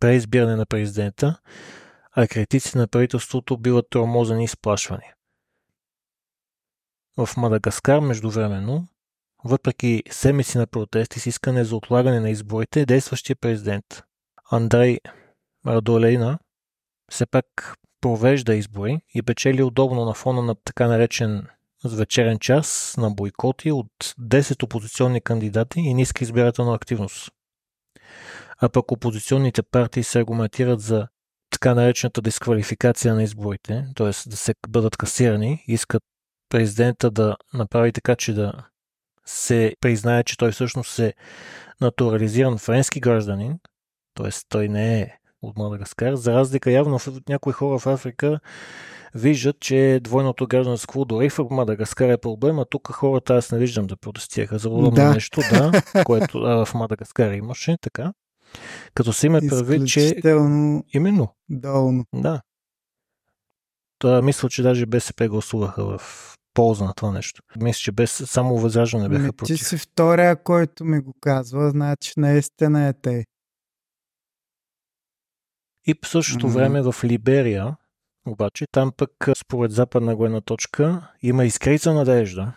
[0.00, 1.40] преизбиране на президента,
[2.12, 5.12] а критици на правителството биват тормозени и сплашвани.
[7.16, 8.88] В Мадагаскар междувременно
[9.44, 14.02] въпреки седмици на протести с искане за отлагане на изборите, действащия президент
[14.50, 14.98] Андрей
[15.66, 16.38] Радолейна
[17.10, 21.46] все пак провежда избори и печели удобно на фона на така наречен
[21.84, 23.86] вечерен час на бойкоти от
[24.20, 27.30] 10 опозиционни кандидати и ниска избирателна активност.
[28.58, 31.08] А пък опозиционните партии се аргументират за
[31.50, 34.06] така наречената дисквалификация на изборите, т.е.
[34.06, 36.02] да се бъдат касирани, искат
[36.48, 38.52] президента да направи така, че да
[39.26, 41.14] се признае, че той всъщност е
[41.80, 43.58] натурализиран френски гражданин,
[44.14, 44.30] т.е.
[44.48, 45.18] той не е
[45.48, 48.40] от Мадагаскар, за разлика явно в някои хора в Африка
[49.14, 53.86] виждат, че двойното гражданство дори в Мадагаскар е проблем, а тук хората аз не виждам
[53.86, 55.14] да протестираха за подобно да.
[55.14, 58.12] нещо, да, което а, в Мадагаскар имаше, така.
[58.94, 60.14] Като се има предвид, че...
[60.94, 61.28] Именно.
[61.48, 62.04] Долно.
[62.14, 62.40] Да.
[63.98, 67.42] Това мисля, че даже БСП гласуваха в полза на това нещо.
[67.60, 69.58] Мисля, че без само възраждане бяха ами, против.
[69.58, 73.24] Ти си втория, който ми го казва, значи наистина е те.
[75.86, 76.54] И по същото mm-hmm.
[76.54, 77.76] време в Либерия,
[78.26, 82.52] обаче, там пък според западна гледна точка има изкрица надежда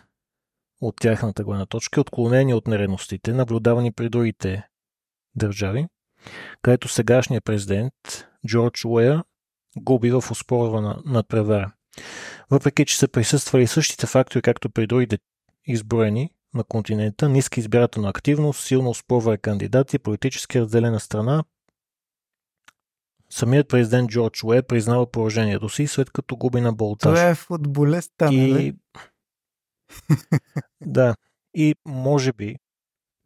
[0.80, 4.68] от тяхната гледна точка, отклонени от нередностите, наблюдавани при другите
[5.34, 5.86] държави,
[6.62, 7.94] където сегашният президент
[8.46, 9.24] Джордж Уея
[9.76, 11.72] губи в успорвана надпревара.
[12.50, 15.18] Въпреки, че са присъствали същите фактори, както при другите
[15.66, 21.44] изброени на континента, ниска избирателна активност, силно спорване кандидати, политически разделена страна,
[23.32, 27.18] Самият президент Джордж Уе признава положението си, след като губи на болтаж.
[27.18, 28.52] Той е футболист, и...
[28.52, 28.74] нали?
[30.80, 31.14] да.
[31.54, 32.56] И може би,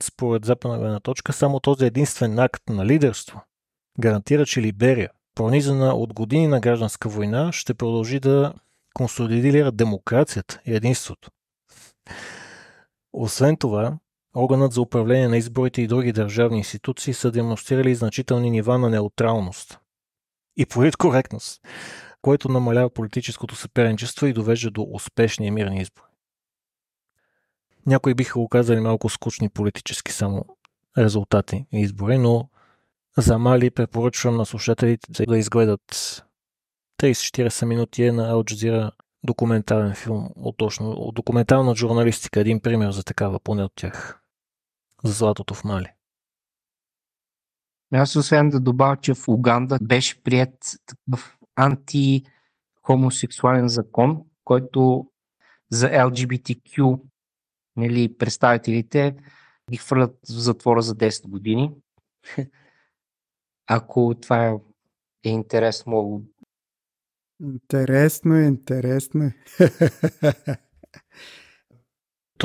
[0.02, 3.42] според западна гледна точка, само този единствен акт на лидерство
[4.00, 8.54] гарантира, че Либерия, пронизана от години на гражданска война, ще продължи да
[8.94, 11.30] консолидира демокрацията и единството.
[13.12, 13.98] Освен това,
[14.36, 19.78] органът за управление на изборите и други държавни институции са демонстрирали значителни нива на неутралност
[20.56, 21.60] и политкоректност,
[22.22, 26.06] което намалява политическото съперничество и довежда до успешни и мирни избори.
[27.86, 30.44] Някои биха го казали малко скучни политически само
[30.98, 32.48] резултати и избори, но
[33.18, 35.80] за Мали препоръчвам на слушателите да изгледат
[37.00, 38.90] 30-40 минути е на Ал Jazeera
[39.24, 42.40] документален филм от, точно, от документална журналистика.
[42.40, 44.20] Един пример за такава, поне от тях.
[45.04, 45.92] За златото в Мали.
[47.92, 50.54] Аз освен да добавя, че в Уганда беше прият
[50.86, 55.06] такъв анти-хомосексуален закон, който
[55.70, 57.00] за LGBTQ
[57.76, 59.16] нали, представителите
[59.70, 61.72] ги хвърлят в затвора за 10 години.
[63.66, 64.54] Ако това е,
[65.24, 66.22] е интересно,
[67.42, 69.34] Интересно е, интересно е.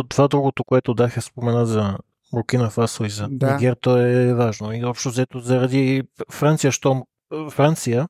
[0.09, 1.97] Това другото, което Даха спомена за
[2.33, 3.53] Буркина Фасо и за да.
[3.53, 4.73] Нигер, то е важно.
[4.73, 7.05] И общо взето заради Франция, що
[7.51, 8.07] Франция,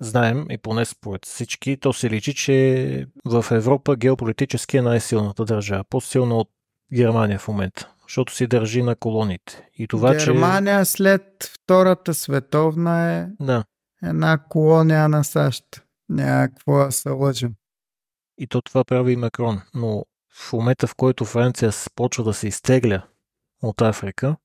[0.00, 5.84] знаем и поне според всички, то се личи, че в Европа геополитически е най-силната държава.
[5.90, 6.48] По-силна от
[6.92, 9.68] Германия в момента, защото си държи на колоните.
[9.78, 10.90] И това, Германия че...
[10.90, 13.64] след Втората световна е да.
[14.02, 15.64] една колония на САЩ.
[16.08, 17.54] Някакво да се лъжим.
[18.38, 19.60] И то това прави и Макрон.
[19.74, 23.02] Но в момента, в който Франция почва да се изтегля
[23.68, 24.36] от Африка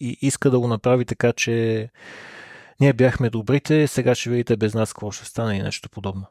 [0.00, 1.88] и иска да го направи така, че
[2.80, 6.26] ние бяхме добрите, сега ще видите без нас какво ще стане и нещо подобно.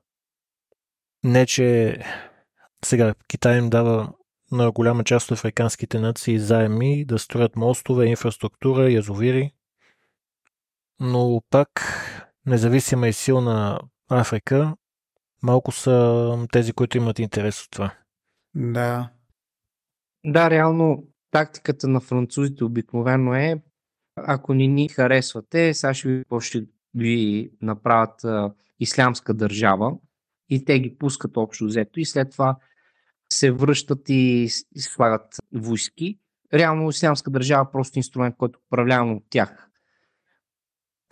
[1.24, 1.98] Не, че
[2.86, 4.14] сега Китай им дава
[4.52, 9.52] на голяма част от африканските нации заеми да строят мостове, инфраструктура, язовири,
[11.00, 11.70] но пак
[12.46, 14.76] независима и силна Африка
[15.44, 17.96] малко са тези, които имат интерес от това.
[18.56, 19.10] Да.
[20.26, 21.04] Да, реално
[21.34, 23.62] тактиката на французите обикновено е
[24.16, 26.66] ако не ни харесвате, сега ще ви, ще
[26.96, 29.94] ви направят а, ислямска държава
[30.50, 32.58] и те ги пускат общо взето и след това
[33.34, 36.20] се връщат и, и слагат войски.
[36.54, 39.70] Реално ислямска държава е просто инструмент, който е управлявам от тях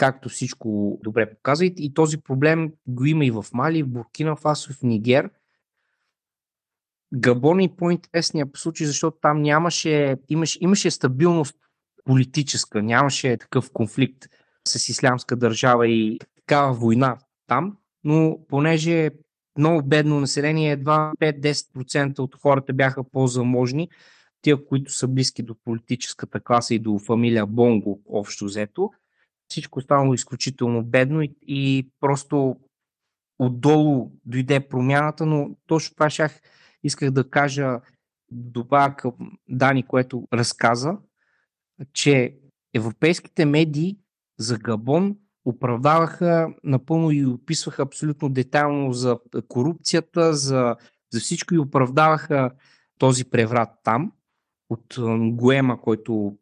[0.02, 1.66] както всичко добре показва.
[1.66, 5.30] И този проблем го има и в Мали, в Буркина Фасо, в Нигер.
[7.14, 11.56] Габон е по-интересният случай, защото там нямаше, имаше, имаше стабилност
[12.06, 14.26] политическа, нямаше такъв конфликт
[14.68, 17.18] с ислямска държава и такава война
[17.48, 19.12] там, но понеже
[19.58, 23.90] много бедно население, едва 5-10% от хората бяха по-заможни,
[24.42, 28.90] тия, които са близки до политическата класа и до фамилия Бонго, общо взето,
[29.48, 32.56] всичко станало изключително бедно и, и просто
[33.40, 36.42] отдолу дойде промяната, но точно това шах,
[36.84, 37.80] исках да кажа,
[38.32, 39.14] добавя към
[39.50, 40.98] Дани, което разказа,
[41.94, 42.38] че
[42.74, 43.98] европейските медии
[44.40, 50.76] за Габон оправдаваха напълно и описваха абсолютно детайлно за корупцията, за,
[51.14, 52.52] за всичко и оправдаваха
[52.98, 54.12] този преврат там
[54.70, 54.96] от
[55.36, 56.38] Гуема, който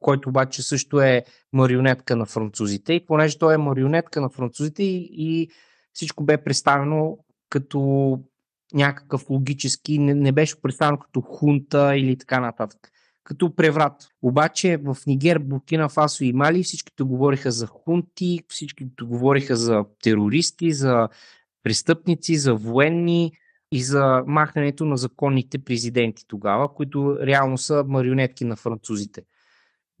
[0.00, 2.92] който обаче също е марионетка на французите.
[2.92, 5.50] И понеже той е марионетка на французите и, и
[5.92, 8.20] всичко бе представено като
[8.74, 12.90] някакъв логически, не, не беше представено като хунта или така нататък.
[13.24, 14.08] Като преврат.
[14.22, 20.72] Обаче в Нигер, Буркина Фасо и Мали всичките говориха за хунти, всичките говориха за терористи,
[20.72, 21.08] за
[21.62, 23.32] престъпници, за военни,
[23.74, 29.22] и за махането на законните президенти тогава, които реално са марионетки на французите.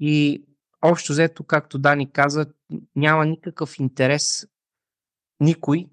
[0.00, 0.44] И
[0.82, 2.46] общо взето, както Дани каза,
[2.96, 4.46] няма никакъв интерес
[5.40, 5.86] никой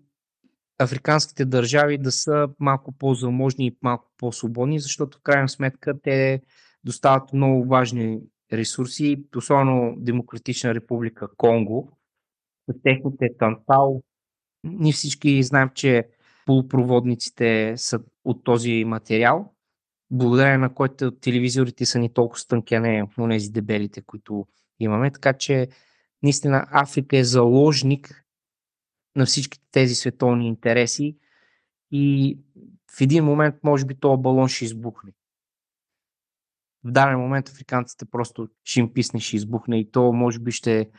[0.83, 6.41] африканските държави да са малко по-заможни и малко по-свободни, защото в крайна сметка те
[6.83, 8.19] достават много важни
[8.53, 11.97] ресурси, особено Демократична република Конго,
[12.83, 14.01] техните тантал.
[14.63, 16.07] Ние всички знаем, че
[16.45, 19.53] полупроводниците са от този материал,
[20.11, 24.47] благодарение на който телевизорите са ни толкова стънки, а не тези дебелите, които
[24.79, 25.11] имаме.
[25.11, 25.67] Така че
[26.23, 28.20] наистина Африка е заложник
[29.15, 31.17] на всички тези световни интереси
[31.91, 32.37] и
[32.97, 35.11] в един момент може би този балон ще избухне.
[36.83, 40.89] В даден момент африканците просто ще им писне, ще избухне и то може би ще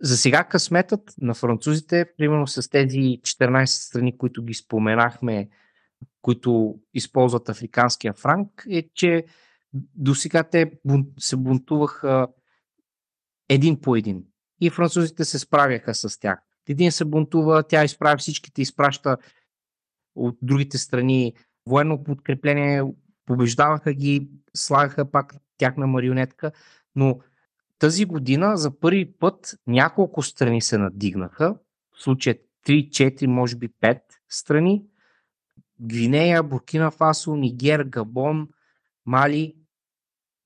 [0.00, 5.48] за сега късметът на французите, примерно с тези 14 страни, които ги споменахме,
[6.22, 9.24] които използват африканския франк, е, че
[9.94, 10.72] до сега те
[11.18, 12.26] се бунтуваха
[13.48, 14.24] един по един.
[14.60, 16.38] И французите се справяха с тях.
[16.68, 19.16] Един се бунтува, тя изправя всичките, изпраща
[20.14, 21.34] от другите страни.
[21.66, 22.82] Военно подкрепление,
[23.26, 26.52] побеждаваха ги, слагаха пак тяхна марионетка,
[26.96, 27.20] но
[27.78, 31.54] тази година за първи път няколко страни се надигнаха,
[31.96, 32.36] в случая
[32.66, 34.84] 3, 4, може би 5 страни.
[35.80, 38.48] Гвинея, Буркина Фасо, Нигер, Габон,
[39.06, 39.54] Мали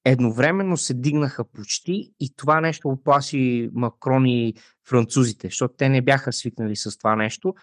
[0.05, 4.55] едновременно се дигнаха почти и това нещо оплаши Макрон и
[4.89, 7.55] французите, защото те не бяха свикнали с това нещо.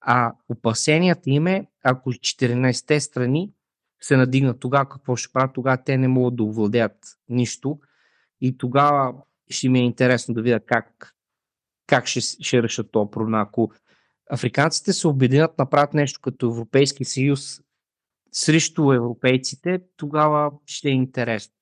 [0.00, 3.52] А опасенията им е, ако 14-те страни
[4.00, 6.96] се надигнат тогава, какво ще правят, тогава те не могат да овладеят
[7.28, 7.78] нищо
[8.40, 9.14] и тогава
[9.50, 11.14] ще ми е интересно да видя как,
[11.86, 13.34] как ще, ще решат този проблем.
[13.34, 13.72] Ако
[14.30, 17.60] африканците се обединят, направят нещо като Европейски съюз
[18.32, 21.57] срещу европейците, тогава ще е интересно.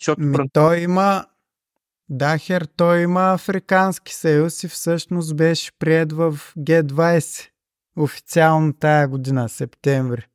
[0.00, 0.22] Защото...
[0.22, 1.24] Ми, той има
[2.08, 7.50] Дахер, той има Африкански съюз и всъщност беше прият в Г20
[7.96, 10.26] официално тая година, септември.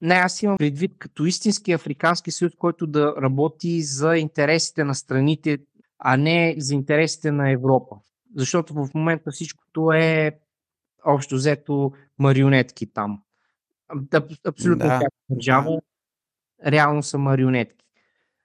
[0.00, 5.58] Не, аз имам предвид като истински Африкански съюз, който да работи за интересите на страните,
[5.98, 7.96] а не за интересите на Европа.
[8.36, 10.38] Защото в момента всичкото е
[11.04, 13.22] общо взето марионетки там.
[14.44, 15.00] Абсолютно да.
[15.30, 15.80] държава,
[16.66, 17.81] реално са марионетки.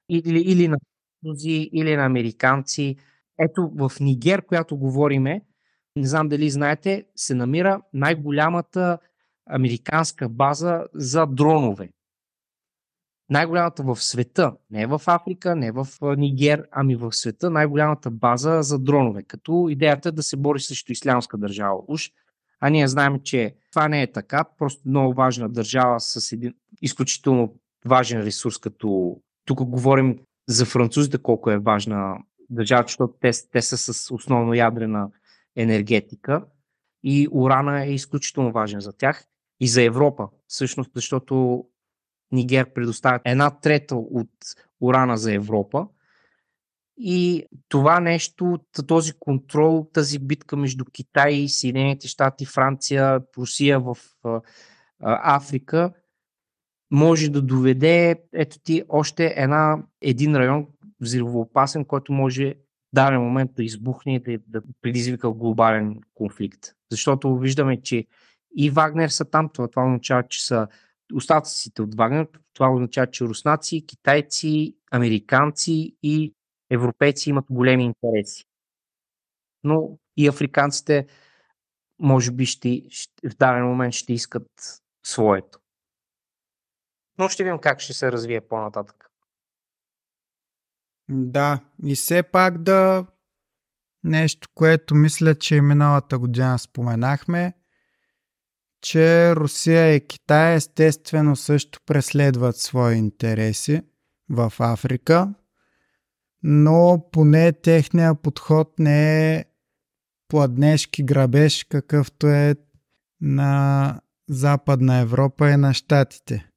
[0.10, 0.78] Или, или на
[1.22, 2.96] французи, или на американци.
[3.40, 5.42] Ето в Нигер, която говориме,
[5.96, 8.98] не знам дали знаете, се намира най-голямата
[9.50, 11.90] американска база за дронове.
[13.30, 18.80] Най-голямата в света, не в Африка, не в Нигер, ами в света, най-голямата база за
[18.80, 21.80] дронове, като идеята е да се бори срещу ислямска държава.
[21.88, 22.12] Уж,
[22.60, 27.56] а ние знаем, че това не е така, просто много важна държава с един изключително
[27.86, 29.18] важен ресурс, като
[29.48, 32.18] тук говорим за французите колко е важна
[32.50, 35.10] държава, защото те, те са с основно ядрена
[35.56, 36.46] енергетика
[37.04, 39.26] и урана е изключително важен за тях
[39.60, 41.66] и за Европа, всъщност, защото
[42.32, 44.30] Нигер предоставя една трета от
[44.82, 45.88] урана за Европа.
[46.98, 53.98] И това нещо, този контрол, тази битка между Китай, Съединените щати, Франция, Русия в
[55.04, 55.94] Африка,
[56.92, 60.68] може да доведе, ето ти, още една, един район
[61.00, 62.56] взривоопасен, който може в
[62.94, 66.60] даден момент да избухне и да, да предизвика глобален конфликт.
[66.92, 68.06] Защото виждаме, че
[68.56, 69.50] и Вагнер са там.
[69.50, 70.68] Това, това означава, че са
[71.14, 72.28] остатъците от Вагнер.
[72.54, 76.34] Това означава, че руснаци, китайци, американци и
[76.70, 78.46] европейци имат големи интереси.
[79.64, 81.08] Но и африканците
[82.00, 84.48] може би ще, ще, в даден момент ще искат
[85.06, 85.60] своето.
[87.20, 89.12] Но ще видим как ще се развие по-нататък.
[91.10, 93.06] Да, и все пак да
[94.04, 97.54] нещо, което мисля, че и миналата година споменахме,
[98.82, 103.82] че Русия и Китай естествено също преследват свои интереси
[104.30, 105.34] в Африка,
[106.44, 109.46] но поне техния подход не е
[110.28, 112.56] пладнешки грабеж, какъвто е
[113.22, 116.50] на Западна Европа и на Штатите.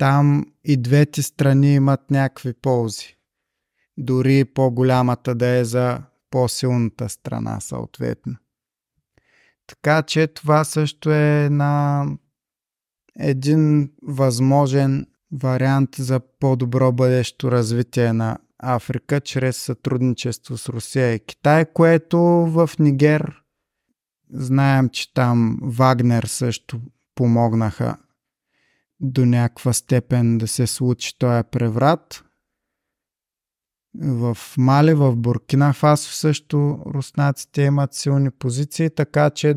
[0.00, 3.16] Там и двете страни имат някакви ползи.
[3.98, 8.36] Дори по-голямата да е за по-силната страна, съответно.
[9.66, 12.04] Така че това също е на
[13.18, 21.64] един възможен вариант за по-добро бъдещо развитие на Африка чрез сътрудничество с Русия и Китай,
[21.64, 23.34] което в Нигер
[24.32, 26.80] знаем, че там Вагнер също
[27.14, 27.96] помогнаха
[29.00, 32.24] до някаква степен да се случи този преврат.
[33.94, 39.54] В Мали, в Буркина Фасо също руснаците имат силни позиции, така че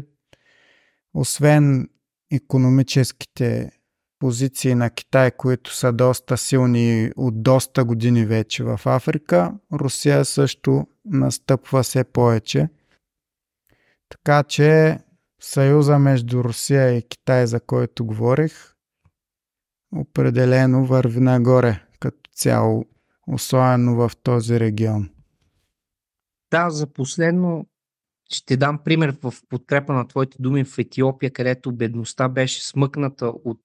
[1.13, 1.89] освен
[2.31, 3.71] економическите
[4.19, 10.87] позиции на Китай, които са доста силни от доста години вече в Африка, Русия също
[11.05, 12.69] настъпва все повече.
[14.09, 14.99] Така че
[15.41, 18.72] съюза между Русия и Китай, за който говорих,
[19.95, 22.85] определено върви нагоре като цяло,
[23.27, 25.09] особено в този регион.
[26.51, 27.67] Да, за последно
[28.29, 33.61] ще дам пример в подкрепа на твоите думи в Етиопия, където бедността беше смъкната от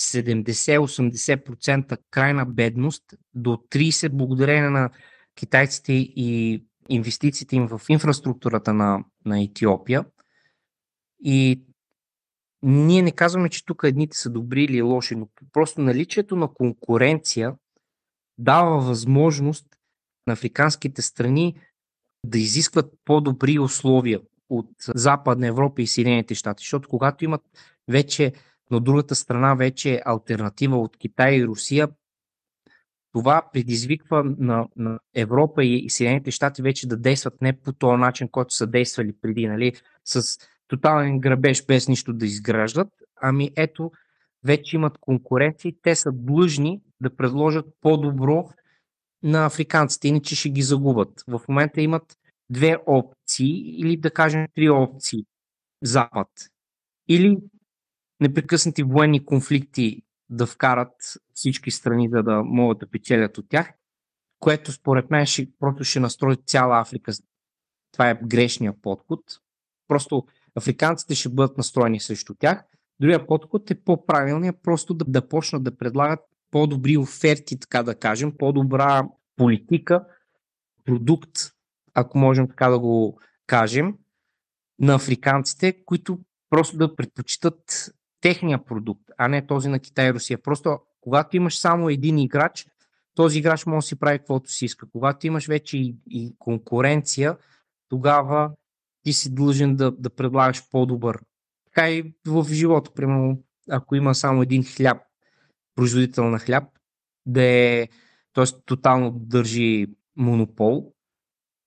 [0.00, 3.04] 70-80% крайна бедност
[3.34, 4.90] до 30% благодарение на
[5.34, 10.04] китайците и инвестициите им в инфраструктурата на, на Етиопия.
[11.24, 11.65] И
[12.62, 17.54] ние не казваме, че тук едните са добри или лоши, но просто наличието на конкуренция
[18.38, 19.66] дава възможност
[20.26, 21.60] на африканските страни
[22.24, 24.20] да изискват по-добри условия
[24.50, 27.42] от Западна Европа и Съединените щати, защото когато имат
[27.88, 28.32] вече
[28.70, 31.88] но другата страна вече альтернатива от Китай и Русия,
[33.12, 38.00] това предизвиква на, на Европа и, и Съединените щати вече да действат не по този
[38.00, 39.72] начин, който са действали преди, нали,
[40.04, 42.88] с тотален грабеж без нищо да изграждат,
[43.22, 43.92] ами ето,
[44.44, 48.48] вече имат конкуренции, те са длъжни да предложат по-добро
[49.22, 51.24] на африканците, иначе ще ги загубят.
[51.28, 52.16] В момента имат
[52.50, 55.24] две опции или да кажем три опции.
[55.82, 56.28] Запад.
[57.08, 57.38] Или
[58.20, 60.92] непрекъснати военни конфликти да вкарат
[61.34, 63.72] всички страни, за да могат да печелят от тях,
[64.38, 67.12] което според мен ще, просто ще настрои цяла Африка.
[67.92, 69.20] Това е грешния подход.
[69.88, 70.26] Просто
[70.56, 72.64] африканците ще бъдат настроени срещу тях.
[73.00, 76.20] Другия подход е по-правилният, просто да, да почнат да предлагат
[76.50, 79.02] по-добри оферти, така да кажем, по-добра
[79.36, 80.04] политика,
[80.84, 81.30] продукт,
[81.94, 83.94] ако можем така да го кажем,
[84.78, 86.18] на африканците, които
[86.50, 90.42] просто да предпочитат техния продукт, а не този на Китай и Русия.
[90.42, 92.66] Просто когато имаш само един играч,
[93.14, 94.86] този играч може да си прави каквото си иска.
[94.92, 97.36] Когато имаш вече и, и конкуренция,
[97.88, 98.50] тогава
[99.06, 101.20] ти си длъжен да, да предлагаш по-добър.
[101.64, 105.02] Така и в живота, примерно, ако има само един хляб,
[105.74, 106.64] производител на хляб,
[107.26, 107.88] да е,
[108.32, 108.44] т.е.
[108.64, 110.92] тотално държи монопол,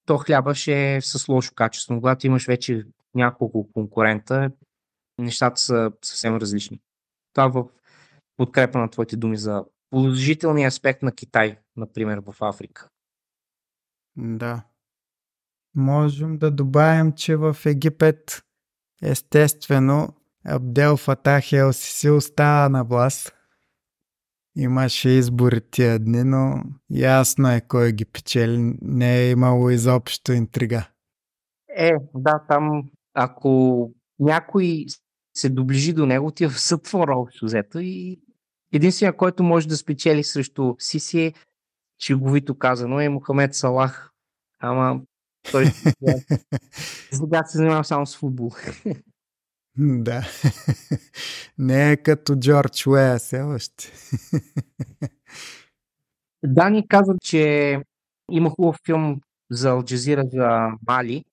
[0.06, 1.95] то хляба ще е с лошо качество.
[1.95, 2.84] Когато имаш вече
[3.16, 4.52] няколко конкурента,
[5.18, 6.82] нещата са съвсем различни.
[7.34, 7.66] Това в
[8.38, 12.90] подкрепа на твоите думи за положителния аспект на Китай, например, в Африка.
[14.18, 14.64] Да.
[15.76, 18.44] Можем да добавим, че в Египет
[19.04, 20.14] естествено
[20.46, 23.34] Абдел Фатах Елсиси остава на власт.
[24.58, 28.78] Имаше избори тия дни, но ясно е кой ги печели.
[28.82, 30.88] Не е имало изобщо интрига.
[31.76, 34.86] Е, да, там ако някой
[35.34, 38.22] се доближи до него, ти е в сътвора общо взето и
[38.74, 41.34] единственият, който може да спечели срещу Сиси е
[41.98, 44.12] чеговито казано е Мохамед Салах.
[44.60, 45.02] Ама
[45.51, 45.65] той
[47.11, 48.51] сега се занимава само с футбол.
[49.77, 50.27] Да.
[51.57, 53.91] Не е като Джордж Уея все още.
[56.43, 57.77] Дани каза, че
[58.31, 59.21] има хубав филм
[59.51, 61.26] за Алджазира за Мали,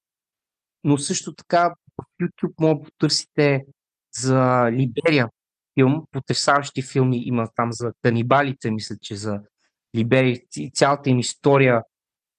[0.85, 3.65] но също така в YouTube може да потърсите
[4.13, 5.29] за Либерия
[5.79, 9.41] филм, потрясаващи филми има там за канибалите, мисля, че за
[9.97, 10.41] Либерия,
[10.75, 11.83] цялата им история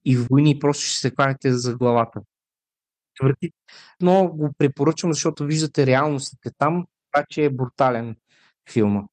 [0.07, 2.21] и войни, просто ще се хванете за главата.
[4.01, 8.15] Но го препоръчвам, защото виждате реалностите там, така че е брутален
[8.71, 9.03] филма.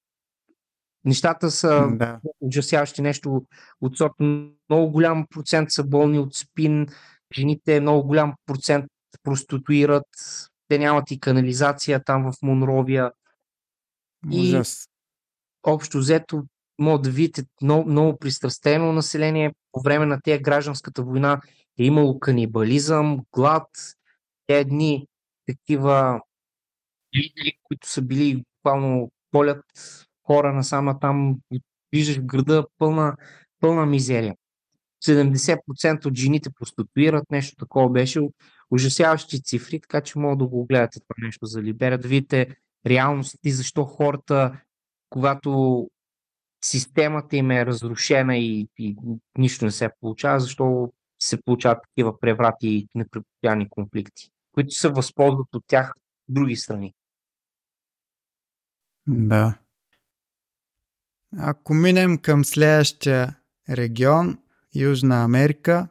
[1.05, 2.21] Нещата са да.
[2.41, 3.47] ужасяващи нещо
[3.81, 4.25] от сорта.
[4.71, 6.87] Много голям процент са болни от спин,
[7.37, 8.85] жените много голям процент
[9.23, 10.09] проституират,
[10.69, 13.13] те нямат и канализация там в Монровия.
[14.33, 14.85] Ужас.
[14.85, 14.89] И
[15.63, 16.45] общо взето,
[16.79, 19.55] може да видите много, много пристрастено население.
[19.73, 21.41] По време на тези гражданската война
[21.79, 23.69] е имало канибализъм, глад,
[24.49, 25.07] едни
[25.47, 26.21] такива
[27.17, 29.65] лидери, които са били буквално полят
[30.27, 31.37] хора насама там,
[31.93, 33.17] виждаш града пълна,
[33.61, 34.35] пълна мизерия.
[35.05, 38.21] 70% от жените проституират, нещо такова беше
[38.71, 42.57] ужасяващи цифри, така че мога да го гледате това нещо за Либерия, да видите
[42.87, 44.61] реалности, защо хората,
[45.11, 45.91] когато
[46.65, 48.97] системата им е разрушена и, и
[49.39, 50.93] нищо не се получава, защо
[51.23, 55.95] се получават такива преврати и непрепостоянни конфликти, които се възползват от тях
[56.29, 56.95] други страни.
[59.07, 59.59] Да.
[61.39, 63.37] Ако минем към следващия
[63.71, 64.39] регион,
[64.75, 65.89] Южна Америка,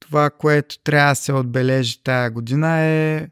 [0.00, 3.28] това, което трябва да се отбележи тая година е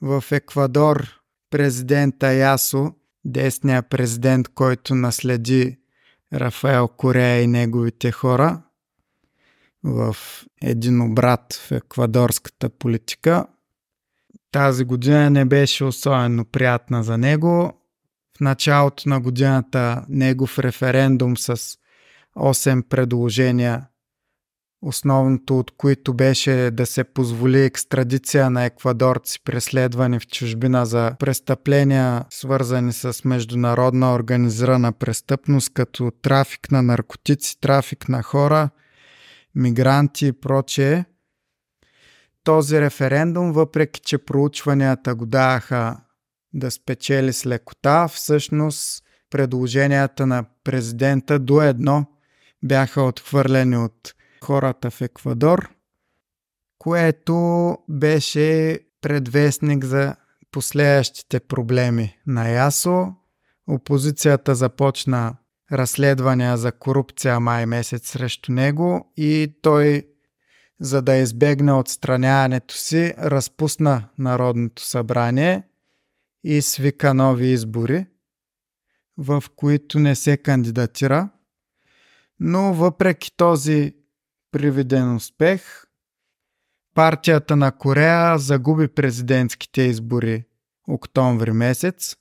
[0.00, 1.20] в Еквадор
[1.50, 2.94] президента Ясо,
[3.24, 5.78] десния президент, който наследи
[6.34, 8.62] Рафаел Корея и неговите хора
[9.84, 10.16] в
[10.62, 13.46] един обрат в еквадорската политика.
[14.52, 17.72] Тази година не беше особено приятна за него.
[18.36, 21.56] В началото на годината негов референдум с
[22.36, 23.86] 8 предложения
[24.82, 32.24] основното от които беше да се позволи екстрадиция на еквадорци преследвани в чужбина за престъпления,
[32.30, 38.70] свързани с международна организирана престъпност, като трафик на наркотици, трафик на хора,
[39.54, 41.04] мигранти и прочее.
[42.44, 45.96] Този референдум, въпреки че проучванията го даваха
[46.52, 52.06] да спечели с лекота, всъщност предложенията на президента до едно
[52.62, 54.14] бяха отхвърлени от
[54.44, 55.70] хората в Еквадор,
[56.78, 60.16] което беше предвестник за
[60.50, 63.06] последващите проблеми на Ясо.
[63.66, 65.36] Опозицията започна
[65.72, 70.08] разследвания за корупция май месец срещу него и той,
[70.80, 75.62] за да избегне отстраняването си, разпусна Народното събрание
[76.44, 78.06] и свика нови избори,
[79.18, 81.28] в които не се кандидатира.
[82.40, 83.99] Но въпреки този
[84.52, 85.84] привиден успех,
[86.94, 90.44] партията на Корея загуби президентските избори
[90.88, 92.16] октомври месец.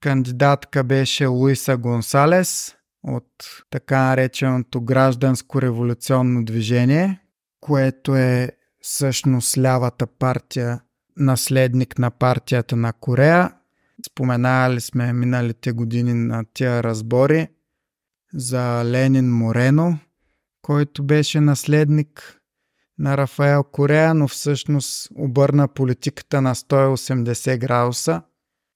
[0.00, 3.26] Кандидатка беше Луиса Гонсалес от
[3.70, 7.20] така нареченото гражданско революционно движение,
[7.60, 8.50] което е
[8.80, 10.80] всъщност лявата партия,
[11.16, 13.54] наследник на партията на Корея.
[14.06, 17.48] Споменали сме миналите години на тия разбори
[18.34, 19.98] за Ленин Морено,
[20.64, 22.40] който беше наследник
[22.98, 28.22] на Рафаел Корея, но всъщност обърна политиката на 180 градуса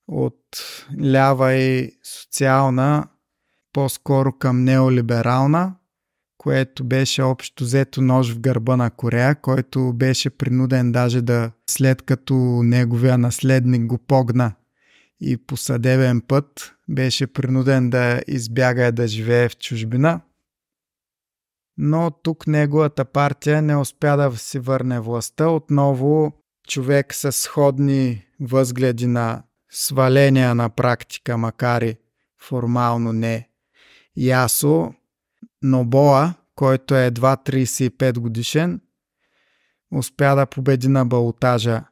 [0.09, 0.37] от
[1.05, 3.09] лява и социална
[3.73, 5.75] по-скоро към неолиберална,
[6.39, 12.03] което беше общо взето нож в гърба на Корея, който беше принуден даже да след
[12.03, 12.35] като
[12.65, 14.53] неговия наследник го погна
[15.21, 20.21] и по съдебен път беше принуден да избяга да живее в чужбина.
[21.79, 25.49] Но тук неговата партия не успя да си върне властта.
[25.49, 26.33] Отново
[26.69, 31.97] човек с сходни възгледи на сваления на практика, макар и
[32.43, 33.49] формално не
[34.17, 34.93] Ясо
[35.63, 38.81] Нобоа, който е едва 35 годишен,
[39.93, 41.85] успя да победи на балотажа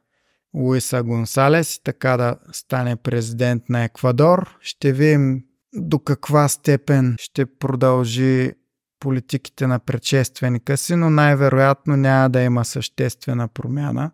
[0.53, 4.57] Луиса Гонсалес така да стане президент на Еквадор.
[4.61, 5.43] Ще видим
[5.73, 8.53] до каква степен ще продължи
[8.99, 14.11] политиките на предшественика си, но най-вероятно няма да има съществена промяна,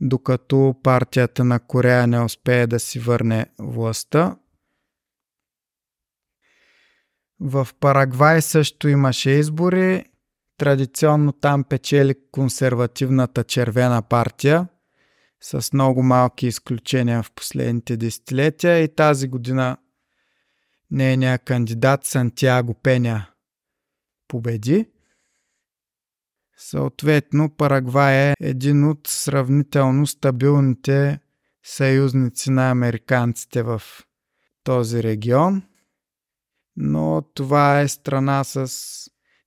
[0.00, 4.36] докато партията на Корея не успее да си върне властта.
[7.40, 10.04] В Парагвай също имаше избори.
[10.58, 14.68] Традиционно там печели консервативната червена партия
[15.40, 19.76] с много малки изключения в последните десетилетия и тази година
[20.90, 23.26] нейният кандидат Сантьяго Пеня
[24.28, 24.86] победи.
[26.56, 31.20] Съответно, Парагвай е един от сравнително стабилните
[31.64, 33.82] съюзници на американците в
[34.64, 35.62] този регион–
[36.80, 38.70] но това е страна с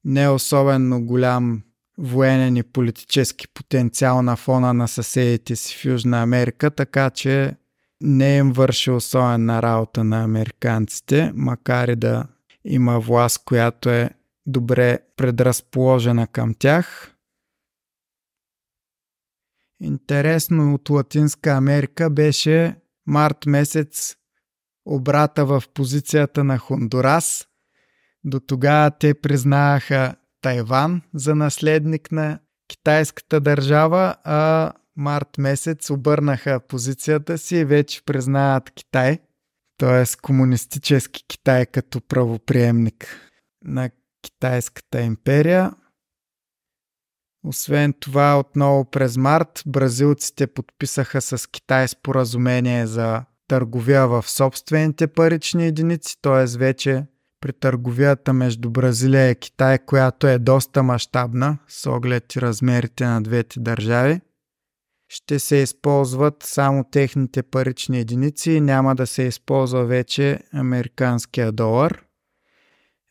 [0.05, 1.61] не особено голям
[1.97, 7.55] военен и политически потенциал на фона на съседите си в Южна Америка, така че
[8.01, 12.27] не им върши особена работа на американците, макар и да
[12.65, 14.09] има власт, която е
[14.45, 17.15] добре предразположена към тях.
[19.81, 22.75] Интересно от Латинска Америка беше
[23.07, 24.15] март месец
[24.85, 27.47] обрата в позицията на Хондурас.
[28.23, 37.37] До тогава те признаваха Тайван за наследник на китайската държава, а март месец обърнаха позицията
[37.37, 39.19] си и вече признават Китай,
[39.77, 40.17] т.е.
[40.21, 43.31] комунистически Китай като правоприемник
[43.63, 43.89] на
[44.21, 45.71] китайската империя.
[47.45, 55.67] Освен това, отново през март бразилците подписаха с Китай споразумение за търговия в собствените парични
[55.67, 56.57] единици, т.е.
[56.57, 57.05] вече
[57.41, 63.21] при търговията между Бразилия и Китай, която е доста мащабна с оглед и размерите на
[63.21, 64.21] двете държави,
[65.09, 72.03] ще се използват само техните парични единици и няма да се използва вече американския долар.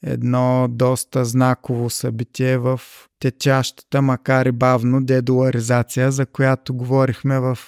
[0.02, 2.80] Едно доста знаково събитие в
[3.18, 7.58] течащата, макар и бавно, дедоларизация, за която говорихме в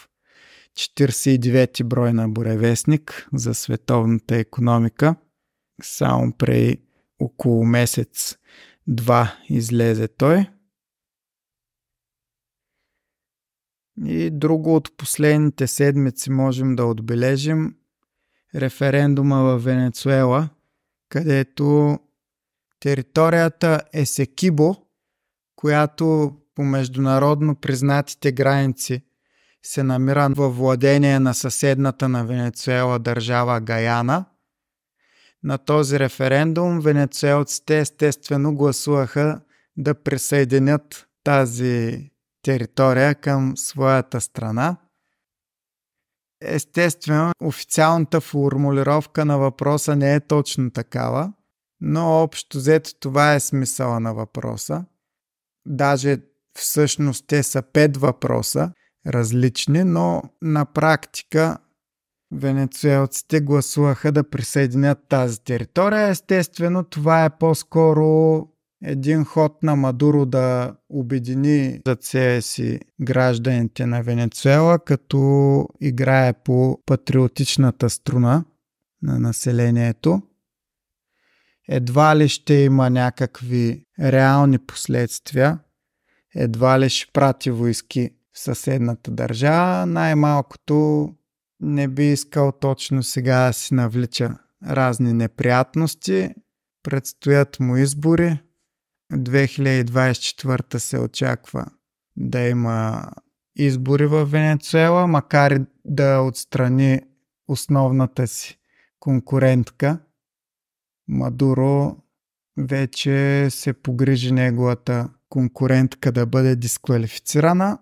[0.76, 5.16] 49 брой на Буревестник за световната економика.
[5.82, 6.82] Само преди
[7.18, 10.46] около месец-два излезе той.
[14.06, 17.76] И друго от последните седмици можем да отбележим
[18.54, 20.48] референдума в Венецуела,
[21.08, 21.98] където
[22.82, 24.76] територията Есекибо,
[25.56, 29.02] която по международно признатите граници
[29.62, 34.24] се намира във владение на съседната на Венецуела държава Гаяна.
[35.42, 39.40] На този референдум венецуелците естествено гласуваха
[39.76, 42.10] да присъединят тази
[42.42, 44.76] територия към своята страна.
[46.40, 51.32] Естествено, официалната формулировка на въпроса не е точно такава,
[51.84, 54.84] но общо взето това е смисъла на въпроса.
[55.66, 56.18] даже
[56.54, 58.72] всъщност те са пет въпроса
[59.06, 61.58] различни, но на практика
[62.32, 66.08] венецуелците гласуваха да присъединят тази територия.
[66.08, 68.48] Естествено, това е по-скоро
[68.84, 76.78] един ход на Мадуро да обедини за себе си гражданите на Венецуела, като играе по
[76.86, 78.44] патриотичната струна
[79.02, 80.22] на населението.
[81.68, 85.58] Едва ли ще има някакви реални последствия,
[86.34, 91.08] едва ли ще прати войски в съседната държава, най-малкото
[91.60, 96.34] не би искал точно сега да си навлича разни неприятности.
[96.82, 98.38] Предстоят му избори.
[99.12, 101.66] 2024 се очаква
[102.16, 103.10] да има
[103.56, 107.00] избори в Венецуела, макар и да отстрани
[107.48, 108.58] основната си
[109.00, 109.98] конкурентка.
[111.08, 111.96] Мадуро
[112.56, 117.78] вече се погрижи неговата конкурентка да бъде дисквалифицирана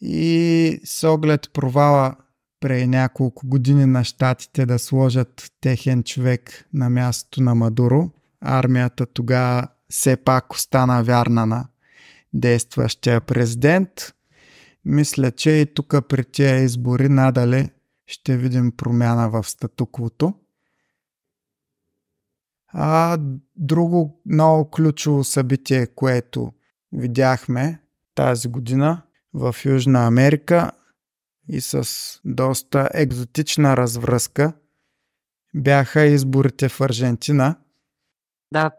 [0.00, 2.16] и с оглед провала
[2.60, 8.10] преди няколко години на щатите да сложат техен човек на мястото на Мадуро,
[8.40, 11.68] армията тогава все пак остана вярна на
[12.34, 13.90] действащия президент.
[14.84, 17.70] Мисля, че и тук при тия избори надали
[18.06, 20.34] ще видим промяна в статуквото.
[22.72, 23.18] А
[23.56, 26.52] друго много ключово събитие, което
[26.92, 27.82] видяхме
[28.14, 29.02] тази година
[29.34, 30.72] в Южна Америка
[31.48, 31.88] и с
[32.24, 34.52] доста екзотична развръзка
[35.54, 37.56] бяха изборите в Аржентина.
[38.52, 38.70] Да,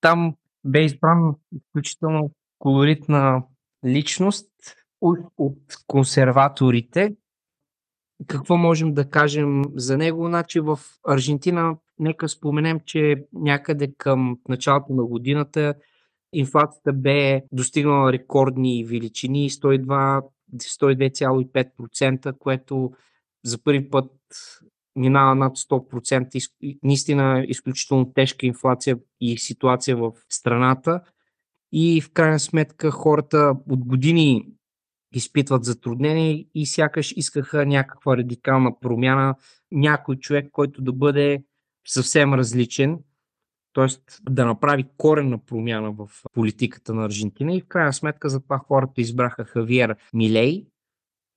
[0.00, 0.34] там
[0.64, 3.42] бе избран изключително колоритна
[3.86, 4.50] личност
[5.00, 7.16] от, от консерваторите.
[8.26, 10.26] Какво можем да кажем за него?
[10.26, 10.78] Значи в
[11.08, 15.74] Аржентина, нека споменем, че някъде към началото на годината
[16.32, 20.22] инфлацията бе достигнала рекордни величини 102,
[20.56, 22.90] 102,5%, което
[23.44, 24.10] за първи път
[24.96, 26.50] минава над 100%.
[26.82, 31.00] Наистина изключително тежка инфлация и ситуация в страната.
[31.72, 34.46] И в крайна сметка хората от години
[35.12, 39.34] изпитват затруднения и сякаш искаха някаква радикална промяна,
[39.72, 41.44] някой човек, който да бъде
[41.86, 42.98] съвсем различен,
[43.74, 43.86] т.е.
[44.30, 49.00] да направи коренна промяна в политиката на Аржентина и в крайна сметка за това хората
[49.00, 50.66] избраха Хавиер Милей,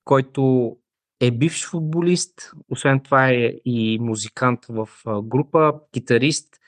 [0.05, 0.77] който
[1.19, 4.89] е бивш футболист, освен това е и музикант в
[5.23, 6.59] група, китарист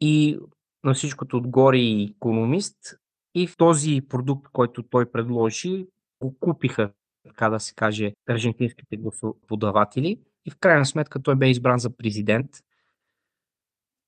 [0.00, 0.38] и
[0.84, 2.96] на всичкото отгоре и економист.
[3.34, 5.86] И в този продукт, който той предложи,
[6.20, 6.92] го купиха,
[7.24, 10.20] така да се каже, аржентинските гласоподаватели.
[10.46, 12.50] И в крайна сметка той бе избран за президент.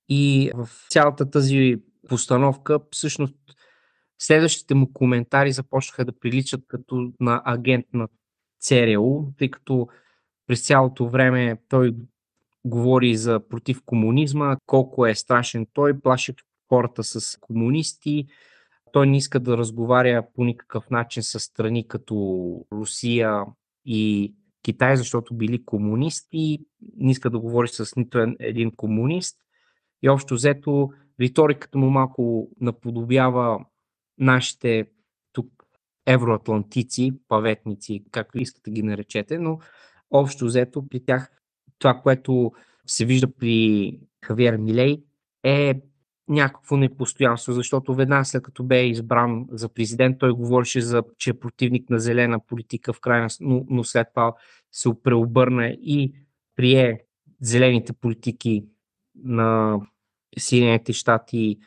[0.09, 1.77] И в цялата тази
[2.09, 3.37] постановка, всъщност,
[4.19, 8.09] следващите му коментари започнаха да приличат като на агент на
[8.61, 9.89] ЦРУ, тъй като
[10.47, 11.95] през цялото време той
[12.65, 16.35] говори за против комунизма, колко е страшен той, плаши
[16.69, 18.27] хората с комунисти.
[18.93, 22.15] Той не иска да разговаря по никакъв начин с страни като
[22.73, 23.45] Русия
[23.85, 26.59] и Китай, защото били комунисти.
[26.97, 29.39] Не иска да говори с нито един комунист.
[30.03, 30.91] И общо взето
[31.21, 33.65] риториката му малко наподобява
[34.19, 34.87] нашите
[36.07, 39.59] евроатлантици, паветници, както искате ги наречете, но
[40.11, 41.31] общо взето при тях
[41.79, 42.53] това, което
[42.87, 45.03] се вижда при Хавиер Милей
[45.43, 45.81] е
[46.29, 51.39] някакво непостоянство, защото веднага след като бе избран за президент, той говореше за, че е
[51.39, 54.35] противник на зелена политика в крайна, но, но след това
[54.73, 56.15] се преобърна и
[56.57, 57.01] прие
[57.41, 58.65] зелените политики
[59.25, 59.79] на
[60.39, 61.59] Съединените щати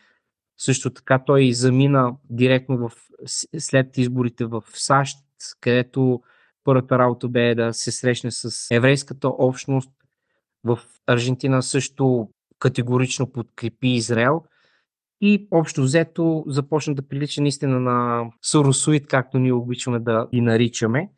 [0.57, 2.91] също така той замина директно в,
[3.57, 5.17] след изборите в САЩ,
[5.59, 6.21] където
[6.63, 9.91] първата работа бе да се срещне с еврейската общност.
[10.63, 12.29] В Аржентина също
[12.59, 14.43] категорично подкрепи Израел
[15.21, 21.09] и общо взето започна да прилича наистина на Соросуит, както ние обичаме да ги наричаме.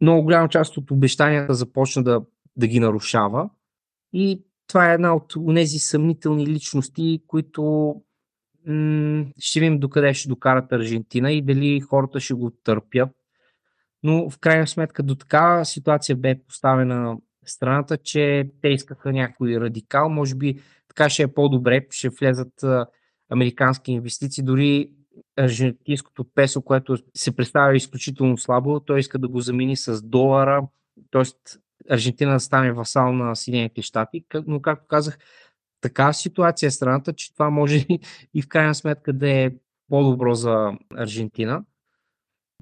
[0.00, 2.20] Много голяма част от обещанията започна да,
[2.56, 3.50] да ги нарушава
[4.12, 7.94] и това е една от тези съмнителни личности, които
[9.38, 13.10] ще видим докъде ще докарат Аржентина и дали хората ще го търпят.
[14.02, 17.16] Но в крайна сметка до такава ситуация бе поставена
[17.46, 20.08] страната, че те искаха някой радикал.
[20.08, 22.64] Може би така ще е по-добре, ще влезат
[23.30, 24.44] американски инвестиции.
[24.44, 24.90] Дори
[25.36, 30.68] аржентинското песо, което се представя изключително слабо, той иска да го замени с долара,
[31.10, 31.22] т.е.
[31.90, 34.24] Аржентина да стане васал на Съединените щати.
[34.46, 35.18] Но, както казах,
[35.80, 37.86] така ситуация е страната, че това може
[38.34, 39.50] и в крайна сметка да е
[39.88, 41.64] по-добро за Аржентина.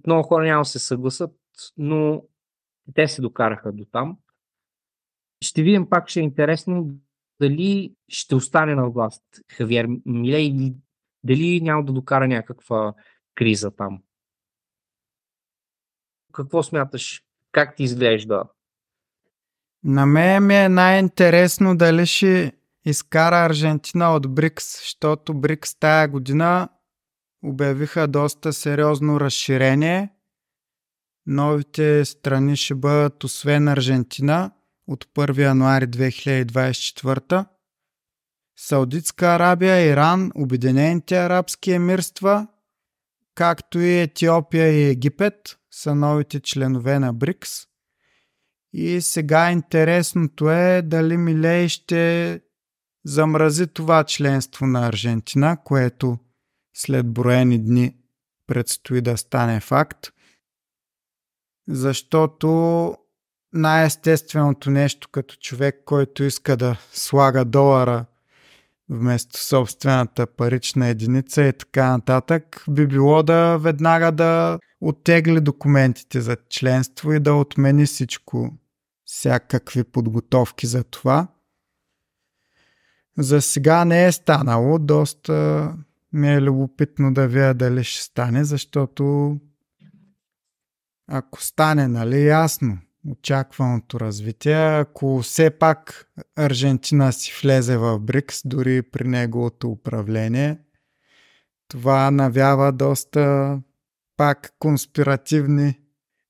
[0.06, 1.30] Много хора няма се съгласат,
[1.76, 2.22] но
[2.94, 4.16] те се докараха до там.
[5.44, 6.90] Ще видим пак, ще е интересно
[7.40, 9.22] дали ще остане на власт
[9.52, 10.74] Хавиер Миле или
[11.24, 12.94] дали няма да докара някаква
[13.34, 14.02] криза там.
[16.32, 17.22] Какво смяташ?
[17.52, 18.44] Как ти изглежда?
[19.84, 22.52] На мен ми е най-интересно дали ще
[22.84, 26.68] изкара Аржентина от БРИКС, защото БРИКС тая година
[27.42, 30.12] обявиха доста сериозно разширение.
[31.26, 34.50] Новите страни ще бъдат освен Аржентина
[34.86, 37.46] от 1 януари 2024
[38.56, 42.46] Саудитска Арабия, Иран, Обединените арабски емирства,
[43.34, 47.66] както и Етиопия и Египет са новите членове на БРИКС.
[48.72, 52.40] И сега интересното е дали Милей ще
[53.04, 56.18] замрази това членство на Аржентина, което
[56.76, 57.96] след броени дни
[58.46, 60.12] предстои да стане факт.
[61.68, 62.96] Защото
[63.54, 68.04] най-естественото нещо като човек, който иска да слага долара
[68.88, 76.36] вместо собствената парична единица и така нататък, би било да веднага да оттегли документите за
[76.48, 78.54] членство и да отмени всичко,
[79.04, 81.28] всякакви подготовки за това.
[83.18, 85.72] За сега не е станало, доста
[86.12, 89.36] ми е любопитно да видя дали ще стане, защото
[91.06, 92.78] ако стане, нали, ясно,
[93.10, 94.78] очакваното развитие.
[94.78, 100.58] Ако все пак Аржентина си влезе в БРИКС, дори при неговото управление,
[101.68, 103.58] това навява доста
[104.16, 105.80] пак конспиративни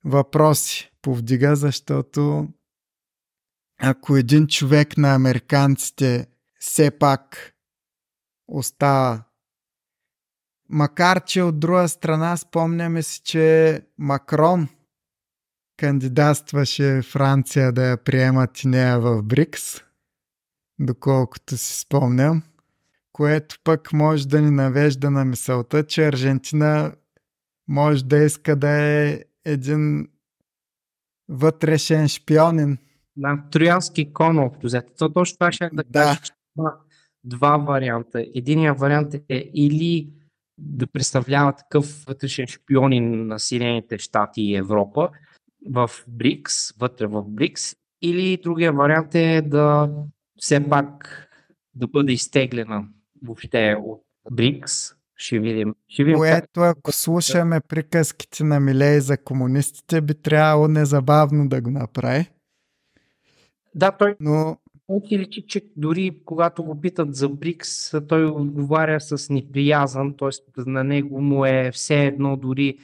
[0.04, 2.48] въпроси повдига, защото
[3.80, 6.26] ако един човек на американците
[6.60, 7.54] все пак
[8.48, 9.24] остава
[10.68, 14.68] Макар, че от друга страна спомняме си, че Макрон
[15.76, 19.84] кандидатстваше Франция да я приемат и нея в БРИКС,
[20.78, 22.42] доколкото си спомням,
[23.12, 26.92] което пък може да ни навежда на мисълта, че Аржентина
[27.68, 30.08] може да иска да е един
[31.28, 32.78] вътрешен шпионин.
[33.16, 35.12] Да, троянски кон общо взето.
[35.12, 36.02] точно това ще да, да.
[36.02, 36.20] кажа,
[36.56, 36.76] два,
[37.24, 38.24] два варианта.
[38.34, 40.12] Единият вариант е или
[40.58, 45.10] да представлява такъв вътрешен шпионин на Съединените щати и Европа,
[45.70, 49.90] в БРИКС, вътре в БРИКС, или другия вариант е да
[50.38, 51.20] все пак
[51.74, 52.84] да бъде изтеглена
[53.22, 54.94] въобще от БРИКС.
[55.16, 55.74] Ще видим.
[55.88, 56.76] Ще видим Което, как...
[56.78, 62.26] ако слушаме приказките на Милей за комунистите, би трябвало незабавно да го направи.
[63.74, 64.16] Да, той.
[64.20, 64.58] Но
[64.88, 70.60] Оки личи, че дори когато го питат за БРИКС, той отговаря с неприязан, т.е.
[70.66, 72.78] на него му е все едно дори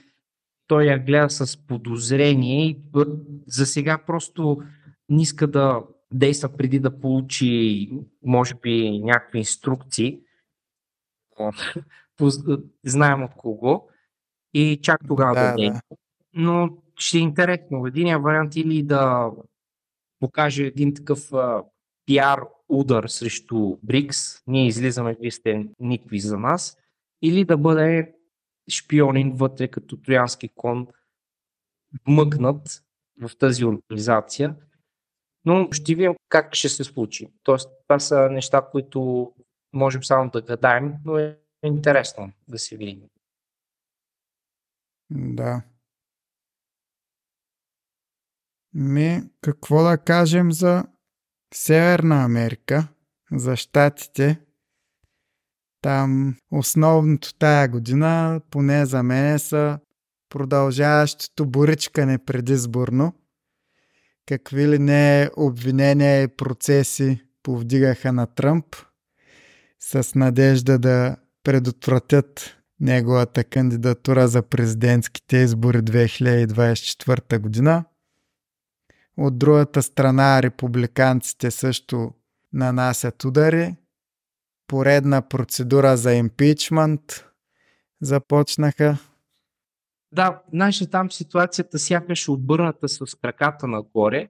[0.70, 2.80] той я гледа с подозрение и
[3.46, 4.62] за сега просто
[5.08, 5.82] не иска да
[6.12, 7.90] действа преди да получи,
[8.22, 10.20] може би, някакви инструкции.
[12.84, 13.88] Знаем от кого.
[14.54, 15.96] И чак тогава да, да действа.
[16.34, 17.86] Но ще е интересно.
[17.86, 19.30] Единия вариант или да
[20.20, 21.62] покаже един такъв а,
[22.06, 26.76] пиар удар срещу Брикс, ние излизаме, вие сте никви за нас,
[27.22, 28.14] или да бъде
[28.70, 30.86] шпионин вътре като троянски кон,
[32.08, 32.82] мъкнат
[33.22, 34.56] в тази организация.
[35.44, 37.28] Но ще видим как ще се случи.
[37.42, 39.32] Тоест, това са неща, които
[39.72, 43.08] можем само да гадаем, но е интересно да се видим.
[45.10, 45.62] Да.
[48.74, 50.84] Ми, какво да кажем за
[51.54, 52.88] Северна Америка,
[53.32, 54.40] за щатите?
[55.82, 59.78] Там основното тая година, поне за мен, са
[60.28, 63.12] продължаващото боричкане предизборно.
[64.26, 68.66] Какви ли не обвинения и процеси повдигаха на Тръмп
[69.80, 77.84] с надежда да предотвратят неговата кандидатура за президентските избори 2024 година.
[79.16, 82.12] От другата страна републиканците също
[82.52, 83.76] нанасят удари
[84.70, 87.24] поредна процедура за импичмент
[88.00, 88.98] започнаха.
[90.12, 94.28] Да, знаеш, там ситуацията сякаш е обърната с краката нагоре.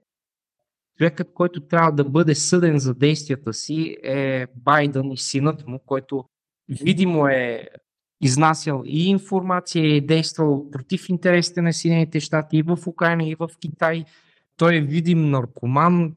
[0.97, 6.25] Човекът, който трябва да бъде съден за действията си е Байден и синът му, който
[6.69, 7.67] видимо е
[8.21, 13.35] изнасял и информация и е действал против интересите на Съединените щати и в Украина, и
[13.35, 14.05] в Китай.
[14.57, 16.15] Той е видим наркоман,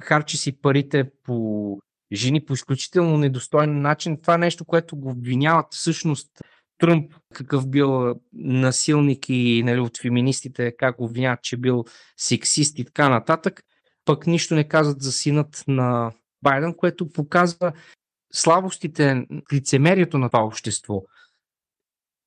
[0.00, 1.78] харчи си парите по
[2.12, 4.20] жени по изключително недостоен начин.
[4.20, 6.30] Това е нещо, което го обвиняват всъщност
[6.78, 11.84] Тръмп какъв бил насилник и нали, от феминистите, как го обвиняват, че бил
[12.16, 13.62] сексист и така нататък,
[14.04, 16.12] пък нищо не казват за синът на
[16.42, 17.72] Байден, което показва
[18.32, 21.02] слабостите, лицемерието на това общество.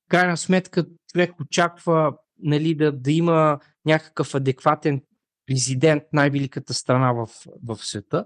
[0.09, 5.01] Крайна сметка човек очаква нали, да, да има някакъв адекватен
[5.45, 7.27] президент, най-великата страна в,
[7.63, 8.25] в света,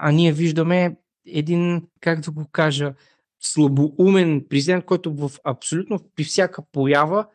[0.00, 0.96] а ние виждаме
[1.26, 2.94] един, как да го кажа,
[3.40, 7.26] слабоумен президент, който в абсолютно при всяка поява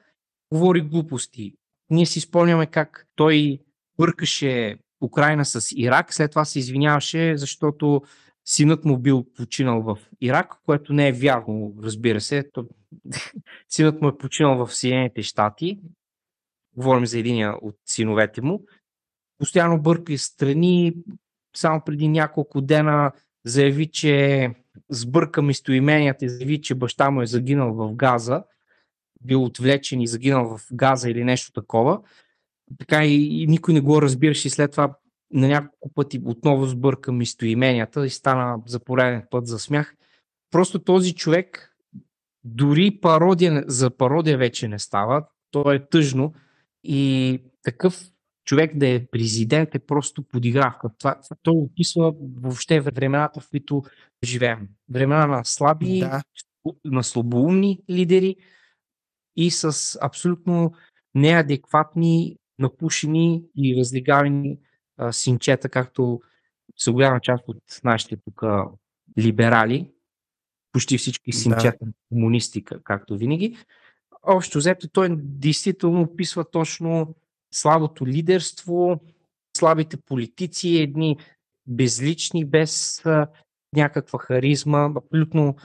[0.52, 1.54] говори глупости.
[1.90, 3.60] Ние си спомняме как той
[3.98, 8.02] бъркаше Украина с Ирак, след това се извиняваше, защото
[8.46, 12.50] синът му бил починал в Ирак, което не е вярно, разбира се.
[13.70, 15.80] синът му е починал в Съединените щати.
[16.78, 18.66] Говорим за единия от синовете му.
[19.38, 20.94] Постоянно бърка страни.
[21.58, 23.12] Само преди няколко дена
[23.46, 24.50] заяви, че
[24.90, 28.44] сбърка местоименията и заяви, че баща му е загинал в Газа,
[29.22, 32.02] бил отвлечен и загинал в Газа или нещо такова.
[32.80, 34.96] Така и, и никой не го разбираше и след това
[35.34, 39.96] на няколко пъти отново сбърка местоименията и стана за пореден път за смях.
[40.52, 41.76] Просто този човек
[42.44, 45.26] дори пародия, за пародия вече не става.
[45.52, 46.34] То е тъжно
[46.84, 48.04] и такъв
[48.46, 50.90] човек да е президент е просто подигравка.
[50.98, 53.84] Това, той описва въобще времената, в които
[54.24, 54.68] живеем.
[54.90, 56.22] Времена на слаби, да.
[56.86, 58.36] на слабоумни лидери
[59.36, 60.74] и с абсолютно
[61.16, 64.60] неадекватни, напушени и разлигавани
[64.98, 66.22] а, синчета, както
[66.78, 68.44] са голяма част от нашите тук
[69.20, 69.92] либерали,
[70.72, 71.92] почти всички синчета да.
[72.10, 73.58] комунисти, както винаги.
[74.24, 77.16] Общо взето той действително описва точно
[77.54, 79.00] слабото лидерство,
[79.58, 81.18] слабите политици, едни
[81.68, 83.28] безлични, без а,
[83.76, 85.56] някаква харизма, абсолютно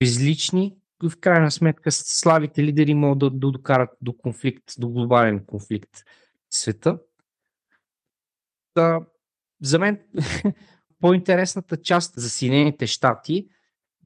[0.00, 0.76] безлични.
[1.02, 5.96] В крайна сметка слабите лидери могат да, да докарат до конфликт, до глобален конфликт
[6.50, 6.98] в света.
[8.74, 9.00] Да,
[9.62, 10.00] за мен
[11.00, 13.48] по-интересната част за Съединените щати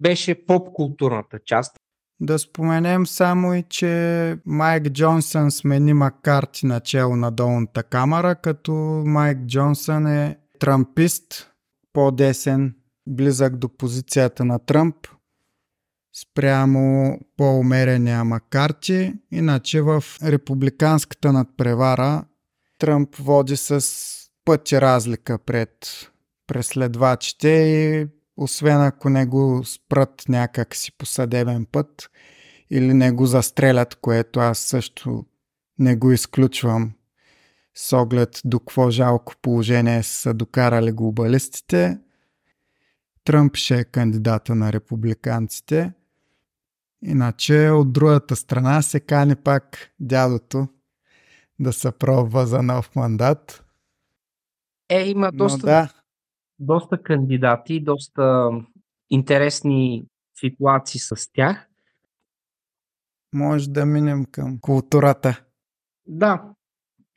[0.01, 1.80] беше поп-културната част.
[2.21, 8.73] Да споменем само и, че Майк Джонсън смени Маккарти начало на долната камера, като
[9.07, 11.51] Майк Джонсън е трампист,
[11.93, 12.75] по-десен,
[13.07, 14.97] близък до позицията на Тръмп,
[16.21, 19.15] спрямо по-умерения Маккарти.
[19.31, 22.25] Иначе в републиканската надпревара
[22.79, 23.87] Тръмп води с
[24.45, 25.71] пъти разлика пред
[26.47, 28.07] преследвачите и
[28.41, 32.11] освен ако не го спрат някак си по съдебен път
[32.71, 35.25] или не го застрелят, което аз също
[35.79, 36.93] не го изключвам
[37.75, 41.99] с оглед до какво жалко положение са докарали глобалистите.
[43.25, 45.93] Тръмп ще е кандидата на републиканците.
[47.03, 50.69] Иначе от другата страна се кани пак дядото
[51.59, 53.65] да се пробва за нов мандат.
[54.89, 56.00] Е, има доста, Но, да.
[56.61, 58.51] Доста кандидати, доста
[59.11, 60.05] интересни
[60.35, 61.67] ситуации с тях.
[63.35, 65.45] Може да минем към културата.
[66.07, 66.45] Да,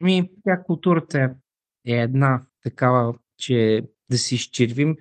[0.01, 1.35] ми, тя културата
[1.85, 4.97] е една такава, че да си изчервим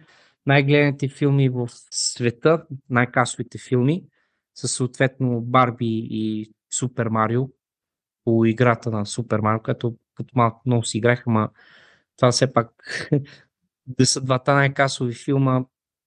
[0.47, 4.05] най-гледаните филми в света, най-касовите филми,
[4.55, 7.48] са съответно Барби и Супер Марио
[8.24, 11.51] по играта на Супер Марио, като като малко много си играха, ама
[12.16, 12.70] това все пак
[13.86, 15.64] да са двата най-касови филма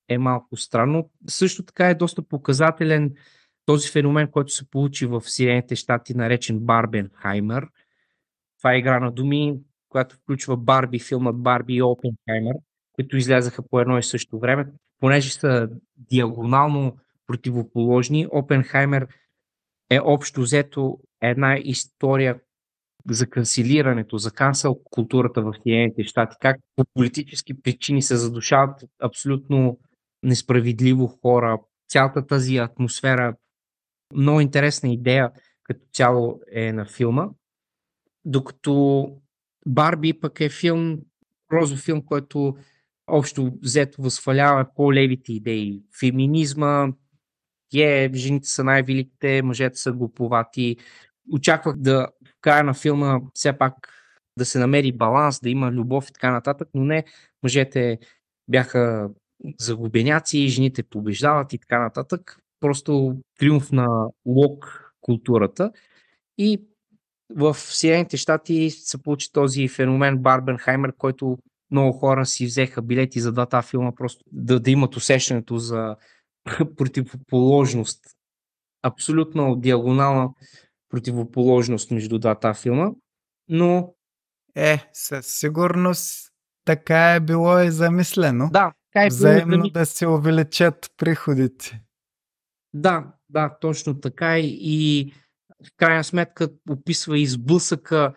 [0.09, 1.09] е малко странно.
[1.27, 3.15] Също така е доста показателен
[3.65, 7.67] този феномен, който се получи в Съединените щати, наречен Барбенхаймер.
[8.57, 12.53] Това е игра на думи, която включва Барби, филмът Барби и Опенхаймер,
[12.93, 14.67] които излязаха по едно и също време.
[14.99, 16.97] Понеже са диагонално
[17.27, 19.07] противоположни, Опенхаймер
[19.89, 22.39] е общо взето една история,
[23.09, 29.79] за канцелирането, за кансъл културата в Съединените щати, как по политически причини се задушават абсолютно
[30.23, 31.59] несправедливо хора,
[31.89, 33.35] цялата тази атмосфера.
[34.13, 35.31] Много интересна идея
[35.63, 37.29] като цяло е на филма.
[38.25, 39.07] Докато
[39.67, 40.99] Барби пък е филм,
[41.51, 42.55] розов филм, който
[43.07, 45.83] общо взето възхвалява по-левите идеи.
[45.99, 46.87] Феминизма,
[47.75, 50.77] е, жените са най-великите, мъжете са глуповати.
[51.31, 52.07] Очаквах да
[52.45, 53.73] края на филма все пак
[54.37, 57.03] да се намери баланс, да има любов и така нататък, но не,
[57.43, 57.99] мъжете
[58.47, 59.09] бяха
[59.59, 62.37] загубеняци, жените побеждават и така нататък.
[62.59, 65.71] Просто триумф на лок културата.
[66.37, 66.61] И
[67.35, 71.37] в Съединените щати се получи този феномен Барбенхаймер, който
[71.71, 75.95] много хора си взеха билети за двата филма, просто да, да имат усещането за
[76.77, 77.99] противоположност
[78.83, 80.29] абсолютно диагонална
[80.89, 82.89] противоположност между двата филма,
[83.49, 83.93] но...
[84.57, 86.31] Е, със сигурност
[86.65, 88.49] така е било и замислено.
[88.51, 91.81] Да, така е Взаимно било да се увеличат приходите.
[92.73, 95.13] Да, да, точно така и
[95.65, 98.13] в крайна сметка описва изблъсъка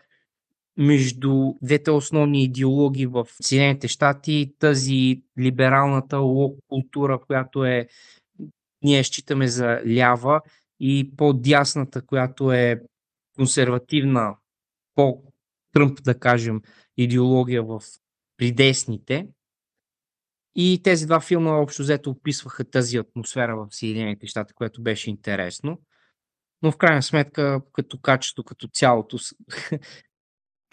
[0.76, 7.88] между двете основни идеологии в Съединените щати, тази либералната лок култура, която е
[8.82, 10.40] ние считаме за лява
[10.80, 12.82] и по-дясната, която е
[13.36, 14.36] консервативна,
[14.94, 16.60] по-тръмп, да кажем,
[16.96, 17.80] идеология в
[18.36, 19.28] придесните.
[20.54, 25.80] И тези два филма общо взето описваха тази атмосфера в Съединените щати, което беше интересно.
[26.62, 29.18] Но в крайна сметка, като качество, като цялото.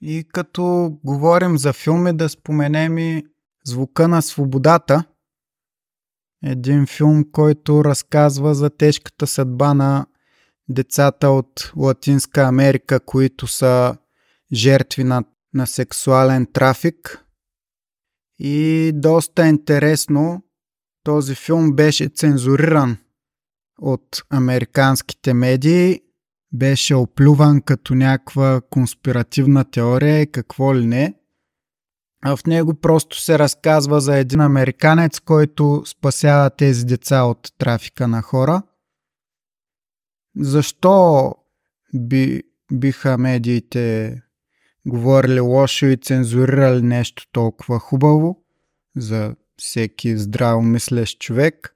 [0.02, 3.24] И като говорим за филми, да споменем и
[3.66, 5.04] Звука на свободата.
[6.44, 10.06] Един филм, който разказва за тежката съдба на
[10.70, 13.98] децата от Латинска Америка, които са
[14.54, 17.26] жертви на, на сексуален трафик
[18.40, 20.44] и доста интересно,
[21.04, 22.98] този филм беше цензуриран
[23.82, 26.02] от американските медии,
[26.54, 31.14] беше оплюван като някаква конспиративна теория и какво ли не.
[32.26, 38.22] В него просто се разказва за един американец, който спасява тези деца от трафика на
[38.22, 38.62] хора.
[40.38, 41.32] Защо
[41.94, 44.22] би, биха медиите
[44.88, 48.44] говорили лошо и цензурирали нещо толкова хубаво
[48.98, 51.76] за всеки здраво мислещ човек.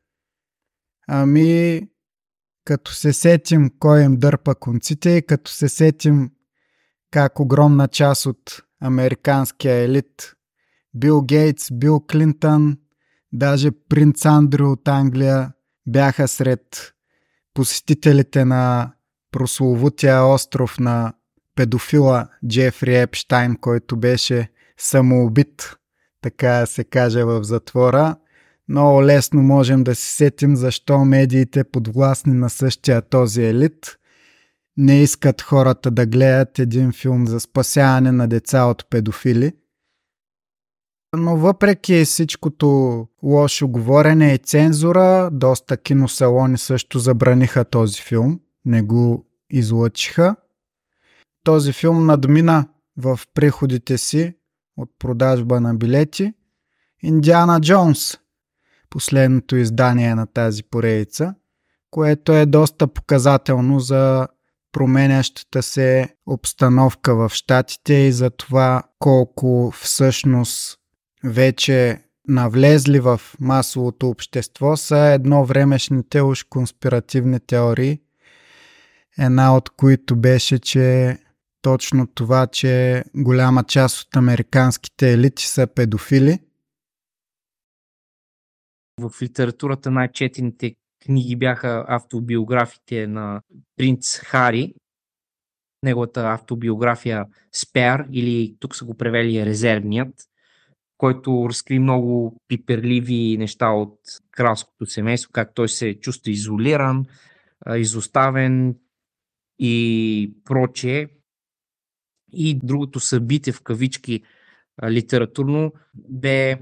[1.07, 1.81] Ами,
[2.65, 6.31] като се сетим кой им дърпа конците и като се сетим
[7.11, 10.35] как огромна част от американския елит
[10.95, 12.77] Бил Гейтс, Бил Клинтън,
[13.33, 15.51] даже принц Андрю от Англия
[15.87, 16.93] бяха сред
[17.53, 18.93] посетителите на
[19.31, 21.13] прословутия остров на
[21.55, 25.75] педофила Джефри Епштайн, който беше самоубит,
[26.21, 28.15] така се каже в затвора.
[28.67, 33.99] Много лесно можем да се сетим защо медиите подвластни на същия този елит
[34.79, 39.53] не искат хората да гледат един филм за спасяване на деца от педофили.
[41.17, 49.25] Но въпреки всичкото лошо говорене и цензура, доста киносалони също забраниха този филм, не го
[49.49, 50.35] излъчиха.
[51.43, 52.67] Този филм надмина
[52.97, 54.33] в приходите си
[54.77, 56.33] от продажба на билети.
[57.03, 58.17] Индиана Джонс,
[58.89, 61.35] последното издание на тази поредица,
[61.91, 64.27] което е доста показателно за
[64.71, 70.78] променящата се обстановка в щатите и за това колко всъщност
[71.23, 78.01] вече навлезли в масовото общество са едновремешните уж конспиративни теории,
[79.17, 81.17] една от които беше, че
[81.61, 86.39] точно това, че голяма част от американските елити са педофили.
[89.01, 90.75] В литературата най-четените
[91.05, 93.41] книги бяха автобиографите на
[93.77, 94.73] принц Хари,
[95.83, 97.25] неговата автобиография
[97.55, 100.28] Спер или тук са го превели Резервният,
[100.99, 103.99] който разкри много пиперливи неща от
[104.31, 107.05] кралското семейство, как той се чувства изолиран,
[107.75, 108.75] изоставен
[109.59, 111.07] и прочее.
[112.33, 114.21] И другото събитие в кавички
[114.89, 116.59] литературно бе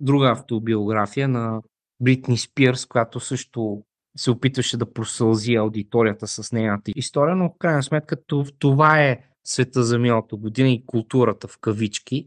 [0.00, 1.62] друга автобиография на
[2.00, 3.82] Бритни Спирс, която също
[4.16, 8.16] се опитваше да просълзи аудиторията с нейната история, но в крайна сметка
[8.58, 12.26] това е света за миналата година и културата в кавички.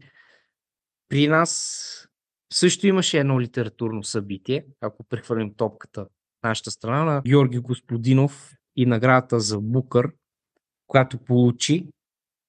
[1.08, 2.08] При нас
[2.52, 6.08] също имаше едно литературно събитие, ако прехвърлим топката в
[6.44, 10.12] нашата страна, на Георги Господинов и наградата за Букър,
[10.86, 11.88] която получи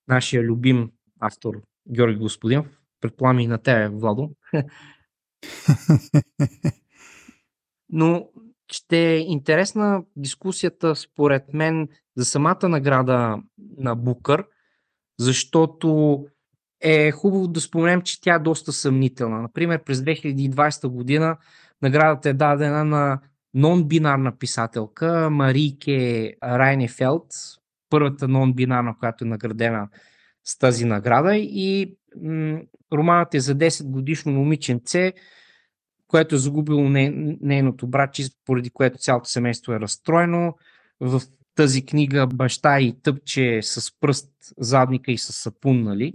[0.07, 1.61] нашия любим автор
[1.91, 2.67] Георги Господинов.
[3.01, 4.31] Предполагам и на тебе, Владо.
[7.89, 8.29] Но
[8.71, 13.37] ще е интересна дискусията, според мен, за самата награда
[13.77, 14.45] на Букър,
[15.19, 16.25] защото
[16.81, 19.41] е хубаво да споменем, че тя е доста съмнителна.
[19.41, 21.37] Например, през 2020 година
[21.81, 23.19] наградата е дадена на
[23.55, 27.25] нон-бинарна писателка Марике Райнефелд,
[27.89, 29.87] първата нон-бинарна, която е наградена
[30.43, 32.61] с тази награда и м-
[32.93, 35.13] романът е за 10 годишно момиченце,
[36.07, 40.55] което е загубило не, нейното братче, поради което цялото семейство е разстроено.
[40.99, 41.21] В
[41.55, 46.13] тази книга баща и тъпче с пръст задника и с сапун, нали?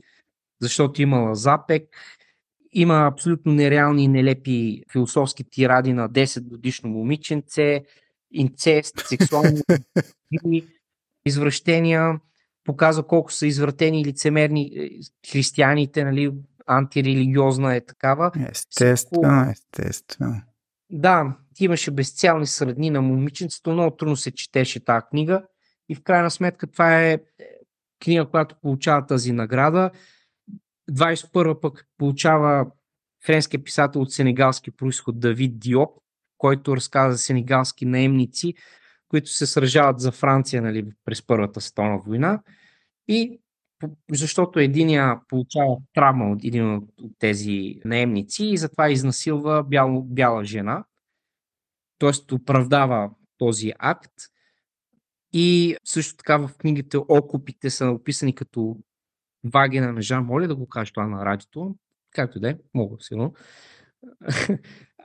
[0.62, 1.88] Защото имала запек.
[2.72, 7.84] Има абсолютно нереални и нелепи философски тиради на 10 годишно момиченце
[8.32, 9.62] инцест, сексуални
[11.26, 12.20] извращения,
[12.64, 14.90] показва колко са извратени и лицемерни е,
[15.32, 16.32] християните, нали,
[16.66, 18.30] антирелигиозна е такава.
[18.50, 20.42] Естествено, естествено.
[20.90, 25.42] Да, имаше безцялни средни на момиченцето, много трудно се четеше тази книга
[25.88, 27.20] и в крайна сметка това е, е
[28.02, 29.90] книга, която получава тази награда.
[30.90, 32.66] 21 пък получава
[33.26, 35.98] френския писател от сенегалски происход Давид Диоп,
[36.38, 38.54] който разказа за сенегалски наемници,
[39.08, 42.42] които се сражават за Франция нали, през Първата световна война.
[43.08, 43.40] И
[44.10, 46.84] защото единия получава травма от един от
[47.18, 50.84] тези наемници и затова изнасилва бял, бяла жена,
[51.98, 52.34] т.е.
[52.34, 54.12] оправдава този акт.
[55.32, 58.76] И също така в книгите окупите са описани като
[59.44, 60.24] вагина на Жан.
[60.24, 61.74] Моля да го кажа това на радиото.
[62.10, 63.34] Както да е, мога сигурно.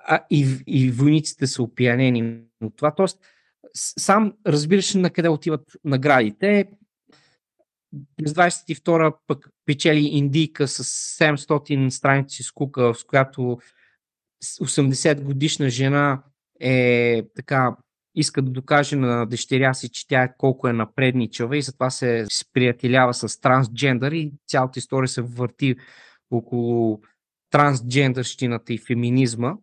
[0.07, 2.95] а, и, и войниците са опиянени от това.
[2.95, 3.19] Тоест,
[3.73, 6.69] сам разбираш на къде отиват наградите.
[8.17, 10.83] През 22 пък печели Индийка с
[11.19, 13.57] 700 страници с кука, с която
[14.43, 16.23] 80 годишна жена
[16.59, 17.75] е така
[18.19, 22.25] иска да докаже на дъщеря си, че тя е колко е напредничава и затова се
[22.31, 25.75] сприятелява с трансджендър и цялата история се върти
[26.31, 27.01] около
[27.49, 29.53] трансджендърщината и феминизма.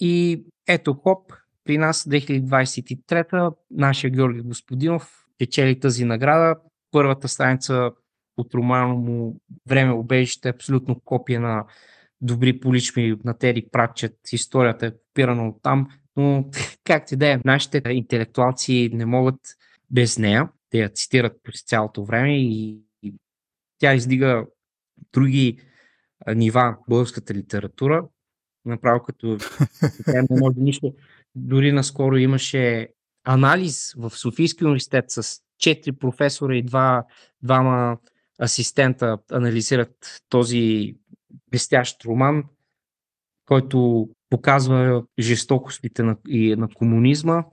[0.00, 1.32] И ето хоп,
[1.64, 6.56] при нас 2023 нашия Георги Господинов печели тази награда.
[6.90, 7.90] Първата страница
[8.36, 9.36] от романа му
[9.68, 11.64] Време обежище е абсолютно копия на
[12.20, 14.16] добри поличми на Тери Пратчет.
[14.32, 16.50] Историята е копирана от там, но
[16.84, 19.40] как ти да е, нашите интелектуалци не могат
[19.90, 20.48] без нея.
[20.70, 23.14] Те я цитират през цялото време и, и
[23.78, 24.46] тя издига
[25.12, 25.60] други
[26.34, 28.08] нива българската литература.
[28.64, 29.38] Направо като
[30.04, 30.94] тя не може нищо.
[31.34, 32.88] Дори наскоро имаше
[33.24, 37.04] анализ в Софийския университет с четири професора и два,
[37.42, 37.98] двама
[38.42, 40.94] асистента анализират този
[41.50, 42.44] блестящ роман,
[43.46, 47.44] който показва жестокостите на, и на комунизма.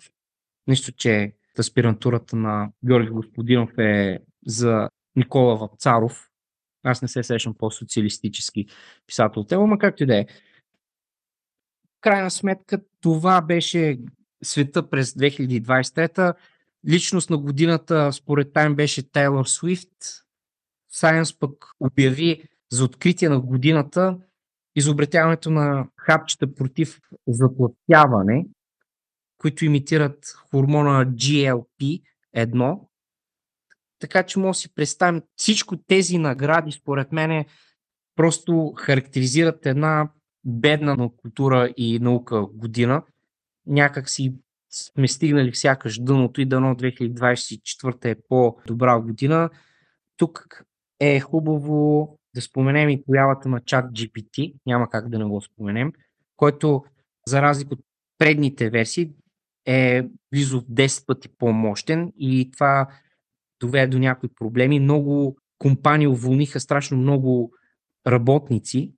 [0.67, 6.29] Нищо, че аспирантурата на Георги Господинов е за Никола Вапцаров.
[6.83, 8.65] Аз не се срещам по-социалистически
[9.07, 10.25] писател от но както и да е.
[12.01, 13.99] Крайна сметка това беше
[14.43, 16.33] света през 2023.
[16.89, 19.89] Личност на годината според Тайм беше Тейлор Свифт.
[20.93, 24.17] Science пък обяви за откритие на годината
[24.75, 28.45] изобретяването на хапчета против заплатяване,
[29.37, 32.79] които имитират хормона GLP-1.
[33.99, 37.45] Така че може да си представим всичко тези награди, според мен,
[38.15, 40.09] просто характеризират една
[40.45, 43.03] бедна на култура и наука година.
[43.65, 44.35] Някак си
[44.71, 49.49] сме стигнали сякаш дъното и дано 2024 е по-добра година.
[50.17, 50.65] Тук
[50.99, 55.93] е хубаво да споменем и появата на чат GPT, няма как да не го споменем,
[56.37, 56.83] който
[57.27, 57.79] за разлика от
[58.17, 59.11] предните версии
[59.65, 62.87] е близо 10 пъти по-мощен и това
[63.59, 64.79] доведе до някои проблеми.
[64.79, 67.51] Много компании уволниха страшно много
[68.07, 68.93] работници.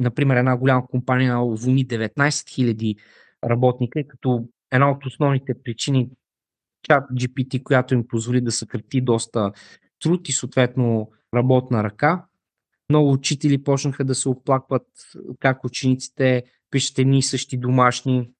[0.00, 2.98] Например, една голяма компания уволни 19 000
[3.44, 6.10] работника, като една от основните причини
[6.82, 9.52] чат GPT, която им позволи да съкрати доста
[10.00, 12.24] труд и съответно работна ръка,
[12.90, 14.86] много учители почнаха да се оплакват
[15.40, 18.30] как учениците пишат едни и същи домашни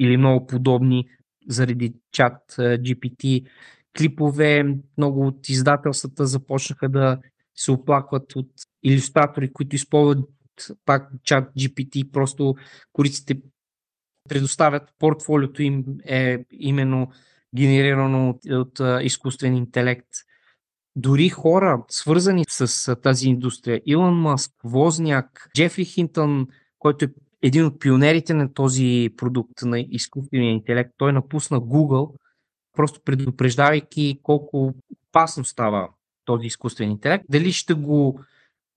[0.00, 1.08] или много подобни
[1.48, 3.46] заради чат GPT
[3.98, 4.76] клипове.
[4.98, 7.18] Много от издателствата започнаха да
[7.56, 8.50] се оплакват от
[8.82, 10.30] иллюстратори, които използват
[10.84, 12.10] пак чат GPT.
[12.10, 12.54] Просто
[12.92, 13.40] кориците
[14.28, 17.08] предоставят портфолиото им е именно
[17.56, 20.08] генерирано от, от изкуствен интелект
[20.96, 26.46] дори хора, свързани с тази индустрия, Илон Маск, Возняк, Джефри Хинтън,
[26.78, 27.08] който е
[27.42, 32.14] един от пионерите на този продукт на изкуствения интелект, той напусна Google,
[32.72, 34.74] просто предупреждавайки колко
[35.08, 35.88] опасно става
[36.24, 37.24] този изкуствен интелект.
[37.28, 38.20] Дали ще го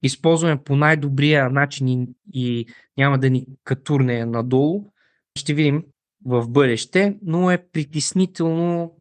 [0.04, 2.68] използваме по най-добрия начин и, и
[2.98, 4.92] няма да ни катурне надолу,
[5.36, 5.84] ще видим
[6.26, 8.97] в бъдеще, но е притеснително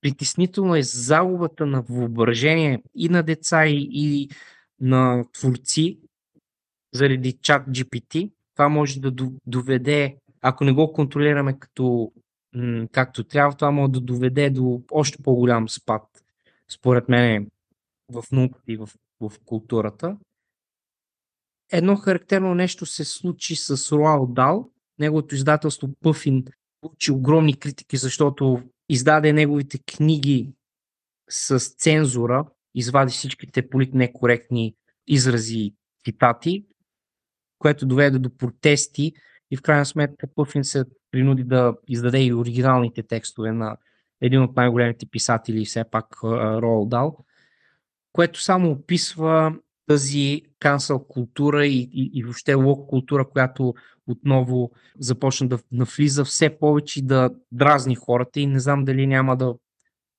[0.00, 4.30] притеснително е загубата на въображение и на деца, и, и
[4.80, 5.98] на творци
[6.92, 8.32] заради чат GPT.
[8.54, 9.12] Това може да
[9.46, 12.12] доведе, ако не го контролираме като
[12.92, 16.02] както трябва, това може да доведе до още по-голям спад,
[16.68, 17.50] според мен,
[18.08, 18.88] в науката и в,
[19.20, 20.16] в културата.
[21.72, 24.70] Едно характерно нещо се случи с Роал Дал.
[24.98, 26.44] Неговото издателство Пъфин
[26.80, 28.62] получи огромни критики, защото
[28.92, 30.52] издаде неговите книги
[31.28, 32.44] с цензура,
[32.74, 34.74] извади всичките политнекоректни
[35.06, 36.66] изрази и цитати,
[37.58, 39.12] което доведе до протести
[39.50, 43.76] и в крайна сметка Пъфин се принуди да издаде и оригиналните текстове на
[44.20, 47.18] един от най-големите писатели, все пак Роал Дал,
[48.12, 49.54] което само описва
[49.86, 53.74] тази кансъл култура и, и, и въобще лок култура, която
[54.10, 59.36] отново започна да навлиза все повече и да дразни хората и не знам дали няма
[59.36, 59.54] да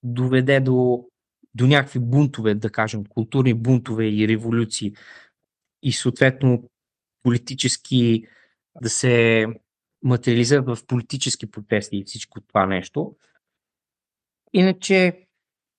[0.04, 1.06] доведе до,
[1.56, 4.96] до някакви бунтове, да кажем, културни бунтове и революции
[5.84, 6.70] и съответно
[7.24, 8.28] политически
[8.82, 9.46] да се
[10.04, 13.16] материализират в политически протести и всичко това нещо.
[14.54, 15.26] Иначе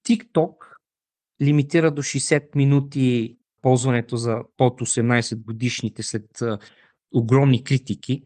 [0.09, 0.55] TikTok
[1.43, 6.43] лимитира до 60 минути ползването за под 18 годишните след
[7.15, 8.23] огромни критики.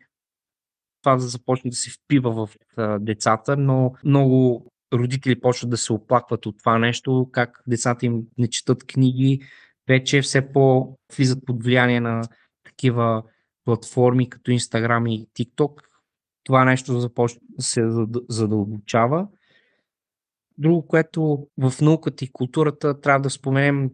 [1.03, 2.57] Това да започне да се впива в
[3.01, 8.49] децата, но много родители почват да се оплакват от това нещо, как децата им не
[8.49, 9.41] четат книги,
[9.89, 12.23] вече все по влизат под влияние на
[12.65, 13.23] такива
[13.65, 15.83] платформи като Instagram и TikTok.
[16.45, 17.83] Това нещо започва да се
[18.29, 19.29] задълбочава.
[20.59, 23.91] Друго, което в науката и културата трябва да споменем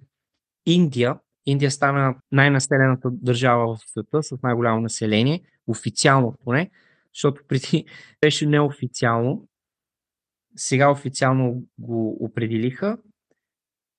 [0.66, 1.19] Индия.
[1.47, 6.70] Индия стана най-населената държава в света с най-голямо население, официално поне,
[7.14, 7.85] защото преди
[8.20, 9.48] беше неофициално.
[10.56, 12.98] Сега официално го определиха.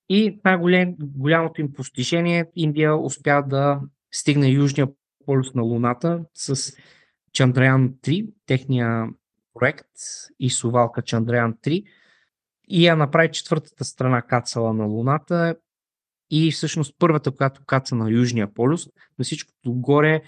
[0.08, 3.80] И най-голямото им постижение Индия успя да
[4.12, 4.88] стигне южния
[5.26, 6.76] полюс на Луната с
[7.32, 9.08] Чандраян 3, техния
[9.54, 9.90] проект
[10.40, 11.84] и сувалка Чандраян 3
[12.68, 15.56] и я направи четвъртата страна кацала на Луната
[16.34, 18.86] и всъщност първата, която каца на Южния полюс.
[19.18, 20.22] На всичкото горе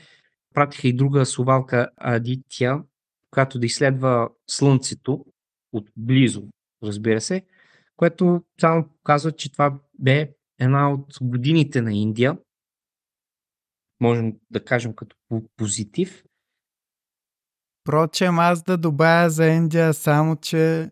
[0.54, 2.82] пратиха и друга сувалка Адития,
[3.30, 5.24] която да изследва Слънцето
[5.72, 6.42] от близо,
[6.82, 7.42] разбира се,
[7.96, 12.38] което само показва, че това бе една от годините на Индия,
[14.00, 15.16] можем да кажем като
[15.56, 16.24] позитив.
[17.80, 20.90] Впрочем, аз да добавя за Индия само, че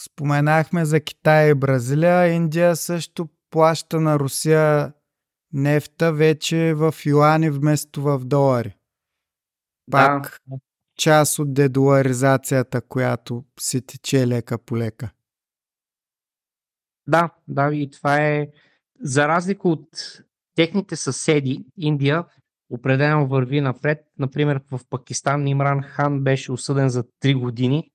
[0.00, 2.26] споменахме за Китай и Бразилия.
[2.26, 4.92] Индия също плаща на Русия
[5.52, 8.76] нефта вече в юани вместо в долари.
[9.90, 10.56] Пак да.
[10.98, 15.10] част от дедоларизацията, която си тече лека по лека.
[17.06, 18.48] Да, да, и това е
[19.00, 19.88] за разлика от
[20.54, 22.24] техните съседи, Индия,
[22.70, 24.06] определено върви напред.
[24.18, 27.90] Например, в Пакистан Имран Хан беше осъден за 3 години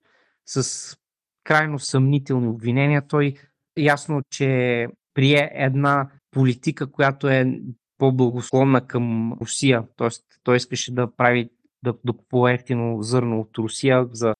[0.46, 0.98] с
[1.44, 3.08] крайно съмнителни обвинения.
[3.08, 3.36] Той
[3.78, 4.88] ясно, че
[5.20, 7.60] прие една политика, която е
[7.98, 9.84] по-благосклонна към Русия.
[9.96, 11.50] Тоест, той искаше да прави
[11.84, 14.34] да, да купува ефтино зърно от Русия за...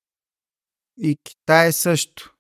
[0.98, 2.36] И Китай също.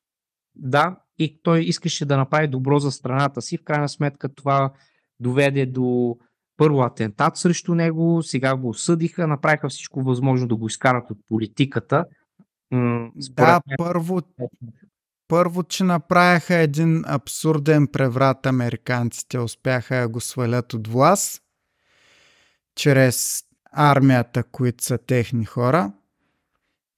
[0.56, 3.58] Да, и той искаше да направи добро за страната си.
[3.58, 4.74] В крайна сметка това
[5.19, 6.18] доведе до
[6.58, 12.06] първо атентат срещу него, сега го осъдиха, направиха всичко възможно да го изкарат от политиката.
[12.72, 13.76] да, мен...
[13.77, 14.22] първо,
[15.30, 21.41] първо, че направиха един абсурден преврат американците, успяха да го свалят от власт
[22.75, 25.91] чрез армията, които са техни хора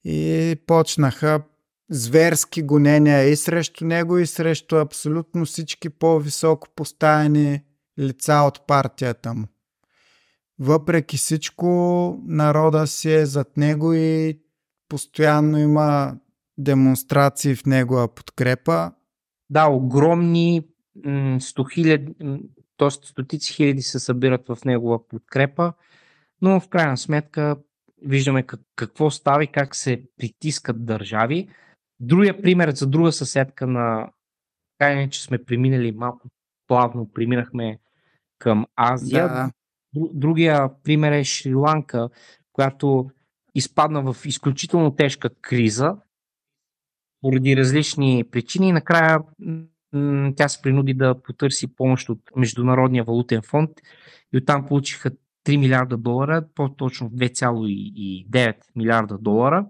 [0.04, 1.42] и почнаха
[1.90, 7.64] зверски гонения и срещу него, и срещу абсолютно всички по-високо поставени
[7.98, 9.46] лица от партията му.
[10.58, 14.38] Въпреки всичко, народа си е зад него и
[14.88, 16.16] постоянно има
[16.58, 18.92] демонстрации в негова подкрепа.
[19.50, 20.62] Да, огромни
[20.96, 22.14] 100 хиляди,
[22.76, 22.90] т.е.
[22.90, 25.72] стотици хиляди се събират в негова подкрепа,
[26.42, 27.56] но в крайна сметка
[28.04, 31.48] виждаме какво става и как се притискат държави.
[32.00, 34.10] Другия пример за друга съседка на
[34.78, 36.28] така че сме преминали малко
[36.66, 37.78] плавно, преминахме
[38.38, 39.28] към Азия.
[39.28, 39.50] Да.
[39.94, 42.10] Другия пример е Шри-Ланка,
[42.52, 43.10] която
[43.54, 45.96] изпадна в изключително тежка криза
[47.22, 49.18] поради различни причини и накрая
[50.36, 53.70] тя се принуди да потърси помощ от Международния валутен фонд
[54.32, 55.10] и оттам получиха
[55.46, 59.66] 3 милиарда долара, по-точно 2,9 милиарда долара,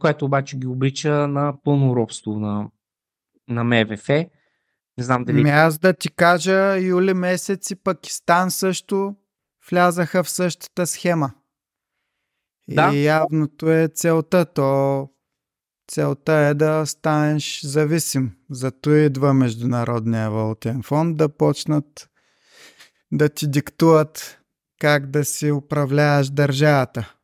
[0.00, 2.68] което обаче ги облича на пълно робство на,
[3.48, 4.08] на МВФ.
[4.08, 5.42] Не знам дали...
[5.42, 9.16] Ми аз да ти кажа, юли месец и Пакистан също
[9.70, 11.30] влязаха в същата схема.
[12.68, 12.90] Да.
[12.94, 14.44] И явното е целта.
[14.44, 15.08] То
[15.88, 18.32] целта е да станеш зависим.
[18.50, 22.10] Зато идва Международния валутен фонд да почнат
[23.12, 24.40] да ти диктуват
[24.80, 27.14] как да си управляваш държавата.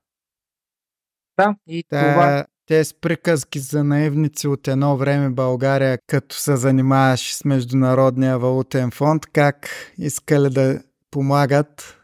[1.38, 2.46] Да, и тя, това...
[2.66, 8.90] Те с приказки за наивници от едно време България, като се занимаваш с Международния валутен
[8.90, 9.68] фонд, как
[9.98, 11.98] искали да помагат,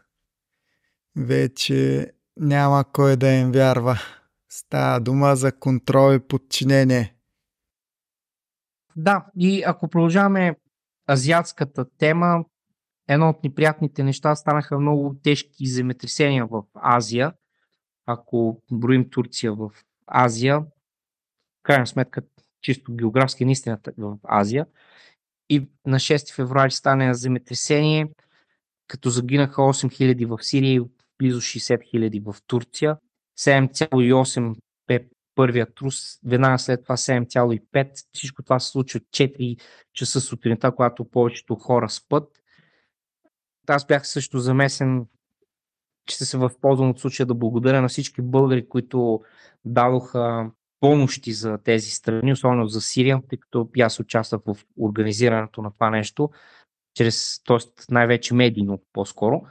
[1.17, 3.99] вече няма кой да им вярва.
[4.49, 7.15] Става дума за контрол и подчинение.
[8.95, 10.55] Да, и ако продължаваме
[11.09, 12.45] азиатската тема,
[13.07, 17.33] едно от неприятните неща станаха много тежки земетресения в Азия.
[18.05, 19.71] Ако броим Турция в
[20.07, 20.65] Азия, в
[21.63, 22.21] крайна сметка
[22.61, 24.65] чисто географски наистина в Азия.
[25.49, 28.09] И на 6 февруари стане земетресение,
[28.87, 30.81] като загинаха 8000 в Сирия и
[31.19, 32.97] близо 60 000 в Турция.
[33.39, 34.55] 7,8
[34.87, 37.89] бе първия трус, веднага след това 7,5.
[38.13, 39.61] Всичко това се случва 4
[39.93, 42.41] часа сутринта, когато повечето хора спът.
[43.67, 45.05] Аз бях също замесен,
[46.05, 49.21] че се възползвам от случая да благодаря на всички българи, които
[49.65, 55.71] дадоха помощи за тези страни, особено за Сирия, тъй като аз участвах в организирането на
[55.71, 56.29] това нещо,
[56.93, 57.57] чрез, т.е.
[57.91, 59.41] най-вече медийно по-скоро.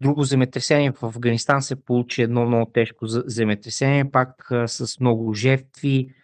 [0.00, 6.14] Друго земетресение в Афганистан се получи едно много тежко земетресение, пак с много жертви.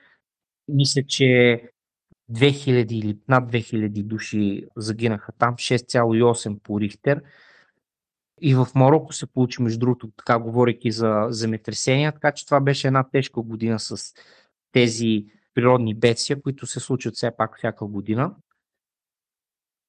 [0.69, 1.63] Мисля, че
[2.33, 7.23] 2000 или над 2000 души загинаха там, 6,8 по Рихтер.
[8.41, 12.87] И в Марокко се получи, между другото, така говорейки за земетресения, така че това беше
[12.87, 14.15] една тежка година с
[14.73, 18.35] тези природни бедствия, които се случват все пак всяка година.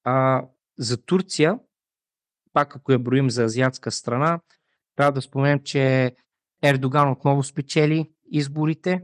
[0.04, 0.44] А,
[0.78, 1.58] за Турция
[2.52, 4.40] пак ако я броим за азиатска страна,
[4.96, 6.14] трябва да споменем, че
[6.62, 9.02] Ердоган отново спечели изборите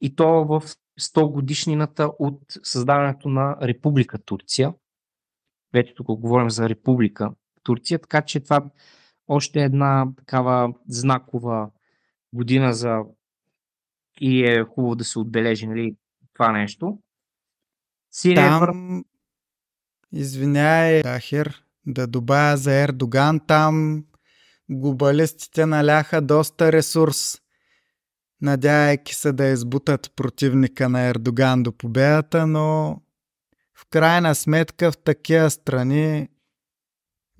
[0.00, 0.62] и то в
[1.00, 4.74] 100 годишнината от създаването на Република Турция.
[5.72, 7.30] Вече тук говорим за Република
[7.62, 8.70] Турция, така че това
[9.28, 11.70] още една такава знакова
[12.32, 13.00] година за
[14.20, 15.96] и е хубаво да се отбележи нали,
[16.32, 16.98] това нещо.
[18.10, 19.04] Сирия Там...
[20.12, 24.04] Извинявай, Дахер, да добавя за Ердоган, там
[24.70, 27.38] глобалистите наляха доста ресурс,
[28.40, 33.00] надявайки се да избутат противника на Ердоган до победата, но
[33.74, 36.28] в крайна сметка в такива страни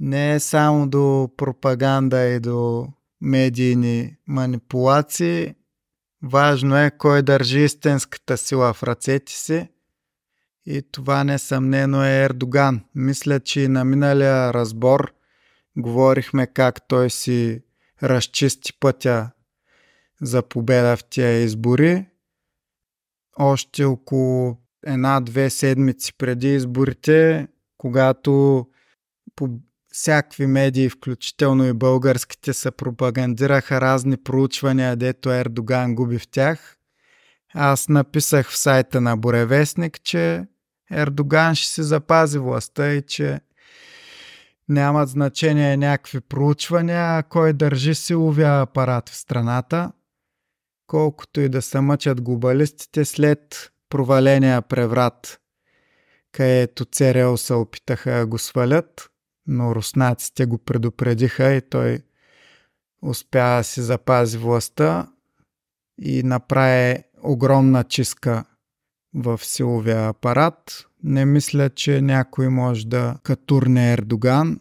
[0.00, 2.86] не е само до пропаганда и до
[3.20, 5.55] медийни манипулации.
[6.23, 9.68] Важно е кой държи истинската сила в ръцете си
[10.71, 12.81] и това несъмнено е Ердоган.
[12.95, 15.13] Мисля, че на миналия разбор
[15.77, 17.63] говорихме как той си
[18.03, 19.31] разчисти пътя
[20.23, 22.07] за победа в тия избори.
[23.39, 24.57] Още около
[24.87, 27.49] една-две седмици преди изборите,
[27.79, 28.67] когато
[29.37, 29.49] по
[29.93, 36.77] всякакви медии, включително и българските, се пропагандираха разни проучвания, дето Ердоган губи в тях.
[37.55, 40.47] Аз написах в сайта на Боревестник, че
[40.91, 43.41] Ердоган ще се запази властта и че
[44.68, 49.92] нямат значение някакви проучвания, кой държи силовия апарат в страната.
[50.86, 55.41] Колкото и да се мъчат глобалистите след проваления преврат,
[56.33, 59.10] където ЦРЛ се опитаха да го свалят,
[59.47, 62.02] но руснаците го предупредиха и той
[63.02, 65.08] успя да си запази властта
[66.02, 68.44] и направи огромна чистка
[69.15, 70.89] в силовия апарат.
[71.03, 74.61] Не мисля, че някой може да катурне Ердоган,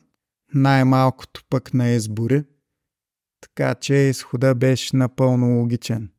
[0.54, 2.44] най-малкото пък на избори.
[3.42, 6.12] Така че изхода беше напълно логичен.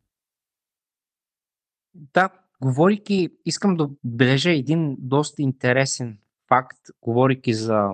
[1.94, 7.90] Да, говорики, искам да бележа един доста интересен факт, говорики за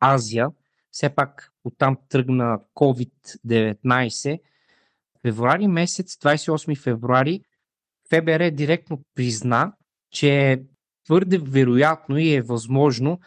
[0.00, 0.50] Азия.
[0.90, 4.40] Все пак оттам тръгна COVID-19.
[5.22, 7.44] Февруари месец, 28 февруари,
[8.14, 9.72] ФБР директно призна,
[10.10, 10.58] че е
[11.04, 13.20] твърде вероятно и е възможно,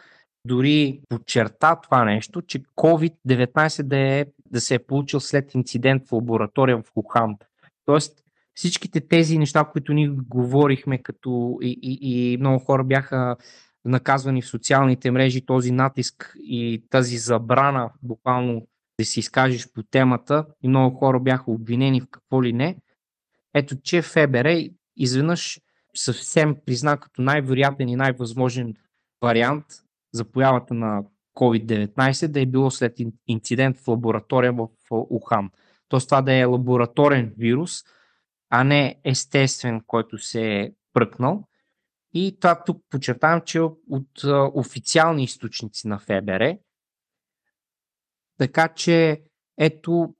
[0.44, 6.12] дори подчерта това нещо, че COVID-19 да, е, да се е получил след инцидент в
[6.12, 7.36] лаборатория в Хухан.
[7.84, 8.22] Тоест,
[8.54, 13.36] всичките тези неща, които ние говорихме, като и, и, и много хора бяха
[13.84, 18.66] наказвани в социалните мрежи, този натиск и тази забрана, буквално
[19.00, 22.76] да си изкажеш по темата, и много хора бяха обвинени в какво ли не,
[23.54, 24.68] ето, че ФБР
[24.98, 25.60] изведнъж
[25.94, 28.74] съвсем призна като най-вероятен и най-възможен
[29.22, 29.64] вариант
[30.12, 31.02] за появата на
[31.34, 32.96] COVID-19 да е било след
[33.26, 35.50] инцидент в лаборатория в Ухан.
[35.88, 37.84] Тоест това да е лабораторен вирус,
[38.50, 41.44] а не естествен, който се е пръкнал.
[42.14, 46.56] И това тук подчертавам, че от официални източници на ФБР.
[48.38, 49.22] Така че
[49.58, 50.14] ето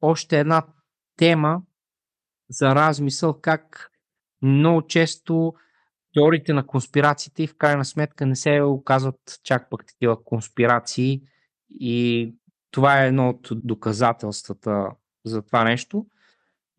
[0.00, 0.66] още една
[1.16, 1.62] тема,
[2.50, 3.90] за размисъл как
[4.42, 5.54] много често
[6.14, 11.22] теориите на конспирациите и в крайна сметка не се оказват чак пък такива конспирации
[11.70, 12.34] и
[12.70, 14.90] това е едно от доказателствата
[15.24, 16.06] за това нещо.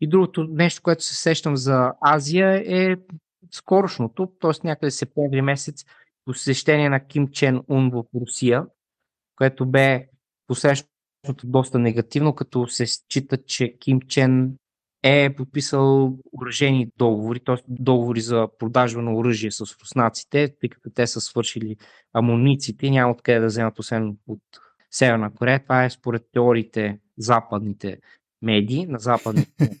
[0.00, 2.96] И другото нещо, което се сещам за Азия е
[3.50, 4.66] скорошното, т.е.
[4.66, 5.84] някъде септември месец,
[6.24, 8.66] посещение на Ким Чен Ун в Русия,
[9.36, 10.08] което бе
[10.46, 14.56] посрещнато доста негативно, като се счита, че Ким Чен
[15.02, 17.56] е подписал оръжени договори, т.е.
[17.68, 21.76] договори за продажба на оръжие с руснаците, тъй като те са свършили
[22.12, 24.40] амуниците и няма откъде да вземат освен от
[24.90, 25.62] Северна Корея.
[25.62, 27.98] Това е според теориите западните
[28.42, 29.70] медии на западните.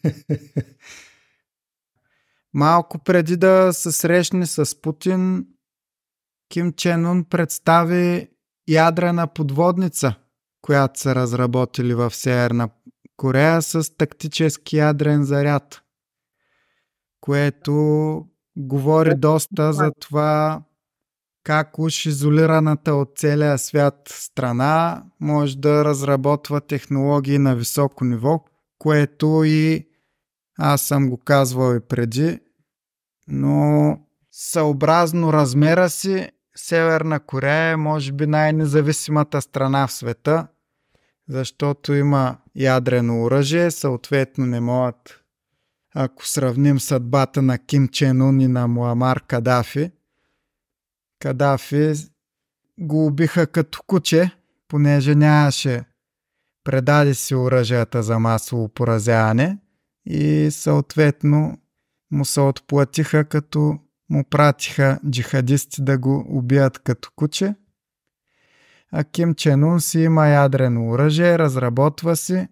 [2.54, 5.46] Малко преди да се срещне с Путин,
[6.48, 8.28] Ким Чен Ун представи
[8.68, 10.14] ядрена подводница,
[10.62, 12.68] която са разработили в Северна
[13.18, 15.82] Корея с тактически ядрен заряд,
[17.20, 17.74] което
[18.56, 20.62] говори доста за това
[21.44, 28.44] как уж изолираната от целия свят страна може да разработва технологии на високо ниво,
[28.78, 29.88] което и
[30.58, 32.40] аз съм го казвал и преди,
[33.28, 33.98] но
[34.32, 40.46] съобразно размера си Северна Корея е може би най-независимата страна в света,
[41.28, 45.24] защото има ядрено оръжие, съответно не могат,
[45.94, 49.90] ако сравним съдбата на Ким Чен Ун и на Муамар Кадафи,
[51.18, 51.92] Кадафи
[52.80, 54.30] го убиха като куче,
[54.68, 55.84] понеже нямаше
[56.64, 59.58] предаде си оръжията за масово поразяване
[60.06, 61.58] и съответно
[62.10, 63.78] му се отплатиха като
[64.10, 67.54] му пратиха джихадисти да го убият като куче.
[68.92, 72.48] А Ким Ченун си има ядрено оръжие, разработва си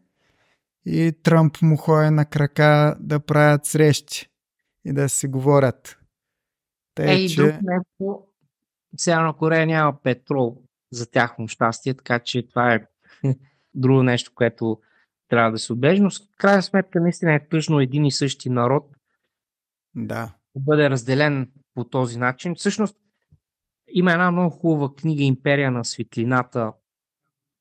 [0.86, 4.30] и Тръмп му ходи на крака да правят срещи
[4.84, 5.98] и да си говорят.
[6.94, 7.36] Те, Ей, че...
[7.36, 8.24] друг нещо,
[8.96, 12.86] Северна Корея няма петрол за тяхно щастие, така че това е
[13.74, 14.80] друго нещо, което
[15.28, 18.96] трябва да се отбележи, но в крайна сметка наистина е тъжно един и същи народ
[19.94, 20.34] да.
[20.56, 22.54] бъде разделен по този начин.
[22.54, 22.96] Всъщност
[23.96, 26.72] има една много хубава книга Империя на светлината,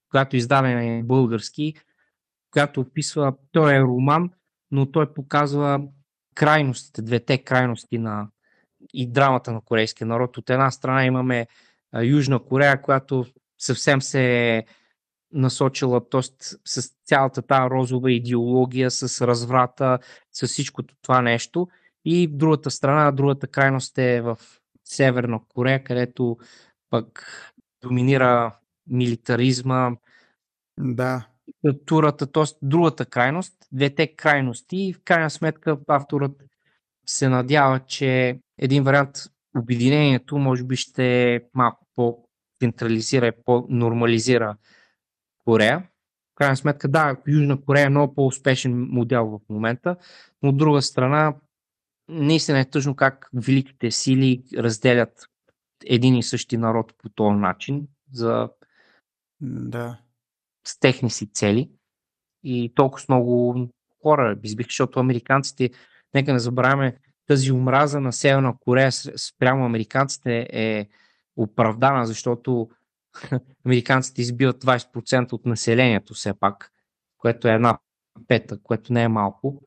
[0.10, 1.74] която издадена е български,
[2.52, 4.30] която описва, той е роман,
[4.72, 5.82] но той показва
[6.36, 8.28] крайностите, двете крайности на
[8.94, 10.38] и драмата на корейския народ.
[10.38, 11.48] От една страна имаме
[12.04, 13.26] Южна Корея, която
[13.58, 14.64] съвсем се е
[15.32, 16.22] насочила т.е.
[16.66, 20.00] с цялата тази розова идеология, с разврата,
[20.32, 21.68] с всичкото това нещо.
[22.06, 24.38] И другата страна, другата крайност е в
[24.86, 26.38] Северна Корея, където
[26.90, 27.26] пък
[27.82, 28.56] доминира
[28.88, 29.92] милитаризма,
[30.80, 31.28] да.
[31.48, 32.44] диктатурата, т.е.
[32.62, 36.44] другата крайност, двете крайности и в крайна сметка авторът
[37.06, 39.18] се надява, че един вариант
[39.58, 44.58] обединението може би ще малко по-централизира и по-нормализира
[45.46, 45.80] Корея.
[46.34, 49.96] В крайна сметка, да, Южна Корея е много по-успешен модел в момента,
[50.44, 51.36] но от друга страна,
[52.10, 55.26] наистина е тъжно как великите сили разделят
[55.86, 58.50] един и същи народ по този начин за
[59.42, 60.00] да.
[60.68, 61.70] с техни си цели.
[62.44, 63.70] И толкова много
[64.02, 65.70] хора избих, защото американците,
[66.14, 70.88] нека не забравяме, тази омраза на Северна Корея спрямо американците е
[71.36, 72.70] оправдана, защото
[73.66, 76.72] американците избиват 20% от населението все пак,
[77.18, 77.80] което е една
[78.28, 79.62] пета, което не е малко.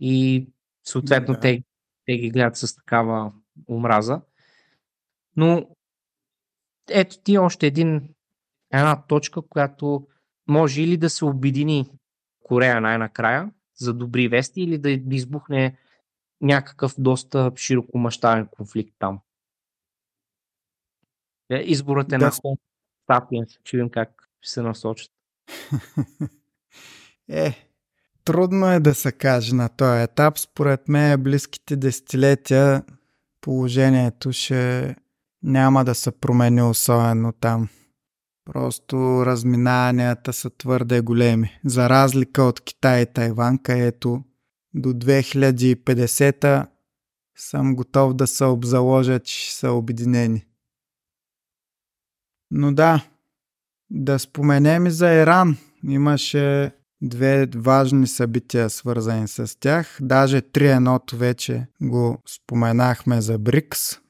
[0.00, 0.46] И
[0.88, 1.40] съответно да.
[1.40, 1.62] те,
[2.04, 3.32] те ги гледат с такава
[3.68, 4.20] омраза.
[5.36, 5.76] Но
[6.90, 8.14] ето ти още един,
[8.72, 10.08] една точка, която
[10.48, 11.90] може или да се обедини
[12.42, 15.78] Корея най-накрая за добри вести, или да избухне
[16.40, 19.20] някакъв доста широкомащабен конфликт там.
[21.50, 22.24] Е, изборът е да.
[22.24, 22.32] на
[23.10, 25.12] Sapiens, че видим как се насочат.
[27.28, 27.65] е,
[28.26, 30.38] трудно е да се каже на този етап.
[30.38, 32.82] Според мен близките десетилетия
[33.40, 34.96] положението ще
[35.42, 37.68] няма да се промени особено там.
[38.44, 41.60] Просто разминанията са твърде големи.
[41.64, 44.24] За разлика от Китай и Тайван, където
[44.74, 46.66] до 2050
[47.36, 50.46] съм готов да се обзаложа, че са обединени.
[52.50, 53.04] Но да,
[53.90, 55.56] да споменем и за Иран.
[55.88, 56.72] Имаше
[57.02, 59.98] две важни събития, свързани с тях.
[60.00, 64.00] Даже три едното вече го споменахме за БРИКС.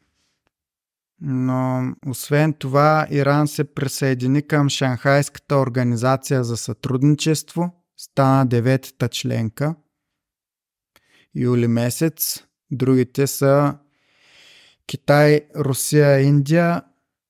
[1.20, 9.74] Но освен това, Иран се присъедини към Шанхайската организация за сътрудничество, стана деветата членка.
[11.34, 12.42] юли месец.
[12.70, 13.78] Другите са
[14.86, 16.82] Китай, Русия, Индия,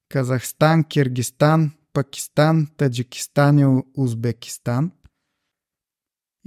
[0.09, 4.91] Казахстан, Киргистан, Пакистан, Таджикистан и Узбекистан.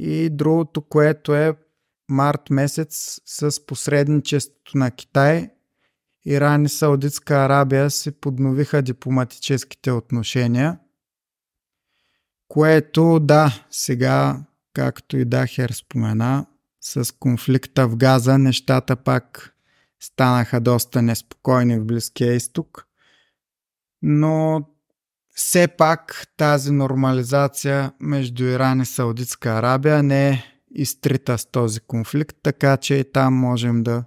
[0.01, 1.55] И другото, което е
[2.09, 5.49] март месец с посредничеството на Китай,
[6.25, 10.79] Иран и Саудитска Арабия се подновиха дипломатическите отношения,
[12.47, 16.45] което да, сега, както и Дахер спомена,
[16.81, 19.55] с конфликта в Газа нещата пак
[19.99, 22.87] станаха доста неспокойни в Близкия изток.
[24.01, 24.65] Но
[25.39, 32.37] все пак тази нормализация между Иран и Саудитска Арабия не е изтрита с този конфликт,
[32.43, 34.03] така че и там можем да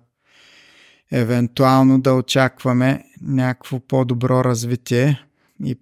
[1.13, 5.27] евентуално да очакваме някакво по-добро развитие
[5.65, 5.81] и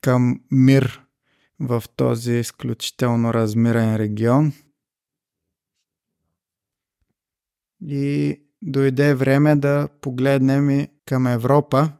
[0.00, 1.02] към мир
[1.60, 4.52] в този изключително размирен регион.
[7.86, 11.92] И дойде време да погледнем и към Европа.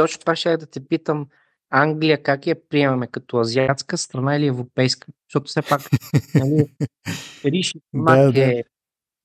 [0.00, 1.26] Точно това ще е да те питам.
[1.70, 5.08] Англия как я приемаме като азиатска страна или европейска?
[5.28, 5.80] Защото все пак
[6.34, 6.66] нали,
[7.44, 8.44] Риши да, да.
[8.44, 8.64] е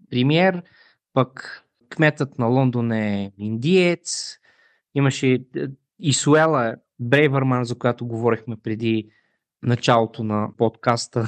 [0.09, 0.63] премьер,
[1.13, 4.37] пък кметът на Лондон е индиец,
[4.95, 5.39] имаше е,
[5.99, 9.09] Исуела Брейвърман, за която говорихме преди
[9.63, 11.27] началото на подкаста,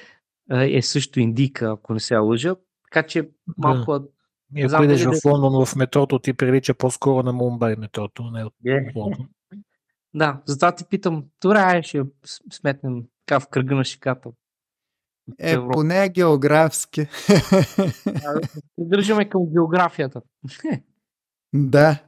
[0.50, 2.56] е също индика, ако не се лъжа.
[2.84, 3.98] Така че малко...
[3.98, 4.06] Да.
[4.56, 8.54] И ако идеш в Лондон в метрото, ти прилича по-скоро на Мумбай метрото, не от
[8.66, 8.96] yeah.
[8.96, 9.28] Лондон.
[10.14, 12.02] Да, затова ти питам, това ще
[12.52, 14.30] сметнем така в кръга на шиката.
[15.40, 15.72] Е, Европа.
[15.72, 17.06] поне географски.
[18.76, 20.22] Придържаме към географията.
[21.54, 22.02] Да.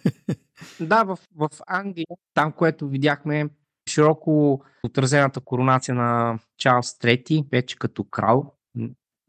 [0.80, 3.48] да, в, в Англия, там, което видяхме
[3.88, 8.54] широко отразената коронация на Чарлз III, вече като крал,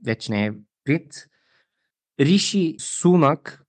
[0.05, 0.53] вече не е
[0.83, 1.28] прит.
[2.19, 3.63] Риши Сунак,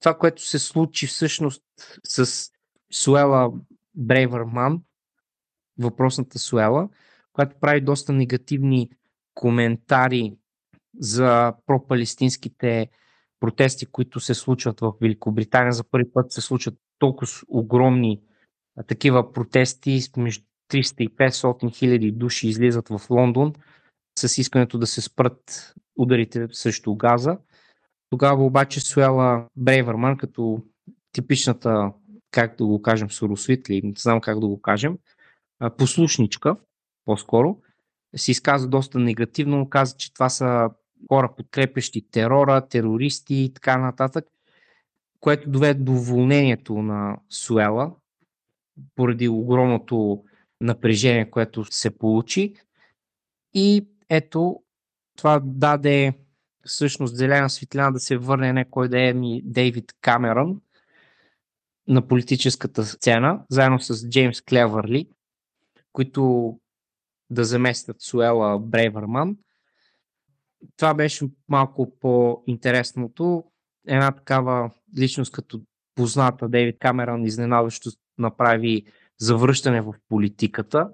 [0.00, 1.62] това, което се случи всъщност
[2.04, 2.50] с
[2.92, 3.52] Суела
[3.94, 4.82] Брейвърман,
[5.78, 6.88] въпросната Суела,
[7.32, 8.90] която прави доста негативни
[9.34, 10.36] коментари
[10.98, 12.88] за пропалестинските
[13.40, 15.72] протести, които се случват в Великобритания.
[15.72, 18.20] За първи път се случват толкова огромни
[18.86, 23.52] такива протести, между 300 и 500 хиляди души излизат в Лондон
[24.18, 27.38] с искането да се спрат ударите срещу газа.
[28.10, 30.62] Тогава обаче Суела Брейвърман, като
[31.12, 31.92] типичната,
[32.30, 34.98] как да го кажем, соросвит или не знам как да го кажем,
[35.78, 36.56] послушничка,
[37.04, 37.58] по-скоро,
[38.16, 40.70] се изказа доста негативно, каза, че това са
[41.08, 44.24] хора подкрепящи терора, терористи и така нататък,
[45.20, 47.92] което доведе до уволнението на Суела
[48.94, 50.24] поради огромното
[50.60, 52.54] напрежение, което се получи.
[53.54, 54.62] И ето,
[55.16, 56.12] това даде
[56.68, 60.60] всъщност зелена светлина да се върне някой да е ми Дейвид Камерън
[61.88, 65.08] на политическата сцена, заедно с Джеймс Клевърли,
[65.92, 66.54] които
[67.30, 69.36] да заместят Суела Брейвърман.
[70.76, 73.44] Това беше малко по-интересното.
[73.86, 75.60] Една такава личност като
[75.94, 78.86] позната Дейвид Камерън изненадващо направи
[79.18, 80.90] завръщане в политиката.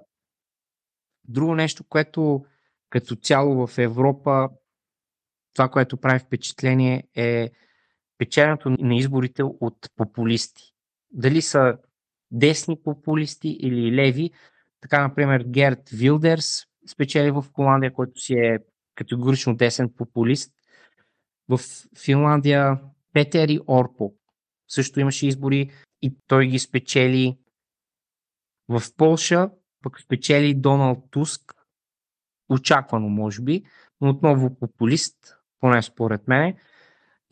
[1.27, 2.45] Друго нещо, което
[2.89, 4.49] като цяло в Европа
[5.55, 7.51] това, което прави впечатление е
[8.17, 10.73] печенето на изборите от популисти.
[11.11, 11.77] Дали са
[12.31, 14.31] десни популисти или леви,
[14.81, 18.59] така, например, Герт Вилдерс спечели в Холандия, който си е
[18.95, 20.53] категорично десен популист.
[21.49, 21.59] В
[22.03, 22.79] Финландия
[23.13, 24.13] Петери Орпо
[24.67, 27.37] също имаше избори и той ги спечели.
[28.69, 29.49] В Полша
[29.81, 31.53] пък спечели Доналд Туск,
[32.49, 33.63] очаквано може би,
[34.01, 36.53] но отново популист, поне според мен.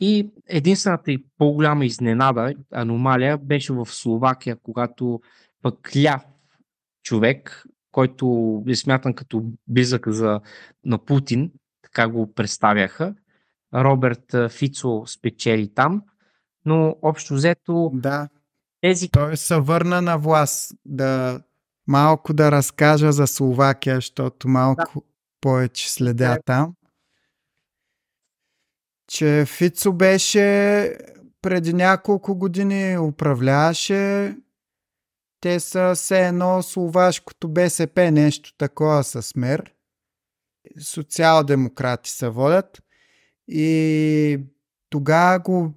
[0.00, 5.20] И единствената и по-голяма изненада, аномалия, беше в Словакия, когато
[5.62, 6.22] пък ляв
[7.02, 10.40] човек, който е смятан като близък за,
[10.84, 11.50] на Путин,
[11.82, 13.14] така го представяха.
[13.74, 16.02] Роберт Фицо спечели там,
[16.64, 18.28] но общо взето да.
[18.80, 19.08] тези...
[19.08, 21.40] Той се върна на власт да
[21.86, 25.06] малко да разкажа за Словакия, защото малко да.
[25.40, 26.38] повече следя да.
[26.44, 26.74] там.
[29.08, 30.96] Че Фицо беше
[31.42, 34.34] преди няколко години управляваше
[35.44, 39.72] те са все едно словашкото БСП, нещо такова с мер.
[40.80, 42.82] Социал-демократи се водят.
[43.48, 44.38] И
[44.90, 45.72] тогава го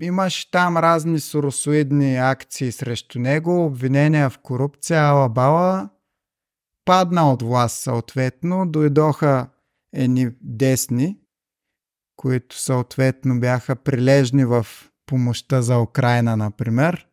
[0.00, 5.88] имаш там разни соросоидни акции срещу него, обвинения в корупция, ала-бала.
[6.84, 9.48] Падна от власт съответно, дойдоха
[9.92, 11.18] едни десни
[12.16, 14.66] които съответно бяха прилежни в
[15.06, 17.06] помощта за Украина, например.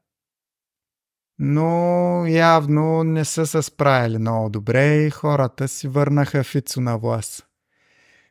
[1.39, 7.47] Но явно не са се справили много добре и хората си върнаха Фицо на власт.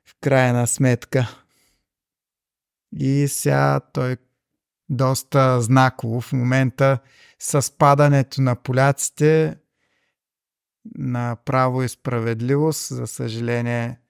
[0.07, 1.43] В крайна сметка.
[2.93, 4.17] И сега той
[4.89, 6.99] доста знаково в момента
[7.39, 9.57] с падането на поляците
[10.95, 12.89] на право и справедливост.
[12.89, 14.01] За съжаление,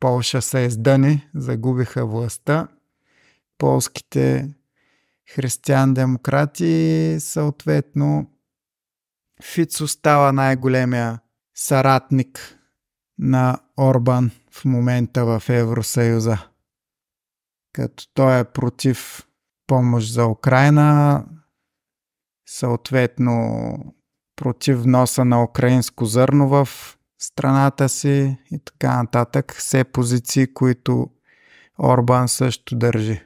[0.00, 2.68] Полша са издъни, загубиха властта.
[3.58, 4.54] Полските
[5.34, 8.30] християн-демократи съответно
[9.42, 11.20] Фицо става най-големия
[11.54, 12.58] саратник
[13.18, 16.38] на Орбан в момента в Евросъюза.
[17.72, 19.26] Като той е против
[19.66, 21.24] помощ за Украина,
[22.46, 23.94] съответно
[24.36, 26.68] против вноса на украинско зърно в
[27.18, 29.54] страната си и така нататък.
[29.58, 31.10] Все позиции, които
[31.78, 33.22] Орбан също държи.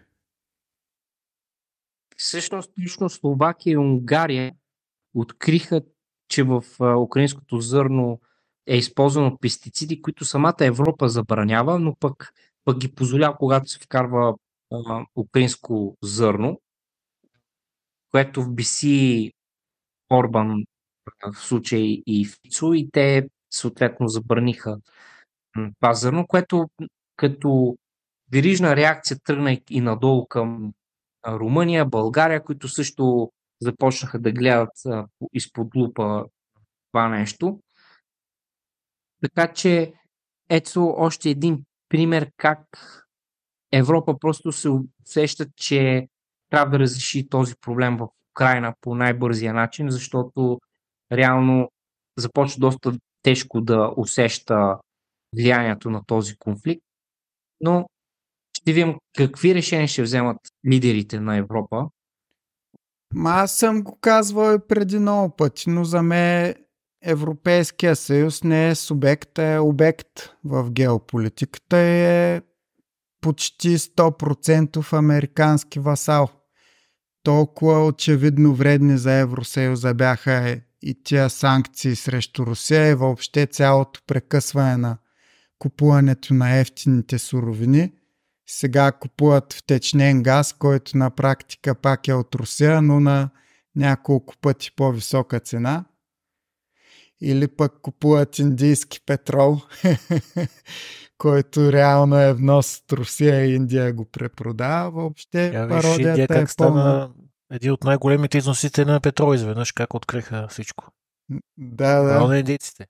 [2.17, 4.52] Всъщност, лично Словакия и Унгария
[5.15, 5.83] откриха,
[6.28, 8.20] че в украинското зърно
[8.67, 12.33] е използвано пестициди, които самата Европа забранява, но пък,
[12.65, 14.35] пък ги позволява, когато се вкарва
[14.73, 16.60] а, украинско зърно,
[18.10, 19.33] което в биси
[20.12, 20.65] Орбан
[21.33, 24.77] в случай и Фицо и те съответно забраниха
[25.81, 26.70] това зърно, което
[27.17, 27.77] като
[28.33, 30.73] верижна реакция тръгна и надолу към
[31.27, 34.73] Румъния, България, които също започнаха да гледат
[35.33, 36.27] изпод лупа
[36.93, 37.61] това нещо.
[39.23, 39.93] Така че
[40.49, 42.61] ето още един пример как
[43.73, 44.69] Европа просто се
[45.05, 46.09] усеща, че
[46.51, 50.61] трябва да разреши този проблем в Украина по най-бързия начин, защото
[51.12, 51.70] реално
[52.17, 54.78] започва доста тежко да усеща
[55.36, 56.82] влиянието на този конфликт.
[57.60, 57.86] Но
[58.52, 60.36] ще видим какви решения ще вземат
[60.70, 61.89] лидерите на Европа.
[63.15, 66.55] Ма аз съм го казвал и преди много пъти, но за мен
[67.02, 72.42] Европейския съюз не е субект, а е обект в геополитиката и е
[73.20, 76.28] почти 100% американски васал.
[77.23, 84.76] Толкова очевидно вредни за Евросъюза бяха и тия санкции срещу Русия и въобще цялото прекъсване
[84.76, 84.99] на
[85.59, 87.92] купуването на ефтините суровини.
[88.47, 93.31] Сега купуват втечнен газ, който на практика пак е от Русия, но на
[93.76, 95.84] няколко пъти по-висока цена.
[97.20, 99.60] Или пък купуват индийски петрол,
[101.18, 104.91] който реално е внос от Русия и Индия го препродава.
[104.91, 106.49] Въобще Я пародията е пълна.
[106.49, 107.10] стана
[107.51, 110.87] един от най-големите износители на петрол изведнъж, как откриха всичко.
[111.59, 112.27] Да, да.
[112.27, 112.87] на индийците.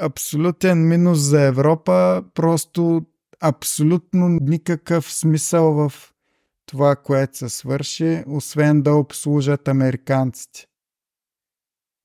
[0.00, 2.24] Абсолютен минус за Европа.
[2.34, 3.06] Просто
[3.40, 5.92] абсолютно никакъв смисъл в
[6.66, 10.66] това, което се свърши, освен да обслужат американците.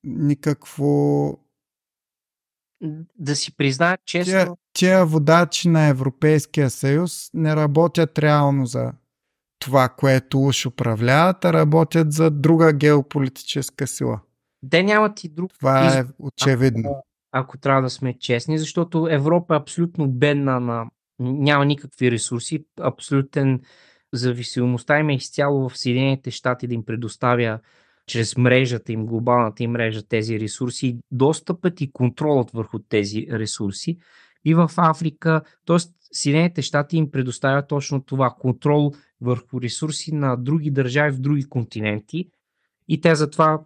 [0.04, 1.38] Никакво...
[3.18, 8.92] Да си признаят Тия, честно, тия водачи на Европейския съюз не работят реално за
[9.60, 14.20] това, което уж управляват, а работят за друга геополитическа сила.
[14.70, 16.90] те нямат и друг Това е избор, очевидно.
[16.90, 20.86] ако, ако трябва да сме честни, защото Европа е абсолютно бедна на...
[21.18, 23.60] няма никакви ресурси, абсолютен
[24.12, 27.58] зависимостта им е изцяло в Съединените щати да им предоставя
[28.06, 33.98] чрез мрежата им, глобалната им мрежа тези ресурси, достъпът и контролът върху тези ресурси.
[34.44, 35.76] И в Африка, т.е.
[36.12, 42.30] Съединените щати им предоставят точно това контрол върху ресурси на други държави в други континенти
[42.88, 43.60] и те затова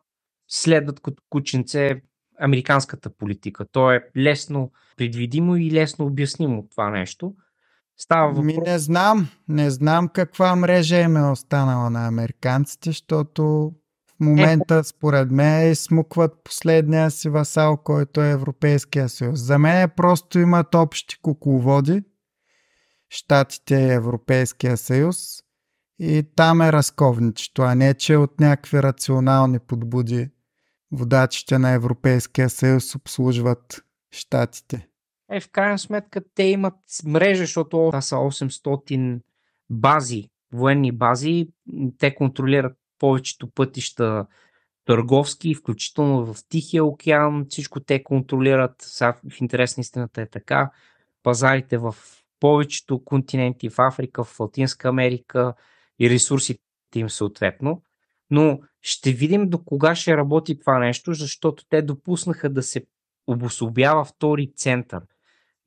[0.49, 2.03] следват като кученце
[2.41, 3.65] американската политика.
[3.73, 7.35] То е лесно предвидимо и лесно обяснимо това нещо.
[7.97, 8.45] Става въпрос...
[8.45, 13.73] Ми не знам, не знам каква мрежа им е останала на американците, защото
[14.07, 19.41] в момента, според мен, изсмукват последния си васал, който е Европейския съюз.
[19.41, 22.03] За мен просто имат общи кукловоди,
[23.11, 25.44] Штатите и Европейския съюз
[25.99, 30.29] и там е разковничето, а не че от някакви рационални подбуди
[30.93, 34.89] водачите на Европейския съюз обслужват Штатите.
[35.31, 36.75] Е, в крайна сметка те имат
[37.05, 39.21] мрежа, защото това са 800
[39.71, 41.49] бази, военни бази.
[41.99, 44.27] Те контролират повечето пътища
[44.85, 47.47] търговски, включително в Тихия океан.
[47.49, 48.75] Всичко те контролират.
[48.79, 50.71] Сега в интерес на истината е така.
[51.23, 51.95] Пазарите в
[52.41, 55.55] повечето континенти, в Африка, в Латинска Америка
[55.99, 56.61] и ресурсите
[56.95, 57.83] им съответно.
[58.31, 62.87] Но ще видим до кога ще работи това нещо, защото те допуснаха да се
[63.27, 65.03] обособява втори център.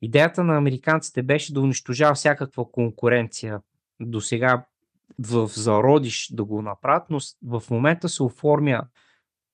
[0.02, 3.60] Идеята на американците беше да унищожава всякаква конкуренция
[4.00, 4.64] до сега
[5.18, 8.82] в зародиш да го направят, но в момента се оформя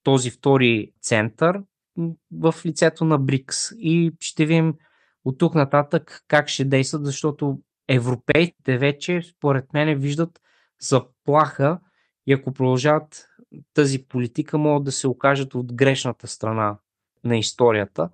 [0.02, 1.62] този втори център
[2.32, 4.74] в лицето на БРИКС и ще видим
[5.24, 10.40] от тук нататък как ще действат, защото европейците вече, според мен, виждат
[10.88, 11.80] заплаха
[12.26, 13.28] и ако продължават
[13.74, 16.78] тази политика, могат да се окажат от грешната страна
[17.24, 18.10] на историята.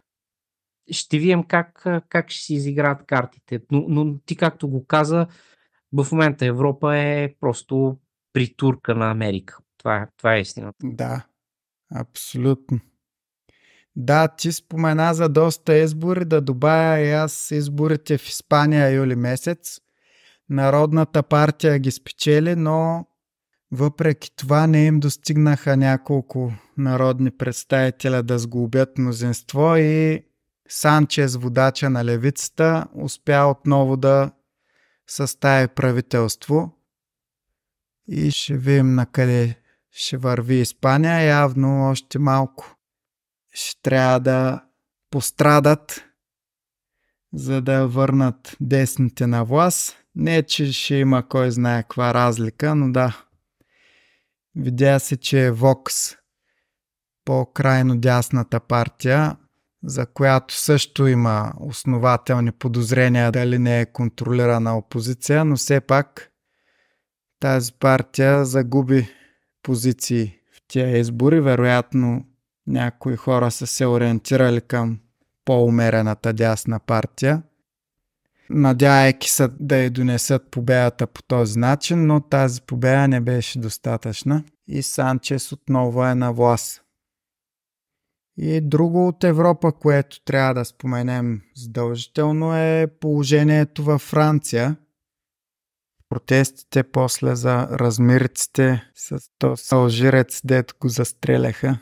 [0.91, 3.61] Ще видим как, как ще си изиграят картите.
[3.71, 5.27] Но, но ти, както го каза,
[5.93, 7.99] в момента Европа е просто
[8.33, 9.59] притурка на Америка.
[9.79, 10.79] Това е, това е истината.
[10.85, 11.27] Да,
[11.95, 12.81] абсолютно.
[13.97, 19.81] Да, ти спомена за доста избори, да добавя и аз изборите в Испания юли месец.
[20.51, 23.07] Народната партия ги спечели, но
[23.73, 30.25] въпреки това не им достигнаха няколко народни представителя да сглобят мнозинство и
[30.69, 34.31] Санчес, водача на левицата, успя отново да
[35.07, 36.73] състави правителство.
[38.09, 39.59] И ще видим на къде
[39.91, 41.23] ще върви Испания.
[41.23, 42.77] Явно още малко
[43.53, 44.65] ще трябва да
[45.11, 46.05] пострадат,
[47.35, 49.97] за да върнат десните на власт.
[50.15, 53.25] Не, че ще има кой знае каква разлика, но да.
[54.57, 55.95] Видя се, че Вокс,
[57.25, 59.37] по-крайно дясната партия,
[59.85, 66.31] за която също има основателни подозрения дали не е контролирана опозиция, но все пак
[67.41, 69.09] тази партия загуби
[69.63, 71.41] позиции в тия избори.
[71.41, 72.25] Вероятно
[72.67, 75.01] някои хора са се ориентирали към
[75.45, 77.43] по-умерената дясна партия,
[78.51, 84.45] надявайки се да й донесат победата по този начин, но тази победа не беше достатъчна
[84.69, 86.83] и Санчес отново е на власт.
[88.37, 94.77] И друго от Европа, което трябва да споменем задължително е положението във Франция.
[96.09, 101.79] Протестите после за размириците с този алжирец, дето го застреляха.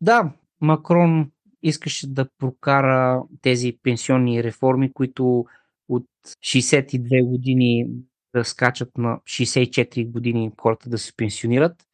[0.00, 1.31] Да, Макрон
[1.62, 5.46] искаше да прокара тези пенсионни реформи, които
[5.88, 7.86] от 62 години
[8.34, 11.86] да скачат на 64 години хората да се пенсионират.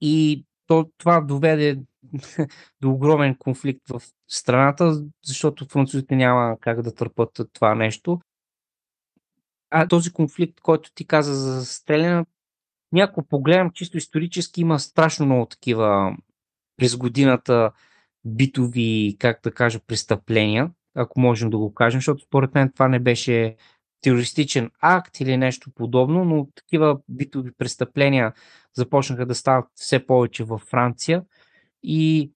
[0.00, 1.78] И то, това доведе
[2.80, 8.20] до огромен конфликт в страната, защото французите няма как да търпат това нещо.
[9.70, 12.24] А този конфликт, който ти каза за стреляне,
[12.92, 16.16] някой погледам чисто исторически, има страшно много такива
[16.76, 17.70] през годината
[18.26, 22.98] битови, как да кажа, престъпления, ако можем да го кажем, защото според мен това не
[22.98, 23.56] беше
[24.00, 28.32] терористичен акт или нещо подобно, но такива битови престъпления
[28.74, 31.22] започнаха да стават все повече във Франция.
[31.82, 32.32] И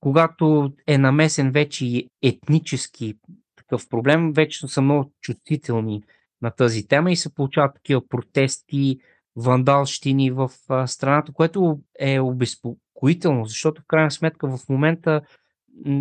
[0.00, 3.14] когато е намесен вече и етнически
[3.56, 6.02] такъв проблем, вече са много чувствителни
[6.42, 8.98] на тази тема и се получават такива протести,
[9.36, 10.50] вандалщини в
[10.86, 12.20] страната, което е
[13.02, 15.20] обезпокоително, защото в крайна сметка в момента,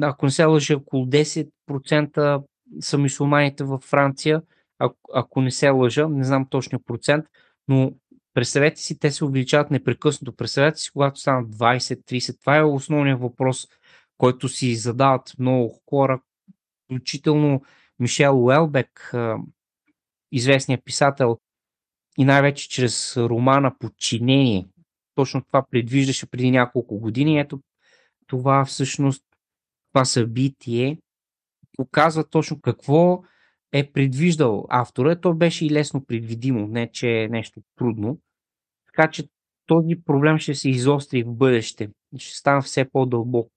[0.01, 2.43] ако не се лъжа, около 10%
[2.79, 4.41] са мусулманите във Франция,
[4.79, 7.25] ако, ако не се лъжа, не знам точния процент,
[7.67, 7.93] но
[8.33, 10.35] представете си, те се увеличават непрекъснато.
[10.35, 12.39] Представете си, когато станат 20-30.
[12.39, 13.67] Това е основният въпрос,
[14.17, 16.21] който си задават много хора,
[16.85, 17.61] включително
[17.99, 19.13] Мишел Уелбек,
[20.31, 21.37] известният писател,
[22.17, 24.67] и най-вече чрез романа Подчинение.
[25.15, 27.39] Точно това предвиждаше преди няколко години.
[27.39, 27.59] Ето
[28.27, 29.23] това всъщност,
[29.93, 30.97] това събитие
[31.77, 33.23] показва точно какво
[33.71, 35.15] е предвиждал автора.
[35.15, 38.19] То беше и лесно предвидимо, не че е нещо трудно.
[38.85, 39.27] Така че
[39.65, 41.89] този проблем ще се изостри в бъдеще.
[42.17, 43.51] Ще стане все по-дълбок.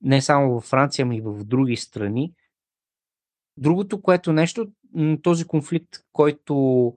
[0.00, 2.32] Не само във Франция, но и в други страни.
[3.56, 4.66] Другото, което нещо,
[5.22, 6.94] този конфликт, който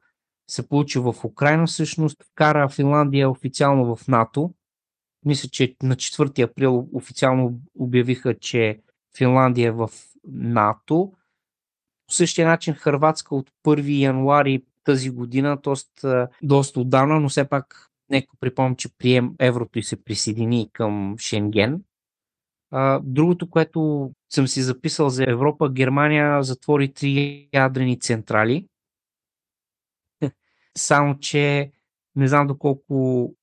[0.50, 4.54] се получи в Украина, всъщност вкара Финландия официално в НАТО.
[5.26, 8.80] Мисля, че на 4 април официално обявиха, че
[9.18, 9.90] Финландия е в
[10.32, 11.14] НАТО.
[12.08, 16.08] По същия начин Хрватска от 1 януари тази година, т.е.
[16.44, 21.84] доста отдавна, но все пак нека припомня, че прием еврото и се присъедини към Шенген.
[23.02, 28.66] Другото, което съм си записал за Европа, Германия затвори три ядрени централи.
[30.78, 31.72] Само, че
[32.16, 33.34] не знам доколко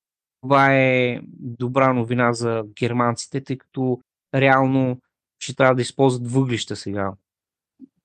[0.40, 4.00] това е добра новина за германците, тъй като
[4.34, 5.00] реално
[5.38, 7.12] ще трябва да използват въглища сега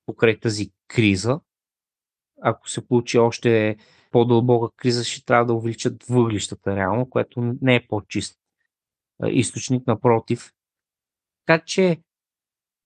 [0.06, 1.40] покрай тази криза.
[2.42, 3.78] Ако се получи още
[4.12, 8.40] по-дълбока криза, ще трябва да увеличат въглищата реално, което не е по-чист
[9.28, 10.54] източник, напротив.
[11.46, 11.98] Така че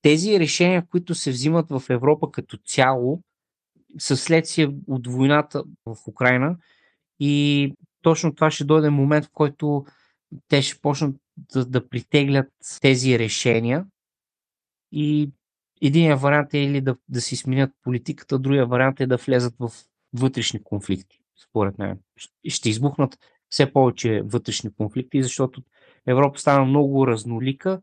[0.01, 3.22] тези решения, които се взимат в Европа като цяло,
[3.97, 6.57] със следствие от войната в Украина
[7.19, 9.85] и точно това ще дойде момент, в който
[10.47, 11.15] те ще почнат
[11.53, 12.47] да, да притеглят
[12.81, 13.85] тези решения
[14.91, 15.31] и
[15.85, 19.72] Единият вариант е или да, да си сменят политиката, другия вариант е да влезат в
[20.13, 21.99] вътрешни конфликти, според мен.
[22.47, 23.17] Ще избухнат
[23.49, 25.61] все повече вътрешни конфликти, защото
[26.07, 27.81] Европа стана много разнолика.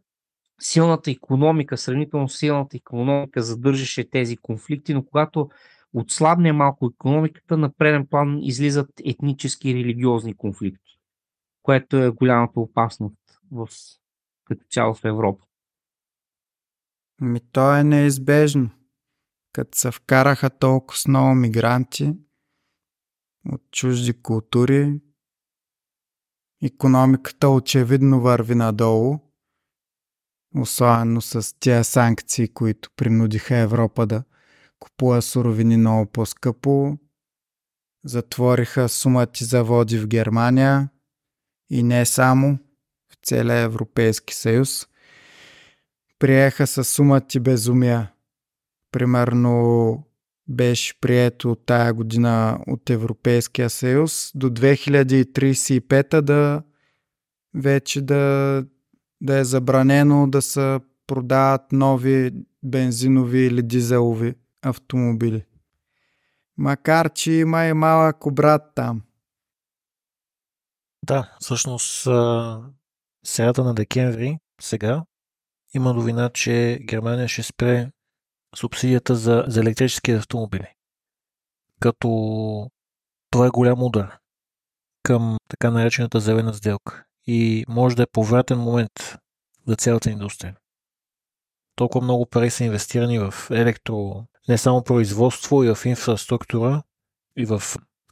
[0.60, 5.50] Силната економика, сравнително силната економика задържаше тези конфликти, но когато
[5.94, 10.98] отслабне малко економиката, на преден план излизат етнически и религиозни конфликти,
[11.62, 13.68] което е голямата опасност в,
[14.44, 15.44] като цяло в Европа.
[17.20, 18.70] Ми то е неизбежно.
[19.52, 22.14] Като се вкараха толкова с много мигранти
[23.52, 25.00] от чужди култури,
[26.62, 29.18] економиката очевидно върви надолу,
[30.56, 34.24] особено с тия санкции, които принудиха Европа да
[34.80, 36.98] купува суровини много по-скъпо,
[38.04, 40.88] затвориха сумати заводи в Германия
[41.70, 42.58] и не само
[43.12, 44.86] в целия Европейски съюз
[46.18, 48.12] приеха с сумати безумия.
[48.92, 50.04] Примерно
[50.48, 56.62] беше прието тая година от Европейския съюз до 2035 да
[57.54, 58.64] вече да,
[59.20, 62.30] да е забранено да се продават нови
[62.62, 65.44] бензинови или дизелови автомобили.
[66.56, 69.02] Макар, че има и малък обрат там.
[71.06, 72.02] Да, всъщност
[73.24, 75.04] средата на декември сега
[75.74, 77.90] има новина, че Германия ще спре
[78.56, 80.74] субсидията за, за електрически автомобили.
[81.80, 82.08] Като
[83.30, 84.20] това е голям удар
[85.02, 87.04] към така наречената зелена сделка.
[87.26, 89.18] И може да е повратен момент
[89.66, 90.56] за цялата индустрия.
[91.76, 96.82] Толкова много пари са инвестирани в електро, не само производство и в инфраструктура,
[97.36, 97.62] и в,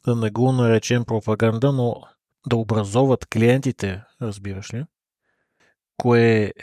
[0.05, 2.03] да не го наречем пропаганда, но
[2.47, 4.85] да образоват клиентите, разбираш ли,
[5.97, 6.53] кое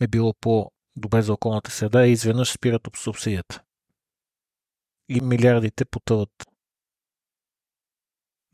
[0.00, 3.62] е било по-добре за околната среда и изведнъж спират об субсидията.
[5.08, 6.46] И милиардите потъват.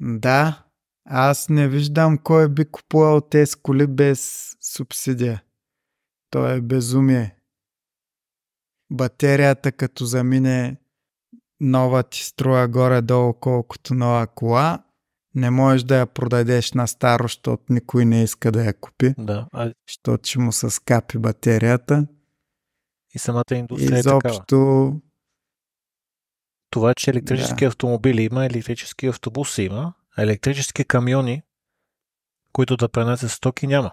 [0.00, 0.64] Да,
[1.04, 5.42] аз не виждам кой би купувал тези коли без субсидия.
[6.30, 7.36] То е безумие.
[8.90, 10.76] Батерията като замине
[11.60, 14.84] нова ти струя горе-долу колкото нова кола,
[15.34, 19.14] не можеш да я продадеш на старо, защото никой не иска да я купи.
[19.18, 19.48] Да.
[19.52, 19.72] А...
[19.88, 22.06] Защото ще му се скапи батерията.
[23.14, 24.28] И самата индустрия Изобщо...
[24.28, 24.92] е такава.
[26.70, 27.68] Това, че електрически да.
[27.68, 31.42] автомобили има, електрически автобуси има, а електрически камиони,
[32.52, 33.92] които да пренесат стоки, няма.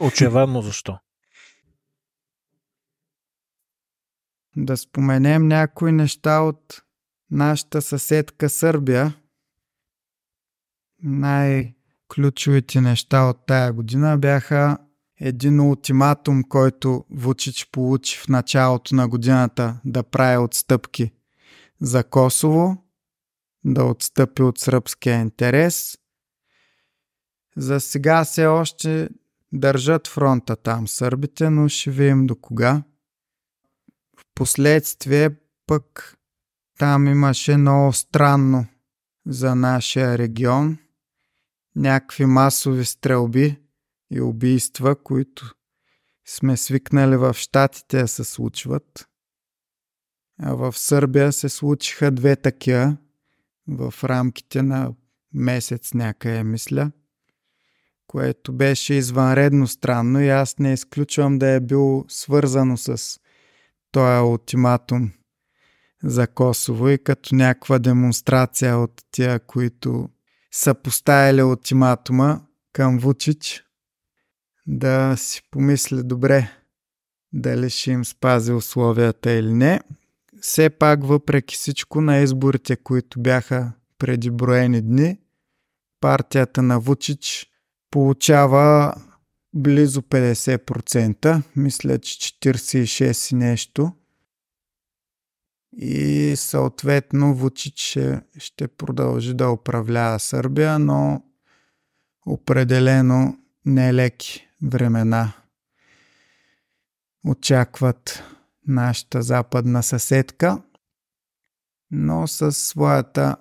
[0.00, 0.98] Очевидно защо.
[4.56, 6.82] Да споменем някои неща от
[7.30, 9.14] нашата съседка Сърбия.
[11.02, 14.78] Най-ключовите неща от тая година бяха
[15.20, 21.12] един ултиматум, който Вучич получи в началото на годината да прави отстъпки
[21.80, 22.84] за Косово,
[23.64, 25.98] да отстъпи от сръбския интерес.
[27.56, 29.08] За сега все още
[29.52, 32.82] държат фронта там сърбите, но ще видим до кога.
[34.38, 35.30] Впоследствие
[35.66, 36.16] пък
[36.78, 38.66] там имаше много странно
[39.26, 40.78] за нашия регион.
[41.76, 43.56] Някакви масови стрелби
[44.10, 45.54] и убийства, които
[46.26, 49.08] сме свикнали в Штатите се случват.
[50.42, 52.96] А в Сърбия се случиха две такива
[53.68, 54.92] в рамките на
[55.34, 56.90] месец някъде, мисля,
[58.06, 63.20] което беше извънредно странно и аз не изключвам да е бил свързано с
[63.92, 65.10] този ултиматум
[66.04, 70.08] за Косово и като някаква демонстрация от тия, които
[70.50, 72.40] са поставили ултиматума
[72.72, 73.64] към Вучич,
[74.66, 76.50] да си помисли добре
[77.32, 79.80] дали ще им спази условията или не.
[80.40, 85.18] Все пак, въпреки всичко, на изборите, които бяха преди броени дни,
[86.00, 87.46] партията на Вучич
[87.90, 88.94] получава
[89.54, 93.92] близо 50%, мисля, че 46 и нещо–
[95.80, 101.22] и съответно Вучич ще, ще продължи да управлява Сърбия, но
[102.26, 105.32] определено нелеки времена
[107.26, 108.22] очакват
[108.66, 110.62] нашата западна съседка,
[111.90, 113.36] но със своята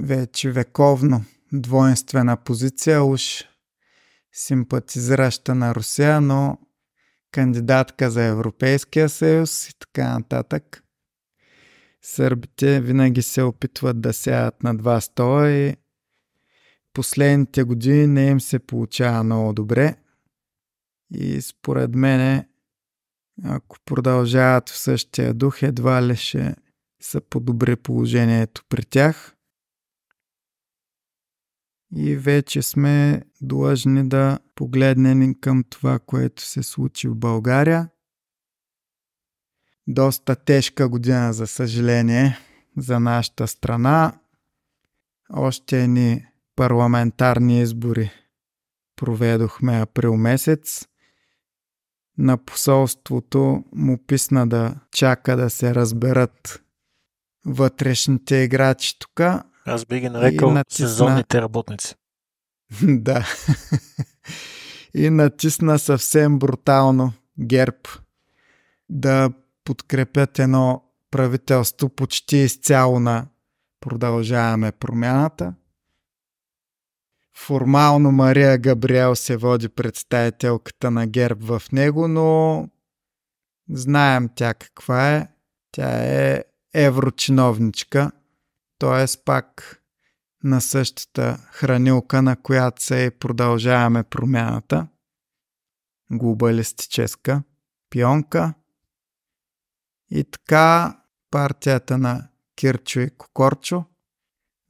[0.00, 3.44] вече вековно двойствена позиция уж
[4.32, 6.58] симпатизираща на Русия, но
[7.32, 10.84] кандидатка за Европейския съюз и така нататък.
[12.02, 15.76] Сърбите винаги се опитват да сядат на два стола и
[16.92, 19.96] последните години не им се получава много добре.
[21.14, 22.48] И според мене,
[23.44, 26.56] ако продължават в същия дух, едва ли ще
[27.00, 29.36] са подобри положението при тях.
[31.96, 37.88] И вече сме длъжни да погледнем към това, което се случи в България.
[39.86, 42.38] Доста тежка година, за съжаление,
[42.76, 44.20] за нашата страна.
[45.32, 48.10] Още ни парламентарни избори
[48.96, 50.86] проведохме април месец.
[52.18, 56.62] На посолството му писна да чака да се разберат
[57.46, 59.20] вътрешните играчи тук.
[59.70, 60.88] Аз би ги нарекал натисна...
[60.88, 61.94] сезонните работници.
[62.82, 63.26] да.
[64.94, 67.88] и натисна съвсем брутално ГЕРБ
[68.88, 69.30] да
[69.64, 73.26] подкрепят едно правителство почти изцяло на
[73.80, 75.54] продължаваме промяната.
[77.36, 82.68] Формално Мария Габриел се води представителката на ГЕРБ в него, но
[83.70, 85.28] знаем тя каква е.
[85.72, 88.10] Тя е еврочиновничка,
[88.80, 89.22] т.е.
[89.24, 89.80] пак
[90.44, 94.88] на същата хранилка, на която се продължаваме промяната.
[96.12, 97.42] Глобалистическа
[97.90, 98.54] пионка.
[100.10, 101.00] И така
[101.30, 103.84] партията на Кирчо и Кокорчо,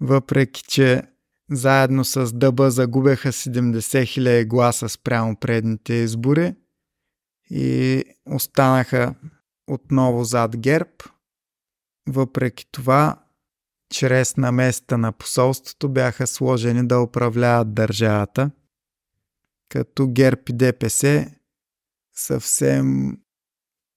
[0.01, 1.03] въпреки че
[1.51, 6.55] заедно с Дъба загубеха 70 000 гласа спрямо предните избори
[7.51, 9.15] и останаха
[9.67, 10.91] отново зад ГЕРБ.
[12.09, 13.17] Въпреки това,
[13.91, 18.51] чрез наместа на посолството бяха сложени да управляват държавата,
[19.69, 21.31] като ГЕРБ и ДПС
[22.15, 23.19] съвсем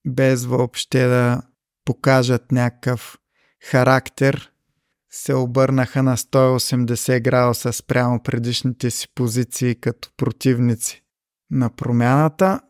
[0.08, 1.42] без въобще да
[1.86, 3.18] покажат някакъв
[3.64, 4.52] характер,
[5.12, 11.04] се обърнаха на 180 градуса спрямо предишните си позиции като противници
[11.52, 12.62] на промяната.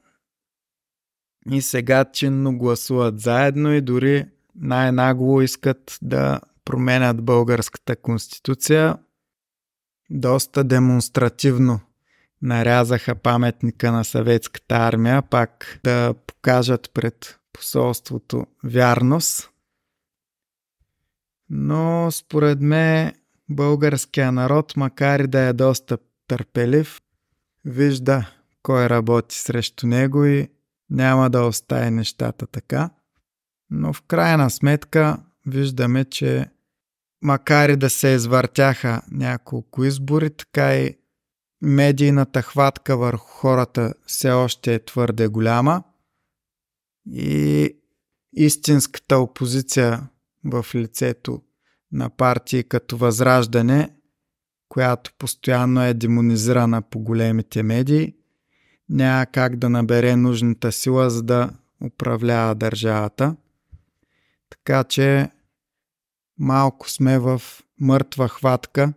[1.51, 8.97] И сега чинно гласуват заедно и дори най-нагло искат да променят българската конституция.
[10.09, 11.79] Доста демонстративно
[12.41, 19.49] нарязаха паметника на съветската армия, пак да покажат пред посолството вярност.
[21.49, 23.13] Но според мен
[23.49, 27.01] българския народ, макар и да е доста търпелив,
[27.65, 28.29] вижда
[28.63, 30.49] кой работи срещу него и
[30.89, 32.89] няма да остави нещата така.
[33.69, 35.17] Но в крайна сметка
[35.47, 36.45] виждаме, че
[37.21, 40.97] макар и да се извъртяха няколко избори, така и
[41.61, 45.83] медийната хватка върху хората все още е твърде голяма
[47.11, 47.75] и
[48.33, 50.09] истинската опозиция
[50.45, 51.41] в лицето
[51.91, 53.89] на партии като Възраждане,
[54.69, 58.15] която постоянно е демонизирана по големите медии,
[58.89, 61.49] няма как да набере нужната сила, за да
[61.83, 63.35] управлява държавата.
[64.53, 65.29] Така че
[66.39, 67.41] малко сме в
[67.79, 68.93] мъртва хватка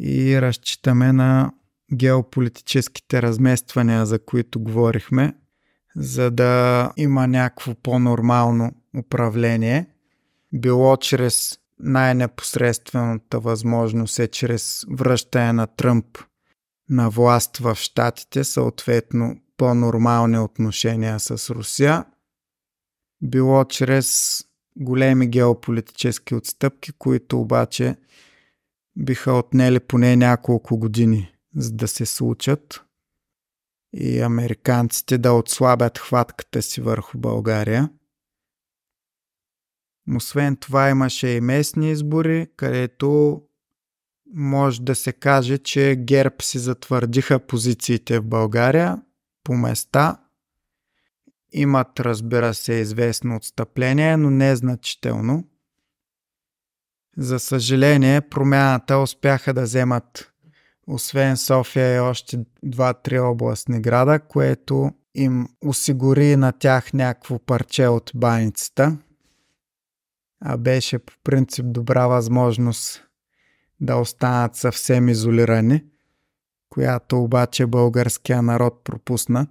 [0.00, 1.52] и разчитаме на
[1.94, 5.34] геополитическите размествания, за които говорихме,
[5.96, 9.86] за да има някакво по-нормално управление,
[10.52, 16.18] било чрез най-непосредствената възможност е чрез връщане на Тръмп
[16.90, 22.04] на власт в Штатите, съответно по-нормални отношения с Русия,
[23.22, 24.38] било чрез
[24.76, 27.96] големи геополитически отстъпки, които обаче
[28.96, 32.84] биха отнели поне няколко години, за да се случат
[33.94, 37.90] и американците да отслабят хватката си върху България.
[40.16, 43.42] Освен това имаше и местни избори, където
[44.34, 49.02] може да се каже, че ГЕРБ си затвърдиха позициите в България
[49.44, 50.27] по места.
[51.52, 55.44] Имат, разбира се, известно отстъпление, но не значително.
[57.16, 60.32] За съжаление, промяната успяха да вземат
[60.86, 68.10] освен София и още 2-3 областни града, което им осигури на тях някакво парче от
[68.14, 68.98] баницата.
[70.40, 73.04] А беше по принцип добра възможност
[73.80, 75.84] да останат съвсем изолирани,
[76.68, 79.46] която обаче българския народ пропусна.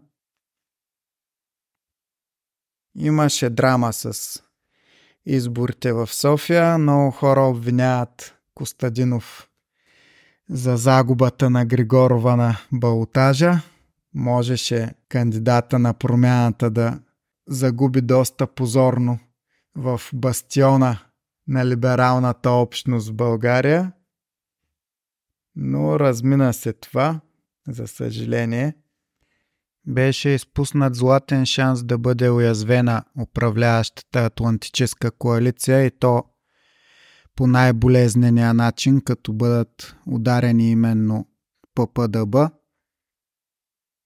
[2.99, 4.41] Имаше драма с
[5.25, 6.77] изборите в София.
[6.77, 9.49] Много хора обвиняват Костадинов
[10.49, 13.61] за загубата на Григорова на балотажа.
[14.13, 16.99] Можеше кандидата на промяната да
[17.47, 19.19] загуби доста позорно
[19.75, 20.99] в бастиона
[21.47, 23.91] на либералната общност в България.
[25.55, 27.19] Но размина се това,
[27.67, 28.73] за съжаление.
[29.87, 36.23] Беше изпуснат златен шанс да бъде уязвена управляващата Атлантическа коалиция и то
[37.35, 41.27] по най-болезнения начин, като бъдат ударени именно
[41.75, 42.35] ППДБ.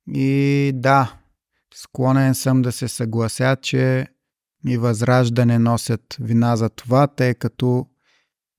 [0.08, 1.20] И да,
[1.74, 4.08] склонен съм да се съглася, че
[4.68, 7.88] и Възраждане носят вина за това, тъй като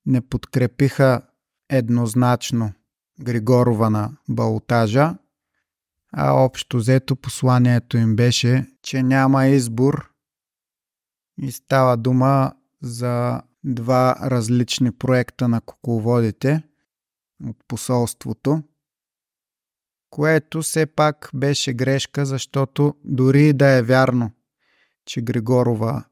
[0.06, 1.22] не подкрепиха
[1.70, 2.72] еднозначно
[3.20, 5.14] Григорова на балотажа,
[6.12, 10.12] а общо взето посланието им беше, че няма избор
[11.38, 16.62] и става дума за два различни проекта на кукловодите
[17.44, 18.62] от посолството,
[20.10, 24.30] което все пак беше грешка, защото дори да е вярно,
[25.06, 26.04] че Григорова,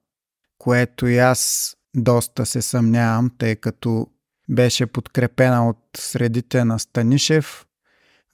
[0.59, 4.07] което и аз доста се съмнявам, тъй като
[4.49, 7.67] беше подкрепена от средите на Станишев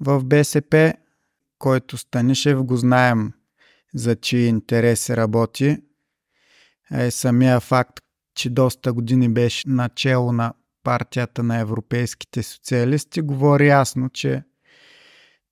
[0.01, 0.95] в БСП,
[1.59, 3.33] който Станишев го знаем
[3.94, 5.78] за чии интереси работи.
[6.93, 7.99] Е самия факт,
[8.35, 14.43] че доста години беше начало на партията на европейските социалисти, говори ясно, че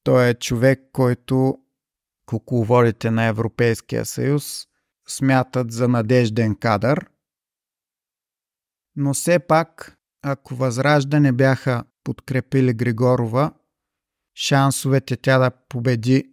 [0.03, 1.59] той е човек, който
[2.27, 4.67] кукловодите на Европейския съюз
[5.09, 7.07] смятат за надежден кадър.
[8.97, 13.53] Но все пак, ако Възраждане бяха подкрепили Григорова,
[14.35, 16.25] шансовете тя да победи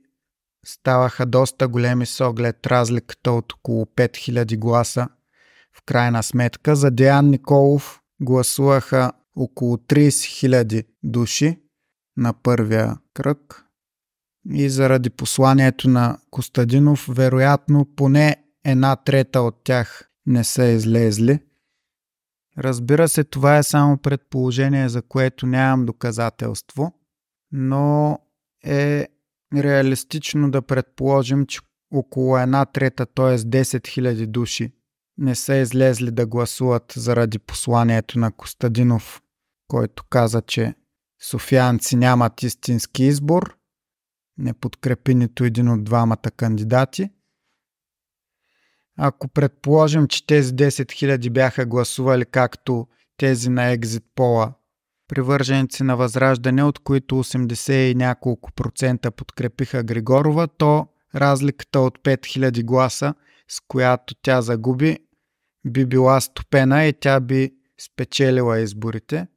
[0.66, 5.08] ставаха доста големи с оглед разликата от около 5000 гласа.
[5.74, 11.60] В крайна сметка за Диан Николов гласуваха около 30 000 души
[12.18, 13.66] на първия кръг
[14.50, 21.40] и заради посланието на Костадинов, вероятно поне една трета от тях не са излезли.
[22.58, 26.94] Разбира се, това е само предположение, за което нямам доказателство,
[27.52, 28.20] но
[28.66, 29.08] е
[29.56, 31.60] реалистично да предположим, че
[31.94, 33.38] около една трета, т.е.
[33.38, 34.74] 10 000 души
[35.18, 39.22] не са излезли да гласуват заради посланието на Костадинов,
[39.68, 40.76] който каза, че
[41.22, 43.58] софианци нямат истински избор,
[44.38, 47.10] не подкрепи нито един от двамата кандидати–
[48.98, 54.54] ако предположим, че тези 10 000 бяха гласували както тези на екзит пола,
[55.12, 62.64] привърженици на Възраждане, от които 80 и няколко процента подкрепиха Григорова, то разликата от 5000
[62.64, 63.14] гласа,
[63.48, 64.98] с която тя загуби,
[65.66, 69.28] би била стопена и тя би спечелила изборите.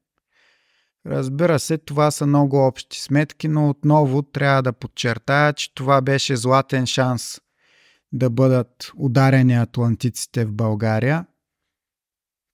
[1.06, 6.36] Разбира се, това са много общи сметки, но отново трябва да подчертая, че това беше
[6.36, 7.40] златен шанс
[8.12, 11.26] да бъдат ударени атлантиците в България,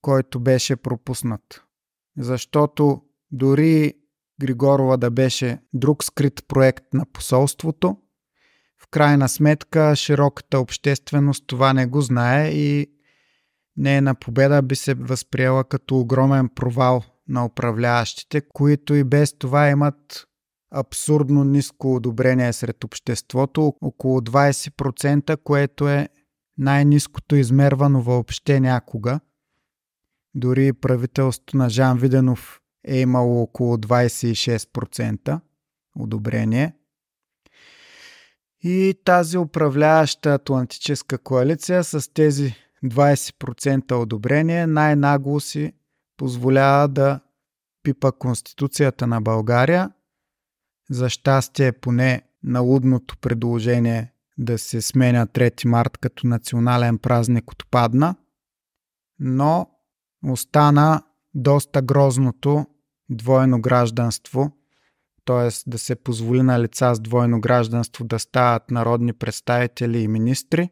[0.02, 1.62] който беше пропуснат.
[2.18, 3.02] Защото
[3.32, 3.94] дори
[4.40, 7.96] Григорова да беше друг скрит проект на посолството,
[8.82, 12.86] в крайна сметка широката общественост това не го знае и
[13.76, 20.26] нейна победа би се възприела като огромен провал на управляващите, които и без това имат
[20.74, 26.08] абсурдно ниско одобрение сред обществото, около 20%, което е
[26.58, 29.20] най-низкото измервано въобще някога.
[30.34, 35.40] Дори правителството на Жан Виденов е имало около 26%
[35.96, 36.74] одобрение.
[38.62, 45.72] И тази управляваща Атлантическа коалиция с тези 20% одобрение най-нагло си
[46.16, 47.20] позволява да
[47.82, 49.90] пипа Конституцията на България
[50.90, 58.14] за щастие поне на лудното предложение да се сменя 3 март като национален празник отпадна,
[59.18, 59.66] но
[60.24, 61.02] остана
[61.34, 62.66] доста грозното
[63.10, 64.52] двойно гражданство,
[65.24, 65.70] т.е.
[65.70, 70.70] да се позволи на лица с двойно гражданство да стават народни представители и министри,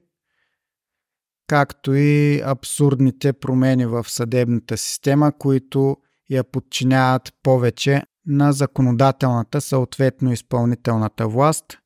[1.46, 5.96] както и абсурдните промени в съдебната система, които
[6.30, 11.78] я подчиняват повече на законодателната, съответно изпълнителната власт.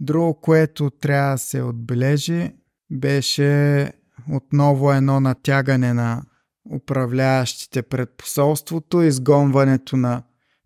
[0.00, 2.52] Друго, което трябва да се отбележи,
[2.90, 3.92] беше
[4.32, 6.22] отново едно натягане на
[6.70, 10.22] управляващите пред посолството, изгонването на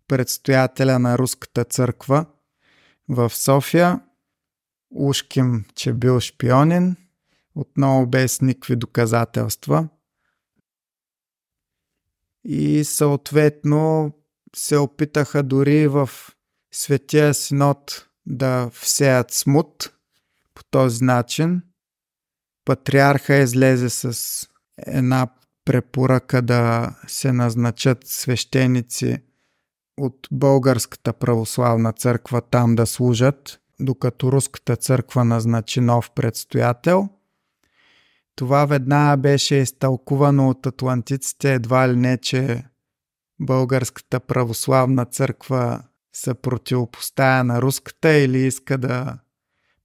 [0.07, 2.25] предстоятеля на Руската църква
[3.09, 3.99] в София.
[4.91, 6.95] Ушким, че бил шпионин,
[7.55, 9.87] отново без никакви доказателства
[12.43, 14.11] и съответно
[14.55, 16.09] се опитаха дори в
[16.71, 19.93] Светия Синод да всеят смут
[20.53, 21.61] по този начин.
[22.65, 24.47] Патриарха излезе с
[24.87, 25.27] една
[25.65, 29.17] препоръка да се назначат свещеници
[29.97, 37.09] от Българската православна църква там да служат, докато Руската църква назначи нов предстоятел.
[38.35, 42.63] Това веднага беше изтълкувано от атлантиците едва ли не, че
[43.41, 49.17] Българската православна църква се противопоставя на руската или иска да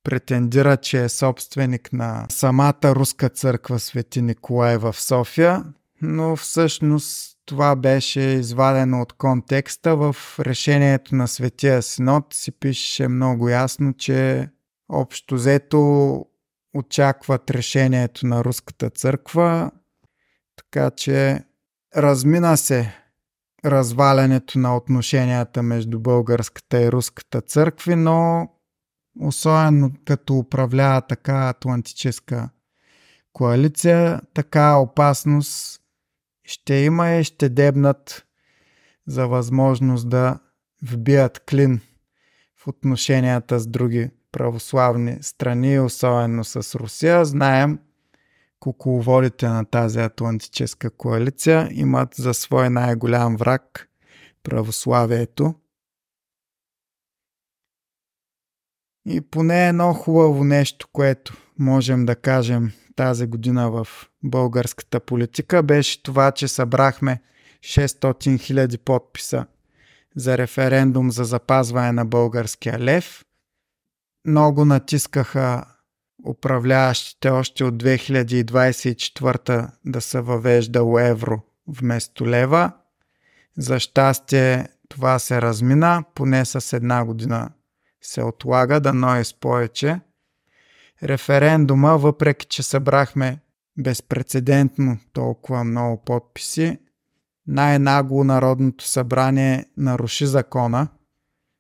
[0.05, 5.65] претендира, че е собственик на самата руска църква Свети Николай в София,
[6.03, 9.97] но всъщност това беше извадено от контекста.
[9.97, 14.49] В решението на Светия Синод си пишеше много ясно, че
[14.89, 16.27] общо взето
[16.75, 19.71] очакват решението на руската църква,
[20.57, 21.45] така че
[21.97, 22.95] размина се
[23.65, 28.49] развалянето на отношенията между българската и руската църкви, но
[29.21, 32.49] особено като управлява така атлантическа
[33.33, 35.81] коалиция, така опасност
[36.45, 38.27] ще има и ще дебнат
[39.07, 40.39] за възможност да
[40.83, 41.81] вбият клин
[42.57, 47.25] в отношенията с други православни страни, особено с Русия.
[47.25, 47.79] Знаем,
[48.61, 53.89] кукловодите на тази атлантическа коалиция имат за свой най-голям враг
[54.43, 55.55] православието.
[59.07, 63.89] И поне едно хубаво нещо, което можем да кажем тази година в
[64.23, 67.21] българската политика, беше това, че събрахме
[67.61, 69.47] 600 000 подписа
[70.17, 73.25] за референдум за запазване на българския лев.
[74.27, 75.65] Много натискаха
[76.27, 82.73] управляващите още от 2024 да се въвеждало евро вместо лева.
[83.59, 87.51] За щастие това се размина, поне с една година
[88.07, 90.01] се отлага, да но е повече.
[91.03, 93.41] Референдума, въпреки че събрахме
[93.79, 96.79] безпредседентно толкова много подписи,
[97.47, 100.89] най-нагло Народното събрание наруши закона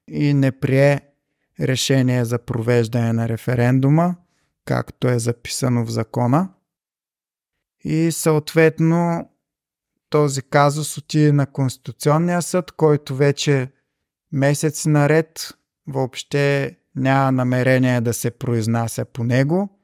[0.08, 1.00] и не прие
[1.60, 4.16] решение за провеждане на референдума,
[4.64, 6.48] както е записано в закона.
[7.84, 9.28] И съответно
[10.10, 13.72] този казус отиде на Конституционния съд, който вече
[14.32, 15.54] месец наред
[15.88, 19.78] въобще няма намерение да се произнася по него.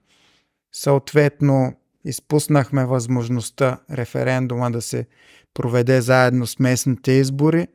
[0.72, 1.72] Съответно,
[2.04, 5.06] изпуснахме възможността референдума да се
[5.54, 7.68] проведе заедно с местните избори,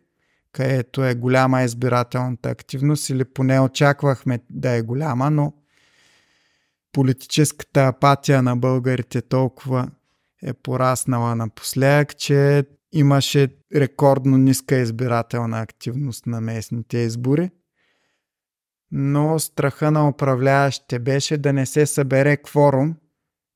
[0.52, 5.54] където е голяма избирателната активност или поне очаквахме да е голяма, но
[6.92, 9.92] политическата апатия на българите толкова
[10.44, 17.50] е пораснала напоследък, че имаше рекордно ниска избирателна активност на местните избори.
[18.92, 22.96] Но страха на управляващите беше да не се събере кворум,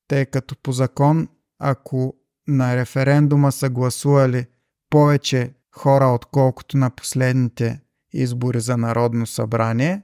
[0.07, 1.27] тъй като по закон,
[1.59, 2.15] ако
[2.47, 4.45] на референдума са гласували
[4.89, 7.81] повече хора, отколкото на последните
[8.13, 10.01] избори за Народно събрание,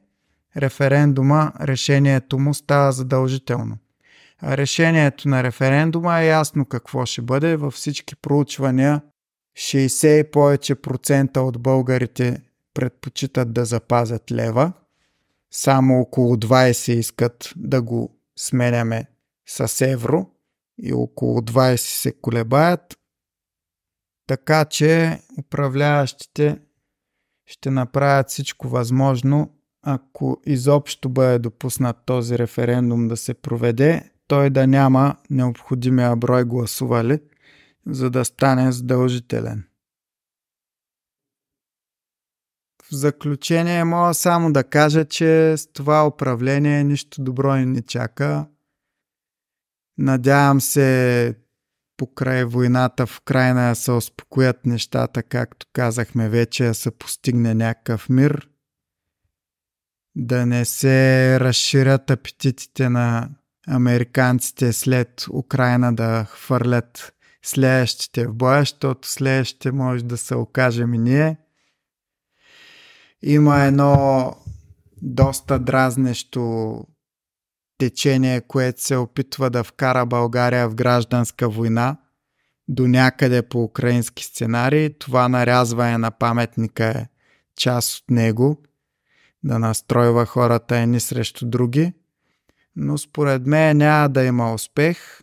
[0.58, 3.78] референдума, решението му става задължително.
[4.42, 7.56] А решението на референдума е ясно какво ще бъде.
[7.56, 9.02] Във всички проучвания
[9.58, 12.42] 60 и повече процента от българите
[12.74, 14.74] предпочитат да запазят лева.
[15.52, 19.06] Само около 20 искат да го сменяме
[19.48, 20.30] с евро
[20.78, 22.98] и около 20 се колебаят.
[24.28, 26.60] Така че управляващите
[27.46, 34.68] ще направят всичко възможно, ако изобщо бъде допуснат този референдум да се проведе, той да
[34.68, 37.20] няма необходимия брой гласували,
[37.88, 39.64] за да стане задължителен.
[42.92, 48.46] В заключение мога само да кажа, че с това управление нищо добро не чака.
[49.98, 51.36] Надявам се
[51.98, 58.50] покрай войната в крайна да се успокоят нещата, както казахме вече, се постигне някакъв мир,
[60.16, 63.30] да не се разширят апетитите на
[63.68, 70.98] американците след Украина да хвърлят следващите в боя, защото следващите може да се окажем и
[70.98, 71.38] ние.
[73.24, 74.32] Има едно
[75.02, 76.77] доста дразнещо
[77.77, 81.98] течение, което се опитва да вкара България в гражданска война
[82.68, 84.98] до някъде по украински сценарий.
[85.00, 87.08] Това нарязване на паметника е
[87.56, 88.64] част от него,
[89.44, 91.94] да настройва хората едни срещу други.
[92.76, 95.22] Но според мен няма да има успех.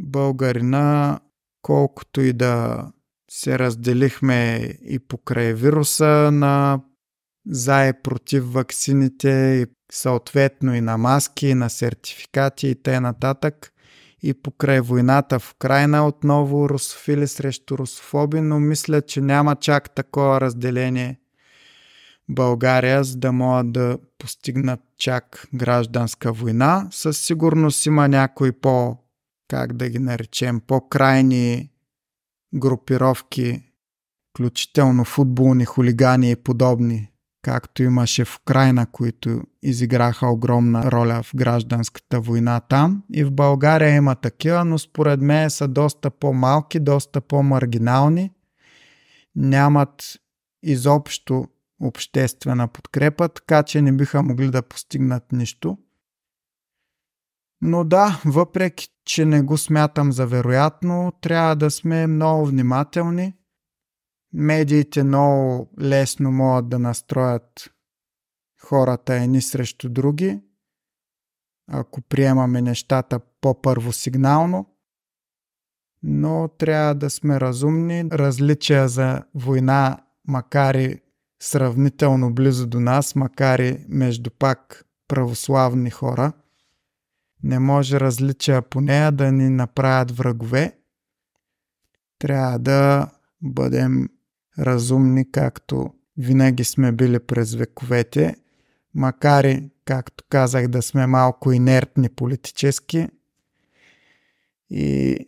[0.00, 1.20] Българина,
[1.62, 2.84] колкото и да
[3.30, 6.80] се разделихме и покрай вируса на
[7.50, 13.14] за и против ваксините и съответно и на маски, и на сертификати и т.н.
[14.22, 20.40] И покрай войната в Украина отново русофили срещу русофоби, но мисля, че няма чак такова
[20.40, 21.18] разделение
[22.28, 26.88] България, за да могат да постигнат чак гражданска война.
[26.90, 28.96] Със сигурност има някои по,
[29.48, 31.70] как да ги наречем, по-крайни
[32.54, 33.62] групировки,
[34.30, 37.10] включително футболни хулигани и подобни,
[37.42, 43.02] както имаше в Украина, които изиграха огромна роля в гражданската война там.
[43.12, 48.30] И в България има такива, но според мен са доста по-малки, доста по-маргинални.
[49.36, 50.18] Нямат
[50.62, 51.48] изобщо
[51.80, 55.78] обществена подкрепа, така че не биха могли да постигнат нищо.
[57.62, 63.34] Но да, въпреки, че не го смятам за вероятно, трябва да сме много внимателни.
[64.32, 67.70] Медиите много лесно могат да настроят
[68.62, 70.40] хората едни срещу други,
[71.70, 74.66] ако приемаме нещата по-първосигнално.
[76.02, 78.04] Но трябва да сме разумни.
[78.12, 81.00] Различия за война, макар и
[81.42, 86.32] сравнително близо до нас, макар и между пак православни хора.
[87.42, 90.78] Не може различия по нея да ни направят врагове.
[92.18, 93.10] Трябва да
[93.42, 94.08] бъдем
[94.58, 98.36] разумни, както винаги сме били през вековете,
[98.94, 103.08] макар и, както казах, да сме малко инертни политически
[104.70, 105.18] и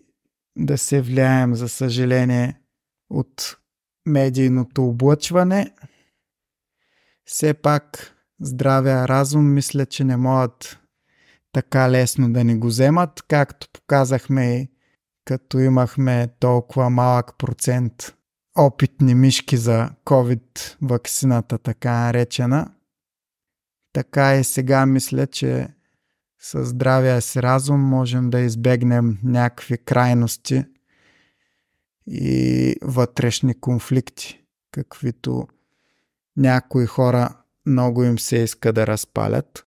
[0.57, 2.61] да се влияем, за съжаление,
[3.11, 3.57] от
[4.07, 5.75] медийното облъчване–
[7.31, 10.79] все пак здравия разум мисля, че не могат
[11.53, 14.69] така лесно да ни го вземат, както показахме и
[15.25, 18.15] като имахме толкова малък процент
[18.59, 22.73] опитни мишки за COVID вакцината, така наречена.
[23.93, 25.69] Така и сега мисля, че
[26.39, 30.65] със здравия си разум можем да избегнем някакви крайности
[32.07, 35.49] и вътрешни конфликти, каквито
[36.37, 39.67] някои хора много им се иска да разпалят.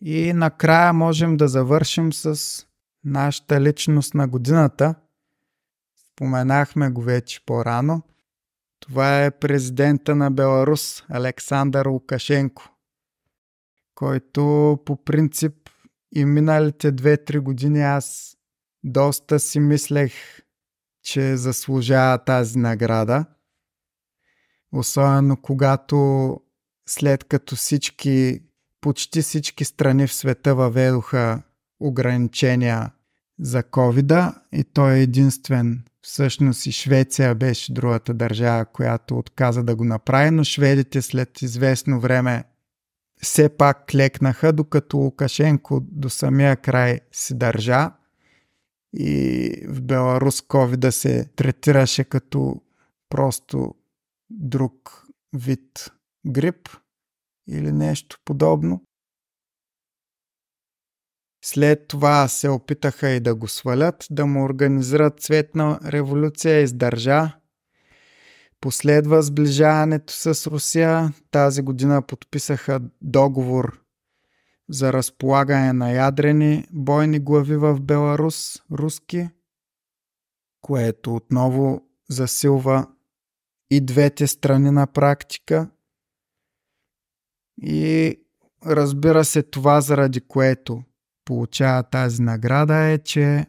[0.00, 2.40] И накрая можем да завършим с
[3.04, 4.94] нашата личност на годината.
[5.96, 8.02] Споменахме го вече по-рано.
[8.80, 12.62] Това е президента на Беларус Александър Лукашенко,
[13.94, 15.54] който по принцип
[16.12, 18.36] и миналите 2-3 години аз
[18.84, 20.12] доста си мислех,
[21.02, 23.24] че заслужава тази награда–
[24.72, 26.40] Особено когато
[26.88, 28.40] след като всички,
[28.80, 31.42] почти всички страни в света въведоха
[31.80, 32.90] ограничения
[33.40, 35.84] за covid и той е единствен.
[36.02, 42.00] Всъщност и Швеция беше другата държава, която отказа да го направи, но шведите след известно
[42.00, 42.44] време
[43.22, 47.90] все пак клекнаха, докато Лукашенко до самия край си държа
[48.94, 52.62] и в Беларус ковида се третираше като
[53.08, 53.74] просто
[54.30, 55.92] друг вид
[56.26, 56.68] грип
[57.50, 58.82] или нещо подобно.
[61.44, 67.36] След това се опитаха и да го свалят, да му организират цветна революция, издържа.
[68.60, 71.12] Последва сближаването с Русия.
[71.30, 73.80] Тази година подписаха договор
[74.68, 79.28] за разполагане на ядрени бойни глави в Беларус, руски,
[80.60, 82.86] което отново засилва
[83.70, 85.70] и двете страни на практика.
[87.62, 88.16] И
[88.66, 90.82] разбира се, това заради което
[91.24, 93.46] получава тази награда е, че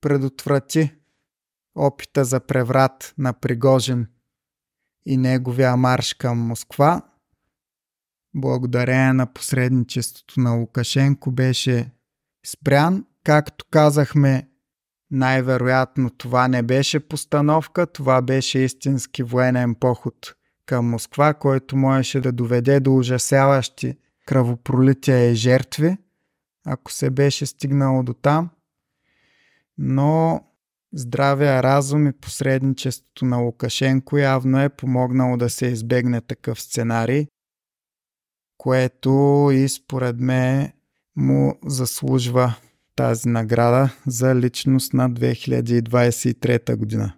[0.00, 0.92] предотврати
[1.74, 4.06] опита за преврат на Пригожин
[5.06, 7.02] и неговия марш към Москва.
[8.34, 11.90] Благодарение на посредничеството на Лукашенко беше
[12.46, 13.06] спрян.
[13.24, 14.48] Както казахме,
[15.10, 20.34] най-вероятно това не беше постановка, това беше истински военен поход
[20.66, 25.96] към Москва, който можеше да доведе до ужасяващи кръвопролития и жертви,
[26.66, 28.50] ако се беше стигнало до там.
[29.78, 30.40] Но
[30.92, 37.26] здравия разум и посредничеството на Лукашенко явно е помогнало да се избегне такъв сценарий,
[38.58, 40.72] което и според мен
[41.16, 42.54] му заслужва
[42.96, 47.12] тази награда за личност на 2023 година.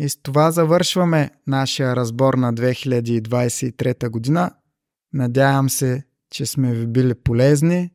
[0.00, 4.50] И с това завършваме нашия разбор на 2023 година.
[5.12, 7.90] Надявам се, че сме ви били полезни.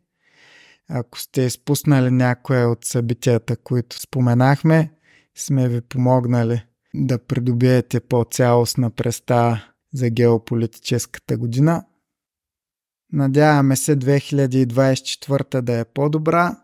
[0.90, 4.92] Ако сте изпуснали някое от събитията, които споменахме,
[5.38, 9.61] сме ви помогнали да придобиете по-цялостна представа
[9.93, 11.85] за геополитическата година.
[13.14, 16.58] Надяваме се 2024 да е по-добра,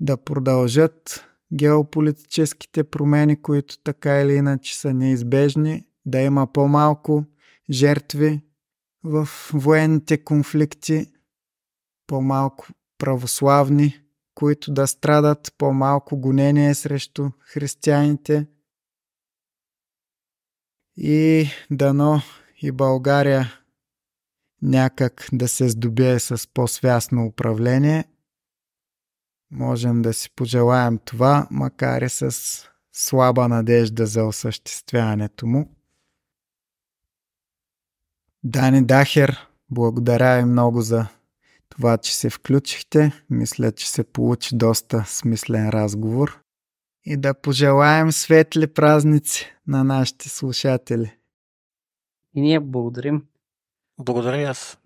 [0.00, 1.24] да продължат
[1.54, 7.24] геополитическите промени, които така или иначе са неизбежни, да има по-малко
[7.70, 8.40] жертви
[9.04, 11.06] в военните конфликти,
[12.06, 12.68] по-малко
[12.98, 14.00] православни,
[14.34, 18.46] които да страдат, по-малко гонение срещу християните
[20.96, 22.20] и дано
[22.62, 23.60] и България
[24.62, 28.04] някак да се здобие с по-свясно управление.
[29.50, 32.32] Можем да си пожелаем това, макар и с
[32.92, 35.68] слаба надежда за осъществяването му.
[38.44, 41.06] Дани Дахер, благодаря ви много за
[41.68, 43.24] това, че се включихте.
[43.30, 46.42] Мисля, че се получи доста смислен разговор.
[47.04, 51.16] И да пожелаем светли празници на нашите слушатели.
[52.34, 53.26] И ние благодарим.
[53.98, 54.78] Благодаря аз.